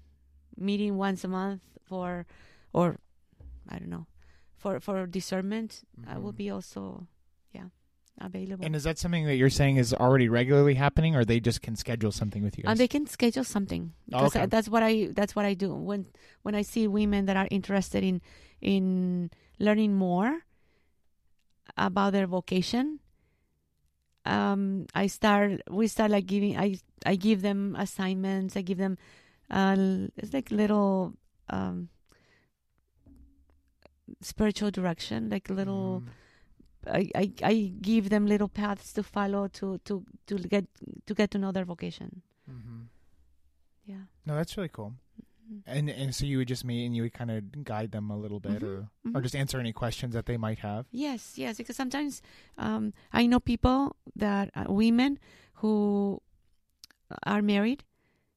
meeting 0.55 0.97
once 0.97 1.23
a 1.23 1.27
month 1.27 1.61
for, 1.83 2.25
or 2.73 2.97
I 3.69 3.77
don't 3.77 3.89
know, 3.89 4.07
for 4.55 4.79
for 4.79 5.05
discernment. 5.05 5.83
I 6.07 6.17
will 6.17 6.33
Mhm. 6.33 6.37
be 6.37 6.49
also, 6.49 7.07
yeah, 7.53 7.69
available. 8.19 8.65
And 8.65 8.75
is 8.75 8.83
that 8.83 8.97
something 8.97 9.25
that 9.25 9.35
you're 9.35 9.49
saying 9.49 9.77
is 9.77 9.93
already 9.93 10.27
regularly 10.29 10.73
happening, 10.75 11.15
or 11.15 11.23
they 11.25 11.39
just 11.39 11.61
can 11.61 11.75
schedule 11.75 12.11
something 12.11 12.43
with 12.43 12.57
you 12.57 12.63
and 12.67 12.79
they 12.79 12.87
can 12.87 13.05
schedule 13.07 13.43
something 13.43 13.93
Oh, 14.13 14.19
'Cause, 14.19 14.35
uh, 14.35 14.39
okay. 14.39 14.45
that's 14.47 14.67
what 14.69 14.81
i 14.83 15.07
that's 15.13 15.35
what 15.35 15.45
i 15.45 15.53
do 15.53 15.73
when 15.73 16.05
when 16.43 16.55
i 16.55 16.61
see 16.63 16.87
women 16.87 17.25
that 17.27 17.37
are 17.37 17.47
interested 17.51 18.03
in 18.03 18.21
in 18.61 19.29
learning 19.59 19.93
more 19.93 20.41
about 21.77 22.13
their 22.13 22.25
vocation 22.27 22.99
um 24.25 24.87
i 24.95 25.05
start 25.07 25.61
we 25.69 25.87
start 25.87 26.09
like 26.11 26.25
giving 26.25 26.57
i 26.57 26.75
i 27.05 27.15
give 27.15 27.41
them 27.41 27.75
assignments 27.77 28.57
i 28.57 28.61
give 28.61 28.77
them 28.77 28.97
uh 29.51 29.75
it's 30.17 30.33
like 30.33 30.49
little 30.51 31.13
um 31.49 31.89
spiritual 34.21 34.71
direction 34.71 35.29
like 35.29 35.49
little 35.49 36.01
Mhm. 36.01 36.09
I, 36.89 37.09
I 37.15 37.31
i 37.43 37.53
give 37.81 38.09
them 38.09 38.25
little 38.27 38.49
paths 38.49 38.93
to 38.93 39.03
follow 39.03 39.47
to 39.59 39.77
to 39.85 40.03
to 40.27 40.35
get 40.37 40.65
to 41.05 41.13
get 41.13 41.31
to 41.31 41.37
know 41.37 41.51
their 41.51 41.65
vocation 41.65 42.21
Mhm. 42.49 42.87
yeah 43.85 44.05
No, 44.25 44.35
that's 44.35 44.55
really 44.57 44.69
cool. 44.69 44.93
Mhm. 45.49 45.61
And 45.65 45.89
and 45.89 46.15
so 46.15 46.25
you 46.25 46.37
would 46.39 46.47
just 46.49 46.65
meet 46.65 46.85
and 46.85 46.95
you 46.95 47.03
would 47.03 47.13
kind 47.13 47.31
of 47.31 47.63
guide 47.63 47.91
them 47.91 48.11
a 48.11 48.17
little 48.17 48.39
bit, 48.39 48.61
Mhm, 48.61 48.67
or 48.67 48.77
or 49.15 49.19
mhm. 49.19 49.23
just 49.23 49.35
answer 49.35 49.59
any 49.59 49.71
questions 49.73 50.13
that 50.13 50.25
they 50.25 50.37
might 50.37 50.59
have. 50.59 50.85
Yes, 50.91 51.37
yes, 51.37 51.57
because 51.57 51.75
sometimes 51.77 52.21
um, 52.57 52.93
I 53.13 53.27
know 53.27 53.39
people 53.39 53.95
that 54.15 54.51
uh, 54.55 54.65
women 54.67 55.19
who 55.63 56.21
are 57.23 57.41
married 57.41 57.83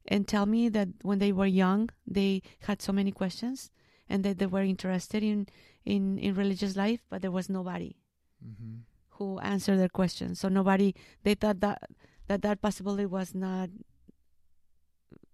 and 0.07 0.27
tell 0.27 0.47
me 0.47 0.69
that 0.71 0.89
when 1.03 1.19
they 1.19 1.33
were 1.33 1.47
young 1.47 1.91
they 2.07 2.43
had 2.61 2.81
so 2.81 2.93
many 2.93 3.11
questions 3.13 3.71
and 4.09 4.25
that 4.25 4.39
they 4.39 4.47
were 4.47 4.63
interested 4.63 5.23
in 5.23 5.47
in 5.85 6.19
in 6.19 6.35
religious 6.35 6.77
life, 6.77 7.01
but 7.11 7.23
there 7.23 7.31
was 7.33 7.49
nobody 7.49 7.97
Mm-hmm. 8.45 8.77
who 9.19 9.39
answered 9.41 9.79
their 9.79 9.89
questions. 9.93 10.41
So 10.41 10.49
nobody 10.49 10.95
they 11.25 11.35
thought 11.35 11.61
that 11.61 11.83
that 12.29 12.43
that 12.43 12.61
possibility 12.63 13.07
was 13.07 13.35
not 13.35 13.69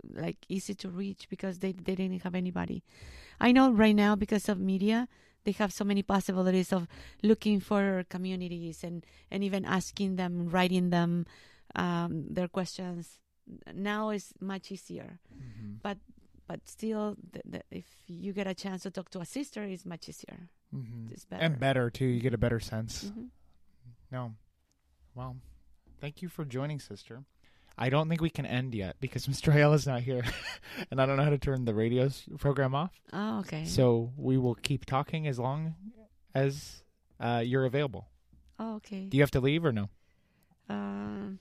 like 0.08 0.38
easy 0.48 0.74
to 0.74 0.88
reach 0.88 1.28
because 1.28 1.58
they 1.58 1.72
they 1.72 1.94
didn't 1.94 2.22
have 2.22 2.34
anybody. 2.34 2.82
I 3.40 3.52
know 3.52 3.70
right 3.70 3.94
now 3.94 4.14
because 4.16 4.48
of 4.48 4.58
media 4.58 5.08
they 5.44 5.52
have 5.52 5.72
so 5.72 5.84
many 5.84 6.02
possibilities 6.02 6.72
of 6.72 6.88
looking 7.22 7.60
for 7.60 8.04
communities 8.08 8.82
and 8.84 9.04
and 9.30 9.44
even 9.44 9.64
asking 9.64 10.16
them, 10.16 10.48
writing 10.48 10.90
them 10.90 11.26
um, 11.74 12.26
their 12.30 12.48
questions. 12.48 13.20
Now 13.72 14.10
is 14.10 14.32
much 14.40 14.72
easier, 14.72 15.20
Mm-hmm. 15.30 15.78
but 15.82 15.98
still, 16.64 17.16
the, 17.32 17.40
the, 17.44 17.62
if 17.70 17.84
you 18.06 18.32
get 18.32 18.46
a 18.46 18.54
chance 18.54 18.82
to 18.82 18.90
talk 18.90 19.10
to 19.10 19.20
a 19.20 19.24
sister, 19.26 19.62
it's 19.64 19.84
much 19.84 20.08
easier. 20.08 20.48
Mm-hmm. 20.74 21.12
It's 21.12 21.24
better. 21.24 21.42
And 21.44 21.58
better 21.58 21.90
too. 21.90 22.06
You 22.06 22.20
get 22.20 22.34
a 22.34 22.38
better 22.38 22.60
sense. 22.60 23.04
Mhm. 23.04 23.28
No. 24.10 24.34
Well, 25.14 25.36
thank 26.00 26.22
you 26.22 26.28
for 26.28 26.44
joining, 26.44 26.78
sister. 26.80 27.24
I 27.78 27.90
don't 27.90 28.08
think 28.08 28.20
we 28.22 28.30
can 28.30 28.46
end 28.46 28.74
yet 28.74 28.96
because 29.00 29.26
Mr. 29.32 29.52
Ayala's 29.52 29.86
not 29.86 30.02
here, 30.02 30.24
and 30.90 31.00
I 31.00 31.06
don't 31.06 31.16
know 31.16 31.24
how 31.24 31.30
to 31.30 31.38
turn 31.38 31.64
the 31.64 31.74
radio 31.74 32.08
program 32.38 32.74
off. 32.74 32.92
Oh, 33.12 33.40
okay. 33.40 33.64
So 33.64 34.12
we 34.16 34.38
will 34.38 34.54
keep 34.54 34.86
talking 34.86 35.26
as 35.26 35.38
long 35.38 35.74
as 36.34 36.82
uh, 37.20 37.42
you're 37.44 37.64
available. 37.64 38.06
oh, 38.58 38.76
okay. 38.76 39.06
Do 39.08 39.16
you 39.16 39.22
have 39.22 39.30
to 39.32 39.40
leave 39.40 39.64
or 39.64 39.72
no? 39.72 39.88
Um, 40.68 41.38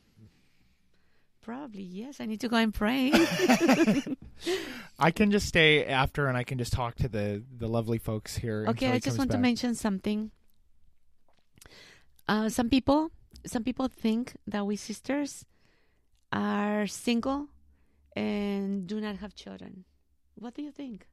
probably 1.45 1.83
yes. 1.83 2.19
I 2.19 2.25
need 2.25 2.41
to 2.41 2.49
go 2.49 2.57
and 2.57 2.73
pray. 2.73 3.13
I 4.99 5.11
can 5.11 5.29
just 5.29 5.47
stay 5.47 5.85
after, 5.85 6.25
and 6.25 6.35
I 6.35 6.43
can 6.43 6.57
just 6.57 6.73
talk 6.73 6.95
to 6.95 7.07
the 7.07 7.43
the 7.45 7.67
lovely 7.67 7.99
folks 7.99 8.35
here. 8.35 8.65
okay, 8.69 8.89
I 8.89 8.97
just 8.97 9.19
want 9.19 9.29
to 9.31 9.37
mention 9.37 9.75
something. 9.75 10.31
Uh, 12.27 12.49
some 12.49 12.67
people, 12.67 13.11
some 13.45 13.63
people 13.63 13.87
think 13.87 14.33
that 14.47 14.65
we 14.65 14.75
sisters 14.75 15.45
are 16.33 16.87
single 16.87 17.53
and 18.15 18.87
do 18.87 18.99
not 18.99 19.17
have 19.17 19.35
children. 19.35 19.85
What 20.33 20.55
do 20.55 20.63
you 20.63 20.71
think? 20.71 21.05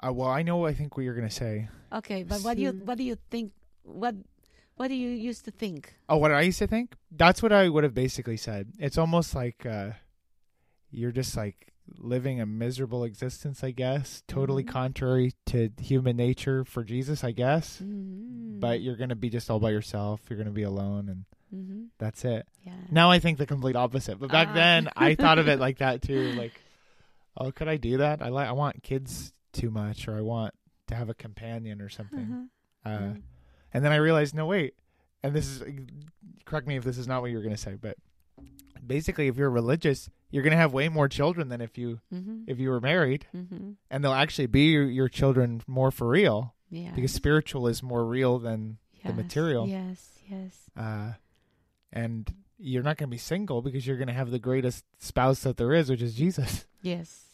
Uh, 0.00 0.16
well, 0.16 0.32
I 0.32 0.40
know. 0.40 0.64
I 0.64 0.72
think 0.72 0.96
what 0.96 1.04
you're 1.04 1.14
gonna 1.14 1.28
say. 1.28 1.68
Okay, 1.92 2.24
but 2.24 2.40
what 2.40 2.56
do 2.56 2.62
you 2.62 2.72
what 2.72 2.96
do 2.96 3.04
you 3.04 3.20
think? 3.28 3.52
What 3.84 4.16
what 4.80 4.88
do 4.88 4.94
you 4.94 5.10
used 5.10 5.44
to 5.44 5.50
think? 5.50 5.94
Oh, 6.08 6.16
what 6.16 6.32
I 6.32 6.40
used 6.40 6.58
to 6.60 6.66
think? 6.66 6.94
That's 7.12 7.42
what 7.42 7.52
I 7.52 7.68
would 7.68 7.84
have 7.84 7.92
basically 7.92 8.38
said. 8.38 8.72
It's 8.78 8.96
almost 8.96 9.34
like 9.34 9.66
uh, 9.66 9.90
you're 10.90 11.12
just 11.12 11.36
like 11.36 11.74
living 11.98 12.40
a 12.40 12.46
miserable 12.46 13.04
existence, 13.04 13.62
I 13.62 13.72
guess. 13.72 14.22
Totally 14.26 14.64
Mhm. 14.64 14.68
contrary 14.68 15.32
to 15.52 15.68
human 15.78 16.16
nature 16.16 16.64
for 16.64 16.82
Jesus, 16.82 17.22
I 17.24 17.32
guess. 17.32 17.76
Mm-hmm. 17.76 18.60
But 18.60 18.80
you're 18.80 18.96
gonna 18.96 19.16
be 19.16 19.28
just 19.28 19.50
all 19.50 19.60
by 19.60 19.68
yourself. 19.70 20.22
You're 20.30 20.38
gonna 20.38 20.50
be 20.50 20.62
alone, 20.62 21.08
and 21.10 21.24
hmm 21.50 21.84
that's 21.98 22.24
it. 22.24 22.48
yeah. 22.62 22.72
Now 22.90 23.10
I 23.10 23.18
think 23.18 23.36
the 23.36 23.44
complete 23.46 23.76
opposite. 23.76 24.18
But 24.18 24.30
back 24.30 24.48
Ah. 24.50 24.54
then, 24.54 24.88
I 24.96 25.14
thought 25.14 25.38
of 25.38 25.46
it 25.48 25.58
like 25.66 25.78
that 25.78 26.00
too. 26.00 26.32
Like, 26.32 26.54
oh, 27.36 27.52
could 27.52 27.68
I 27.68 27.76
do 27.76 27.98
that? 27.98 28.22
I 28.22 28.28
like. 28.30 28.48
I 28.48 28.52
want 28.52 28.82
kids 28.82 29.34
too 29.52 29.70
much 29.70 30.08
or 30.08 30.16
I 30.16 30.22
want 30.22 30.54
to 30.86 30.94
have 30.94 31.10
a 31.10 31.14
companion 31.14 31.82
or 31.82 31.90
something. 31.90 32.48
Uh-huh. 32.86 32.90
Uh, 32.90 32.98
Mm. 33.14 33.22
And 33.72 33.84
then 33.84 33.92
I 33.92 33.96
realized, 33.96 34.34
no, 34.34 34.46
wait. 34.46 34.74
And 35.22 35.34
this 35.34 35.46
is, 35.46 35.62
correct 36.44 36.66
me 36.66 36.76
if 36.76 36.84
this 36.84 36.98
is 36.98 37.06
not 37.06 37.20
what 37.22 37.30
you 37.30 37.36
were 37.36 37.42
going 37.42 37.54
to 37.54 37.60
say, 37.60 37.74
but 37.80 37.96
basically, 38.84 39.28
if 39.28 39.36
you're 39.36 39.50
religious, 39.50 40.08
you're 40.30 40.42
going 40.42 40.52
to 40.52 40.56
have 40.56 40.72
way 40.72 40.88
more 40.88 41.08
children 41.08 41.48
than 41.48 41.60
if 41.60 41.76
you 41.76 42.00
Mhm. 42.12 42.44
if 42.46 42.58
you 42.58 42.70
were 42.70 42.80
married, 42.80 43.26
Mhm. 43.34 43.76
and 43.90 44.02
they'll 44.04 44.12
actually 44.12 44.46
be 44.46 44.66
your, 44.70 44.84
your 44.84 45.08
children 45.08 45.62
more 45.66 45.90
for 45.90 46.08
real 46.08 46.54
Yeah. 46.70 46.92
because 46.94 47.12
spiritual 47.12 47.66
is 47.68 47.82
more 47.82 48.04
real 48.06 48.38
than 48.38 48.78
the 49.04 49.12
material. 49.12 49.66
Yes. 49.68 50.18
Yes. 50.28 50.70
uh, 50.76 51.14
and 51.92 52.32
you're 52.58 52.82
not 52.82 52.96
going 52.96 53.08
to 53.08 53.14
be 53.14 53.18
single 53.18 53.62
because 53.62 53.86
you're 53.86 53.96
going 53.96 54.06
to 54.08 54.14
have 54.14 54.30
the 54.30 54.38
greatest 54.38 54.84
spouse 54.98 55.42
that 55.42 55.56
there 55.56 55.72
is, 55.74 55.90
which 55.90 56.02
is 56.02 56.14
Jesus. 56.14 56.66
Yes. 56.82 57.29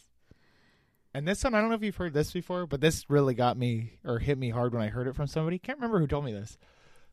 And 1.17 1.27
this 1.27 1.43
one, 1.45 1.55
I 1.55 1.63
don't 1.63 1.71
know 1.71 1.77
if 1.77 1.83
you've 1.83 1.97
heard 1.97 2.13
this 2.13 2.31
before, 2.31 2.67
but 2.67 2.83
this 2.83 3.09
really 3.09 3.33
got 3.33 3.57
me 3.57 3.93
or 4.05 4.19
hit 4.19 4.37
me 4.37 4.51
hard 4.51 4.75
when 4.75 4.83
I 4.83 4.89
heard 4.89 5.09
it 5.09 5.15
from 5.17 5.27
somebody. 5.27 5.59
Can't 5.59 5.79
remember 5.79 5.99
who 5.99 6.07
told 6.07 6.27
me 6.27 6.33
this, 6.33 6.59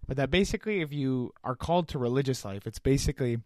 but 0.06 0.18
that 0.18 0.30
basically, 0.30 0.82
if 0.82 0.92
you 0.92 1.32
are 1.42 1.56
called 1.56 1.88
to 1.88 1.98
religious 1.98 2.44
life, 2.44 2.68
it's 2.68 2.80
basically 2.80 3.38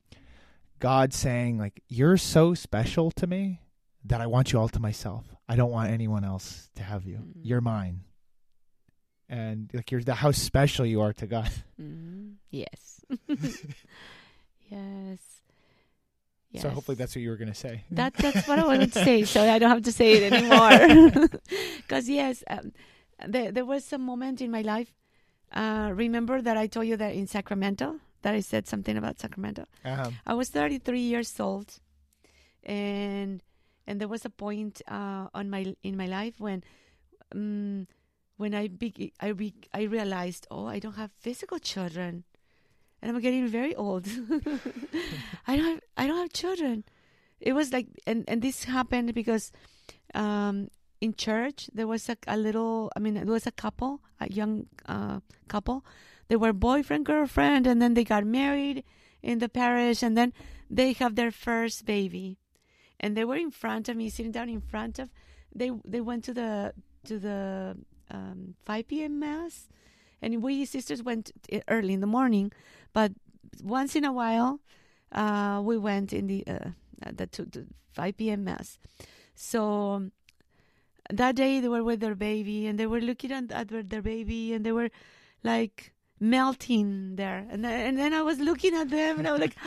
God 0.80 1.14
saying 1.14 1.60
like, 1.60 1.84
"You're 1.88 2.18
so 2.18 2.55
special 2.55 3.12
to 3.12 3.28
me 3.28 3.62
that 4.03 4.20
I 4.20 4.26
want 4.26 4.51
you 4.51 4.58
all 4.58 4.68
to 4.70 4.80
myself. 4.80 5.28
I 5.47 5.55
don't 5.55 5.70
want 5.70 5.91
anyone 5.91 6.26
else 6.26 6.72
to 6.74 6.82
have 6.82 7.05
you. 7.05 7.18
Mm. 7.18 7.34
You're 7.43 7.62
mine." 7.62 8.01
And 9.30 9.70
like 9.76 9.91
you're 9.91 10.01
the 10.01 10.16
how 10.16 10.32
special 10.32 10.88
you 10.88 11.01
are 11.01 11.14
to 11.14 11.28
God. 11.28 11.51
Mhm. 11.80 12.38
Yes. 12.49 13.05
yes. 14.72 15.36
Yes. 16.52 16.64
So 16.64 16.70
hopefully 16.70 16.95
that's 16.95 17.16
what 17.16 17.22
you 17.22 17.30
were 17.30 17.36
going 17.36 17.52
to 17.52 17.56
say. 17.56 17.84
That 17.91 18.14
that's 18.18 18.48
what 18.48 18.60
I 18.60 18.66
wanted 18.66 18.93
to 18.93 19.04
say, 19.04 19.24
so 19.26 19.41
I 19.41 19.60
don't 19.60 19.70
have 19.70 19.84
to 19.84 19.91
say 19.91 20.14
it 20.14 20.34
anymore. 20.34 21.28
Because 21.78 22.10
yes, 22.10 22.43
um, 22.50 22.72
there 23.28 23.52
there 23.52 23.66
was 23.66 23.84
some 23.86 24.02
moment 24.02 24.41
in 24.41 24.52
my 24.52 24.62
life. 24.62 24.93
Uh, 25.52 25.91
remember 25.93 26.41
that 26.41 26.58
I 26.58 26.68
told 26.68 26.88
you 26.88 26.98
that 26.98 27.16
in 27.16 27.28
Sacramento 27.28 28.00
that 28.22 28.34
I 28.36 28.41
said 28.41 28.68
something 28.68 28.98
about 28.98 29.20
Sacramento. 29.20 29.66
Um, 29.86 30.18
I 30.26 30.34
was 30.34 30.50
33 30.50 31.00
years 31.00 31.39
old, 31.39 31.80
and 32.64 33.41
and 33.86 34.02
there 34.02 34.08
was 34.10 34.26
a 34.26 34.30
point 34.30 34.82
uh, 34.88 35.28
on 35.34 35.50
my 35.50 35.76
in 35.84 35.95
my 35.95 36.08
life 36.08 36.39
when 36.39 36.64
um, 37.34 37.88
when 38.38 38.54
I 38.54 38.68
be, 38.68 39.14
I 39.20 39.28
re, 39.30 39.54
I 39.74 39.84
realized, 39.84 40.48
oh, 40.52 40.68
I 40.68 40.80
don't 40.80 40.95
have 40.95 41.12
physical 41.20 41.60
children, 41.60 42.24
and 43.02 43.16
I'm 43.16 43.22
getting 43.22 43.48
very 43.48 43.76
old. 43.76 44.08
I 45.48 45.56
don't 45.56 45.66
have, 45.66 45.82
I 45.98 46.08
don't 46.08 46.18
have 46.18 46.34
children. 46.34 46.84
It 47.39 47.54
was 47.54 47.72
like, 47.72 47.88
and 48.06 48.24
and 48.28 48.41
this 48.41 48.64
happened 48.64 49.14
because 49.14 49.52
um, 50.14 50.70
in 51.02 51.14
church 51.14 51.70
there 51.74 51.88
was 51.88 52.10
a, 52.10 52.18
a 52.28 52.38
little. 52.38 52.91
I 52.95 53.00
mean, 53.00 53.14
there 53.14 53.26
was 53.26 53.48
a 53.48 53.52
couple, 53.52 54.02
a 54.20 54.32
young 54.32 54.68
uh, 54.88 55.20
couple. 55.48 55.86
They 56.28 56.36
were 56.36 56.54
boyfriend 56.54 57.06
girlfriend, 57.06 57.68
and 57.68 57.82
then 57.82 57.93
they 57.93 58.04
got 58.04 58.26
married 58.26 58.84
in 59.22 59.39
the 59.39 59.50
parish, 59.50 60.04
and 60.04 60.18
then 60.18 60.34
they 60.70 60.93
have 60.93 61.16
their 61.16 61.32
first 61.32 61.86
baby, 61.86 62.38
and 63.00 63.16
they 63.16 63.24
were 63.24 63.38
in 63.38 63.52
front 63.52 63.88
of 63.88 63.95
me, 63.95 64.10
sitting 64.10 64.32
down 64.32 64.50
in 64.50 64.62
front 64.62 65.00
of. 65.00 65.10
They 65.54 65.72
they 65.86 66.02
went 66.02 66.24
to 66.26 66.34
the 66.34 66.74
to 67.06 67.20
the 67.20 67.78
um, 68.12 68.56
5 68.66 68.88
p.m. 68.88 69.20
mass, 69.20 69.68
and 70.22 70.41
we 70.41 70.65
sisters 70.65 71.03
went 71.03 71.32
early 71.68 71.93
in 71.93 72.01
the 72.01 72.07
morning, 72.07 72.51
but 72.93 73.11
once 73.61 73.95
in 73.95 74.03
a 74.03 74.11
while, 74.11 74.59
uh, 75.11 75.61
we 75.63 75.78
went 75.78 76.13
in 76.13 76.28
the 76.28 76.43
uh, 76.47 76.70
the 77.13 77.28
to 77.28 77.45
the 77.45 77.65
5 77.93 78.18
p.m. 78.18 78.43
mass. 78.43 78.78
So 79.36 80.09
that 81.11 81.36
day 81.36 81.59
they 81.59 81.70
were 81.70 81.84
with 81.84 81.99
their 81.99 82.15
baby, 82.15 82.68
and 82.68 82.80
they 82.80 82.88
were 82.88 83.01
looking 83.01 83.32
at, 83.32 83.51
at 83.51 83.70
their 83.70 84.01
baby, 84.01 84.53
and 84.53 84.65
they 84.65 84.72
were 84.72 84.89
like 85.43 85.93
melting 86.20 87.15
there. 87.15 87.45
And 87.49 87.63
then, 87.63 87.88
and 87.88 87.97
then 87.97 88.13
I 88.13 88.22
was 88.22 88.39
looking 88.39 88.76
at 88.76 88.89
them, 88.89 89.20
and 89.20 89.28
I 89.28 89.32
was 89.32 89.41
like. 89.41 89.55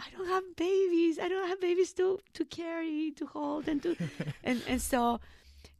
I 0.00 0.08
don't 0.16 0.28
have 0.28 0.56
babies. 0.56 1.18
I 1.18 1.28
don't 1.28 1.46
have 1.48 1.60
babies 1.60 1.92
to 1.94 2.20
to 2.32 2.44
carry, 2.46 3.12
to 3.16 3.26
hold, 3.26 3.68
and 3.68 3.82
to, 3.82 3.96
and 4.44 4.62
and 4.66 4.80
so, 4.80 5.20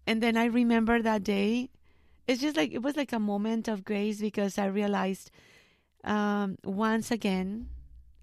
and 0.06 0.22
then 0.22 0.36
I 0.36 0.44
remember 0.44 1.00
that 1.00 1.24
day. 1.24 1.70
It's 2.30 2.40
just 2.40 2.56
like 2.56 2.72
it 2.72 2.82
was 2.82 2.96
like 2.96 3.12
a 3.12 3.18
moment 3.18 3.66
of 3.66 3.84
grace 3.84 4.20
because 4.20 4.58
I 4.58 4.66
realized, 4.66 5.30
um, 6.04 6.58
once 6.62 7.10
again, 7.10 7.68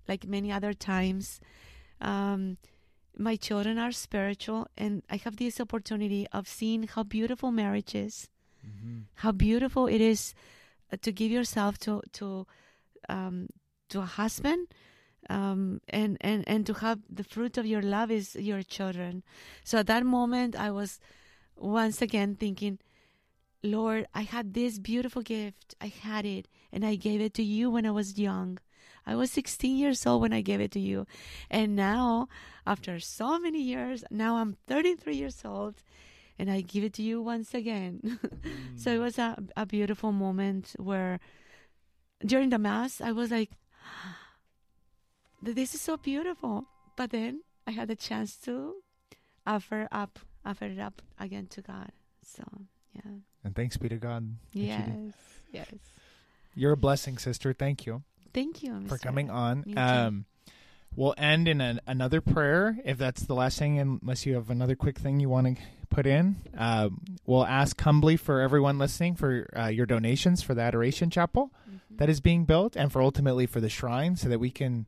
like 0.08 0.26
many 0.26 0.50
other 0.58 0.74
times, 0.74 1.42
um, 2.00 2.58
my 3.18 3.36
children 3.36 3.78
are 3.78 3.92
spiritual, 3.92 4.68
and 4.78 5.04
I 5.10 5.18
have 5.26 5.36
this 5.36 5.60
opportunity 5.60 6.26
of 6.32 6.48
seeing 6.48 6.88
how 6.88 7.04
beautiful 7.04 7.52
marriage 7.52 7.96
is, 7.96 8.30
how 9.16 9.34
beautiful 9.34 9.88
it 9.88 10.00
is 10.00 10.34
uh, 10.92 10.98
to 11.02 11.12
give 11.12 11.32
yourself 11.32 11.78
to 11.80 12.02
to 12.14 12.48
um, 13.10 13.48
to 13.90 14.00
a 14.00 14.06
husband 14.06 14.68
um, 15.30 15.82
and, 15.90 16.18
and, 16.22 16.44
and 16.48 16.66
to 16.66 16.74
have 16.74 17.00
the 17.10 17.24
fruit 17.24 17.58
of 17.58 17.66
your 17.66 17.82
love 17.82 18.12
is 18.12 18.36
your 18.36 18.64
children. 18.64 19.24
So 19.64 19.80
at 19.80 19.88
that 19.88 20.06
moment, 20.06 20.56
I 20.56 20.72
was 20.72 21.00
once 21.56 22.02
again 22.02 22.36
thinking, 22.36 22.80
Lord, 23.64 24.08
I 24.14 24.22
had 24.22 24.54
this 24.54 24.80
beautiful 24.80 25.22
gift. 25.22 25.76
I 25.82 25.88
had 25.88 26.26
it, 26.26 26.48
and 26.72 26.86
I 26.86 26.96
gave 26.96 27.22
it 27.22 27.34
to 27.36 27.44
you 27.44 27.70
when 27.70 27.86
I 27.86 27.92
was 27.92 28.20
young. 28.20 28.60
I 29.06 29.16
was 29.16 29.32
16 29.32 29.78
years 29.78 30.06
old 30.06 30.22
when 30.22 30.34
I 30.34 30.42
gave 30.42 30.60
it 30.60 30.72
to 30.72 30.80
you. 30.80 31.08
And 31.50 31.76
now, 31.76 32.28
after 32.66 33.00
so 33.00 33.40
many 33.40 33.62
years, 33.62 34.04
now 34.12 34.38
I'm 34.38 34.58
33 34.68 35.16
years 35.16 35.42
old, 35.46 35.76
and 36.38 36.52
I 36.52 36.62
give 36.62 36.84
it 36.84 36.94
to 36.96 37.02
you 37.02 37.22
once 37.22 37.54
again. 37.54 38.20
so 38.76 38.92
it 38.92 38.98
mm. 38.98 39.02
was 39.02 39.18
a, 39.18 39.38
a 39.56 39.66
beautiful 39.66 40.12
moment 40.12 40.76
where 40.78 41.20
during 42.26 42.50
the 42.50 42.60
Mass, 42.60 43.02
I 43.02 43.12
was 43.12 43.32
like, 43.32 43.52
this 45.42 45.74
is 45.74 45.82
so 45.82 45.98
beautiful. 45.98 46.66
But 46.96 47.12
then 47.12 47.42
I 47.66 47.72
had 47.72 47.88
the 47.88 47.96
chance 47.96 48.38
to 48.40 48.76
offer 49.46 49.88
up, 49.92 50.20
offer 50.46 50.66
it 50.66 50.80
up 50.80 51.02
again 51.20 51.48
to 51.48 51.62
God. 51.62 51.92
So 52.24 52.44
yeah, 52.94 53.12
And 53.48 53.56
thanks 53.56 53.78
be 53.78 53.88
to 53.90 53.96
God. 53.96 54.36
yes, 54.52 54.90
yes. 55.54 55.68
You're 56.54 56.74
a 56.74 56.78
blessing, 56.78 57.18
sister. 57.18 57.54
Thank 57.54 57.86
you 57.86 58.04
Thank 58.34 58.62
you 58.62 58.86
for 58.88 58.98
coming 58.98 59.30
on. 59.30 59.64
Um, 59.78 60.26
we'll 60.96 61.14
end 61.18 61.48
in 61.48 61.62
an, 61.62 61.80
another 61.88 62.20
prayer, 62.22 62.78
if 62.84 62.98
that's 62.98 63.24
the 63.24 63.34
last 63.34 63.58
thing, 63.58 63.80
unless 63.80 64.26
you 64.26 64.36
have 64.36 64.50
another 64.50 64.76
quick 64.76 64.98
thing 65.00 65.20
you 65.20 65.30
want 65.30 65.58
to 65.58 65.64
put 65.90 66.06
in. 66.06 66.36
Um, 66.58 67.02
we'll 67.26 67.46
ask 67.46 67.80
humbly 67.82 68.18
for 68.18 68.42
everyone 68.42 68.78
listening 68.78 69.16
for 69.16 69.48
uh, 69.58 69.68
your 69.68 69.86
donations 69.86 70.42
for 70.44 70.54
the 70.54 70.62
Adoration 70.62 71.10
Chapel 71.10 71.52
Mhm. 71.70 71.98
that 72.00 72.10
is 72.10 72.20
being 72.22 72.44
built, 72.46 72.76
and 72.76 72.92
for 72.92 73.02
ultimately 73.02 73.46
for 73.46 73.62
the 73.62 73.70
shrine, 73.70 74.16
so 74.18 74.28
that 74.30 74.40
we 74.40 74.52
can 74.52 74.86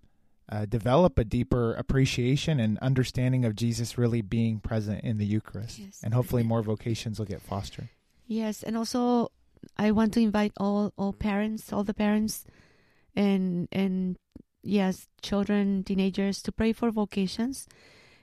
uh, 0.51 0.65
develop 0.65 1.17
a 1.19 1.23
deeper 1.23 1.73
appreciation 1.75 2.59
and 2.59 2.77
understanding 2.79 3.45
of 3.45 3.55
Jesus 3.55 3.97
really 3.97 4.21
being 4.21 4.59
present 4.59 5.03
in 5.03 5.17
the 5.17 5.25
Eucharist. 5.25 5.77
Yes. 5.79 6.01
And 6.03 6.13
hopefully, 6.13 6.41
more 6.43 6.61
vocations 6.63 7.19
will 7.19 7.25
get 7.27 7.41
fostered. 7.41 7.87
Yes, 8.29 8.61
and 8.61 8.77
also 8.77 9.31
I 9.75 9.89
want 9.89 10.13
to 10.13 10.21
invite 10.21 10.53
all 10.57 10.93
all 10.97 11.13
parents, 11.13 11.73
all 11.73 11.83
the 11.83 11.95
parents, 11.95 12.45
and 13.15 13.67
and 13.71 14.17
yes, 14.61 15.07
children, 15.23 15.83
teenagers 15.83 16.43
to 16.43 16.51
pray 16.51 16.71
for 16.71 16.91
vocations. 16.91 17.67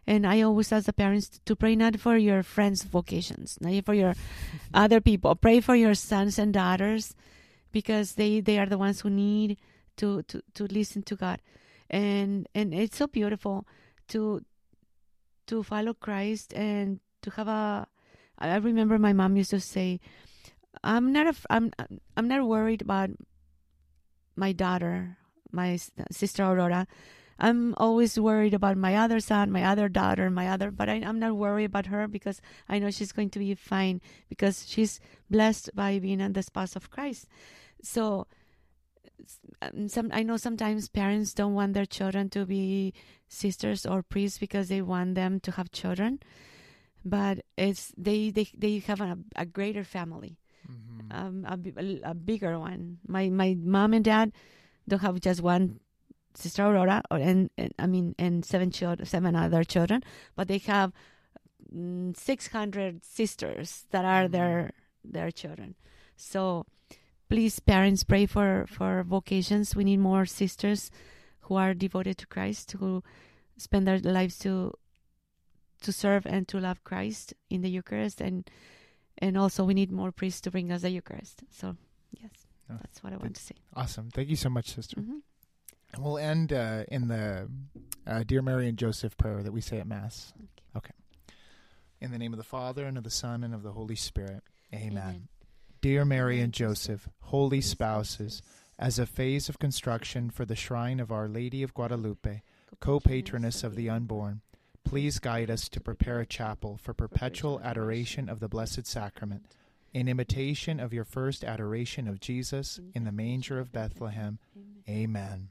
And 0.06 0.24
I 0.24 0.42
always 0.42 0.70
ask 0.70 0.86
the 0.86 0.92
parents 0.92 1.40
to 1.44 1.56
pray 1.56 1.74
not 1.74 1.98
for 1.98 2.16
your 2.16 2.44
friends' 2.44 2.84
vocations, 2.84 3.58
not 3.60 3.84
for 3.84 3.94
your 3.94 4.14
other 4.72 5.00
people. 5.00 5.34
Pray 5.34 5.58
for 5.60 5.74
your 5.74 5.94
sons 5.94 6.38
and 6.38 6.54
daughters, 6.54 7.16
because 7.72 8.14
they 8.14 8.38
they 8.38 8.60
are 8.60 8.70
the 8.70 8.78
ones 8.78 9.00
who 9.00 9.10
need 9.10 9.58
to 9.96 10.22
to 10.30 10.40
to 10.54 10.70
listen 10.70 11.02
to 11.02 11.16
God, 11.16 11.42
and 11.90 12.46
and 12.54 12.72
it's 12.72 12.96
so 12.96 13.08
beautiful 13.08 13.66
to 14.14 14.40
to 15.48 15.64
follow 15.64 15.94
Christ 15.94 16.54
and 16.54 17.00
to 17.22 17.30
have 17.30 17.48
a. 17.48 17.88
I 18.38 18.56
remember 18.56 18.98
my 18.98 19.12
mom 19.12 19.36
used 19.36 19.50
to 19.50 19.60
say, 19.60 20.00
"I'm 20.82 21.12
not 21.12 21.34
I'm 21.50 21.72
I'm 22.16 22.28
not 22.28 22.46
worried 22.46 22.82
about 22.82 23.10
my 24.36 24.52
daughter, 24.52 25.16
my 25.50 25.78
sister 26.10 26.44
Aurora. 26.44 26.86
I'm 27.38 27.74
always 27.76 28.18
worried 28.18 28.54
about 28.54 28.78
my 28.78 28.96
other 28.96 29.20
son, 29.20 29.50
my 29.50 29.64
other 29.64 29.88
daughter, 29.88 30.30
my 30.30 30.48
other, 30.48 30.70
but 30.70 30.88
I, 30.88 30.94
I'm 30.94 31.18
not 31.18 31.36
worried 31.36 31.66
about 31.66 31.86
her 31.86 32.08
because 32.08 32.40
I 32.68 32.78
know 32.78 32.90
she's 32.90 33.12
going 33.12 33.28
to 33.30 33.38
be 33.38 33.54
fine 33.54 34.00
because 34.28 34.66
she's 34.66 35.00
blessed 35.28 35.70
by 35.74 35.98
being 35.98 36.20
in 36.20 36.32
the 36.32 36.42
spouse 36.42 36.76
of 36.76 36.90
Christ. 36.90 37.26
So, 37.82 38.26
um, 39.60 39.88
some 39.88 40.10
I 40.14 40.22
know 40.22 40.38
sometimes 40.38 40.88
parents 40.88 41.34
don't 41.34 41.54
want 41.54 41.74
their 41.74 41.84
children 41.84 42.30
to 42.30 42.46
be 42.46 42.94
sisters 43.28 43.84
or 43.84 44.02
priests 44.02 44.38
because 44.38 44.68
they 44.68 44.80
want 44.80 45.14
them 45.14 45.40
to 45.40 45.52
have 45.52 45.70
children, 45.72 46.20
but 47.06 47.38
it's 47.56 47.92
they 47.96 48.30
they 48.30 48.48
they 48.56 48.78
have 48.80 49.00
a, 49.00 49.16
a 49.36 49.46
greater 49.46 49.84
family 49.84 50.38
um, 51.10 51.44
a, 51.46 52.10
a, 52.10 52.14
bigger 52.14 52.58
one. 52.58 52.98
My 53.06 53.28
my 53.28 53.56
mom 53.58 53.94
and 53.94 54.04
dad 54.04 54.32
don't 54.88 55.00
have 55.00 55.20
just 55.20 55.40
one 55.40 55.80
sister 56.34 56.64
Aurora, 56.64 57.02
or 57.10 57.18
and, 57.18 57.50
and 57.56 57.72
I 57.78 57.86
mean, 57.86 58.14
and 58.18 58.44
seven 58.44 58.70
children, 58.70 59.06
seven 59.06 59.34
other 59.36 59.64
children, 59.64 60.02
but 60.34 60.48
they 60.48 60.58
have 60.58 60.92
mm, 61.74 62.16
600 62.16 63.04
sisters 63.04 63.84
that 63.90 64.04
are 64.04 64.28
their 64.28 64.72
their 65.04 65.30
children. 65.30 65.74
So 66.16 66.66
please 67.28 67.60
parents 67.60 68.04
pray 68.04 68.26
for 68.26 68.66
for 68.68 69.02
vocations. 69.02 69.76
We 69.76 69.84
need 69.84 70.00
more 70.00 70.26
sisters 70.26 70.90
who 71.42 71.54
are 71.54 71.74
devoted 71.74 72.18
to 72.18 72.26
Christ 72.26 72.72
who 72.72 73.02
spend 73.56 73.86
their 73.86 74.00
lives 74.00 74.38
to 74.40 74.74
to 75.82 75.92
serve 75.92 76.26
and 76.26 76.46
to 76.48 76.58
love 76.60 76.82
Christ 76.84 77.34
in 77.50 77.62
the 77.62 77.70
Eucharist 77.70 78.20
and 78.20 78.48
and 79.18 79.36
also 79.38 79.64
we 79.64 79.74
need 79.74 79.90
more 79.90 80.12
priests 80.12 80.40
to 80.42 80.50
bring 80.50 80.70
us 80.70 80.82
the 80.82 80.90
Eucharist. 80.90 81.42
So 81.50 81.76
yes, 82.12 82.30
Oh, 82.70 82.76
that's 82.80 83.02
what 83.02 83.12
I 83.12 83.16
want 83.16 83.36
to 83.36 83.42
say. 83.42 83.54
Awesome. 83.74 84.10
Thank 84.10 84.28
you 84.28 84.36
so 84.36 84.48
much, 84.50 84.74
sister. 84.74 85.00
Mhm. 85.00 85.20
And 85.94 86.04
we'll 86.04 86.18
end 86.18 86.52
uh, 86.52 86.84
in 86.88 87.06
the 87.08 87.48
uh, 88.06 88.24
Dear 88.24 88.42
Mary 88.42 88.68
and 88.68 88.76
Joseph 88.76 89.16
prayer 89.16 89.42
that 89.42 89.52
we 89.52 89.60
say 89.60 89.78
at 89.78 89.86
Mass. 89.86 90.32
Okay. 90.76 90.90
In 92.00 92.10
the 92.10 92.18
name 92.18 92.32
of 92.32 92.38
the 92.38 92.44
Father, 92.44 92.84
and 92.84 92.98
of 92.98 93.04
the 93.04 93.10
Son, 93.10 93.42
and 93.44 93.54
of 93.54 93.62
the 93.62 93.72
Holy 93.72 93.94
Spirit. 93.94 94.42
Amen. 94.74 94.98
Amen. 94.98 95.28
Dear 95.80 96.04
Mary 96.04 96.40
and 96.40 96.52
Joseph, 96.52 97.08
holy 97.20 97.60
spouses, 97.60 98.42
as 98.78 98.98
a 98.98 99.06
phase 99.06 99.48
of 99.48 99.58
construction 99.60 100.28
for 100.28 100.44
the 100.44 100.56
shrine 100.56 100.98
of 101.00 101.12
Our 101.12 101.28
Lady 101.28 101.62
of 101.62 101.72
Guadalupe, 101.72 102.42
co 102.80 102.98
patroness 103.00 103.62
of 103.62 103.76
the 103.76 103.88
unborn, 103.88 104.40
please 104.86 105.18
guide 105.18 105.50
us 105.50 105.68
to 105.68 105.80
prepare 105.80 106.20
a 106.20 106.26
chapel 106.26 106.78
for 106.80 106.94
perpetual 106.94 107.60
adoration 107.62 108.28
of 108.28 108.38
the 108.40 108.48
Blessed 108.48 108.86
Sacrament, 108.86 109.42
in 109.92 110.08
imitation 110.08 110.78
of 110.78 110.92
your 110.92 111.04
first 111.04 111.42
adoration 111.42 112.06
of 112.06 112.20
Jesus 112.20 112.78
in 112.94 113.04
the 113.04 113.12
manger 113.12 113.58
of 113.58 113.72
Bethlehem. 113.72 114.38
Amen. 114.88 115.48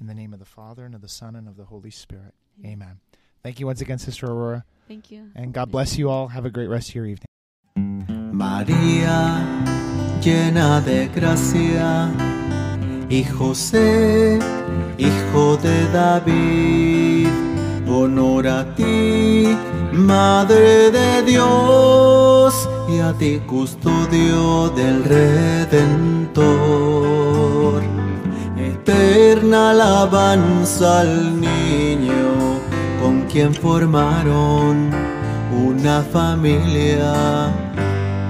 In 0.00 0.06
the 0.06 0.14
name 0.14 0.32
of 0.34 0.38
the 0.38 0.44
Father, 0.44 0.84
and 0.84 0.94
of 0.94 1.00
the 1.00 1.08
Son, 1.08 1.34
and 1.34 1.48
of 1.48 1.56
the 1.56 1.64
Holy 1.64 1.90
Spirit. 1.90 2.34
Amen. 2.64 3.00
Thank 3.42 3.58
you 3.58 3.66
once 3.66 3.80
again, 3.80 3.98
Sister 3.98 4.26
Aurora, 4.26 4.64
Thank 4.86 5.10
you. 5.10 5.30
and 5.34 5.52
God 5.54 5.70
bless 5.70 5.96
you 5.96 6.10
all. 6.10 6.28
Have 6.28 6.44
a 6.44 6.50
great 6.50 6.68
rest 6.68 6.90
of 6.90 6.94
your 6.96 7.06
evening. 7.06 7.26
María, 8.34 9.40
llena 10.20 10.84
de 10.84 11.08
gracia, 11.08 12.10
y 13.08 13.22
José, 13.22 14.38
hijo 14.98 15.56
de 15.56 15.92
David, 15.92 17.03
honor 17.94 18.46
a 18.46 18.74
ti, 18.74 19.56
Madre 19.92 20.90
de 20.90 21.22
Dios, 21.22 22.68
y 22.88 22.98
a 22.98 23.12
ti 23.12 23.40
custodio 23.46 24.68
del 24.70 25.04
Redentor. 25.04 26.44
Eterna 28.56 29.70
alabanza 29.70 31.00
al 31.00 31.40
niño 31.40 32.60
con 33.00 33.22
quien 33.22 33.54
formaron 33.54 34.90
una 35.52 36.02
familia. 36.02 37.52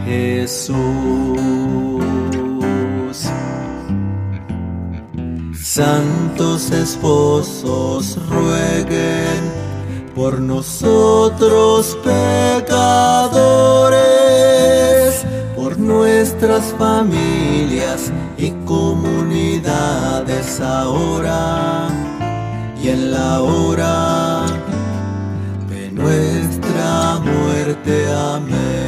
Jesús. 0.05 0.75
Santos 5.75 6.71
esposos 6.71 8.17
rueguen 8.29 9.53
por 10.15 10.41
nosotros 10.41 11.99
pecadores, 12.05 12.65
por 15.57 15.77
nuestras 15.79 16.73
familias 16.79 18.12
y 18.39 18.51
comunidades 18.65 20.61
ahora 20.61 21.89
y 22.81 22.89
en 22.91 23.11
la 23.11 23.43
hora 23.43 24.47
de 25.69 25.91
nuestra 25.91 27.19
muerte. 27.19 28.07
Amén. 28.12 28.84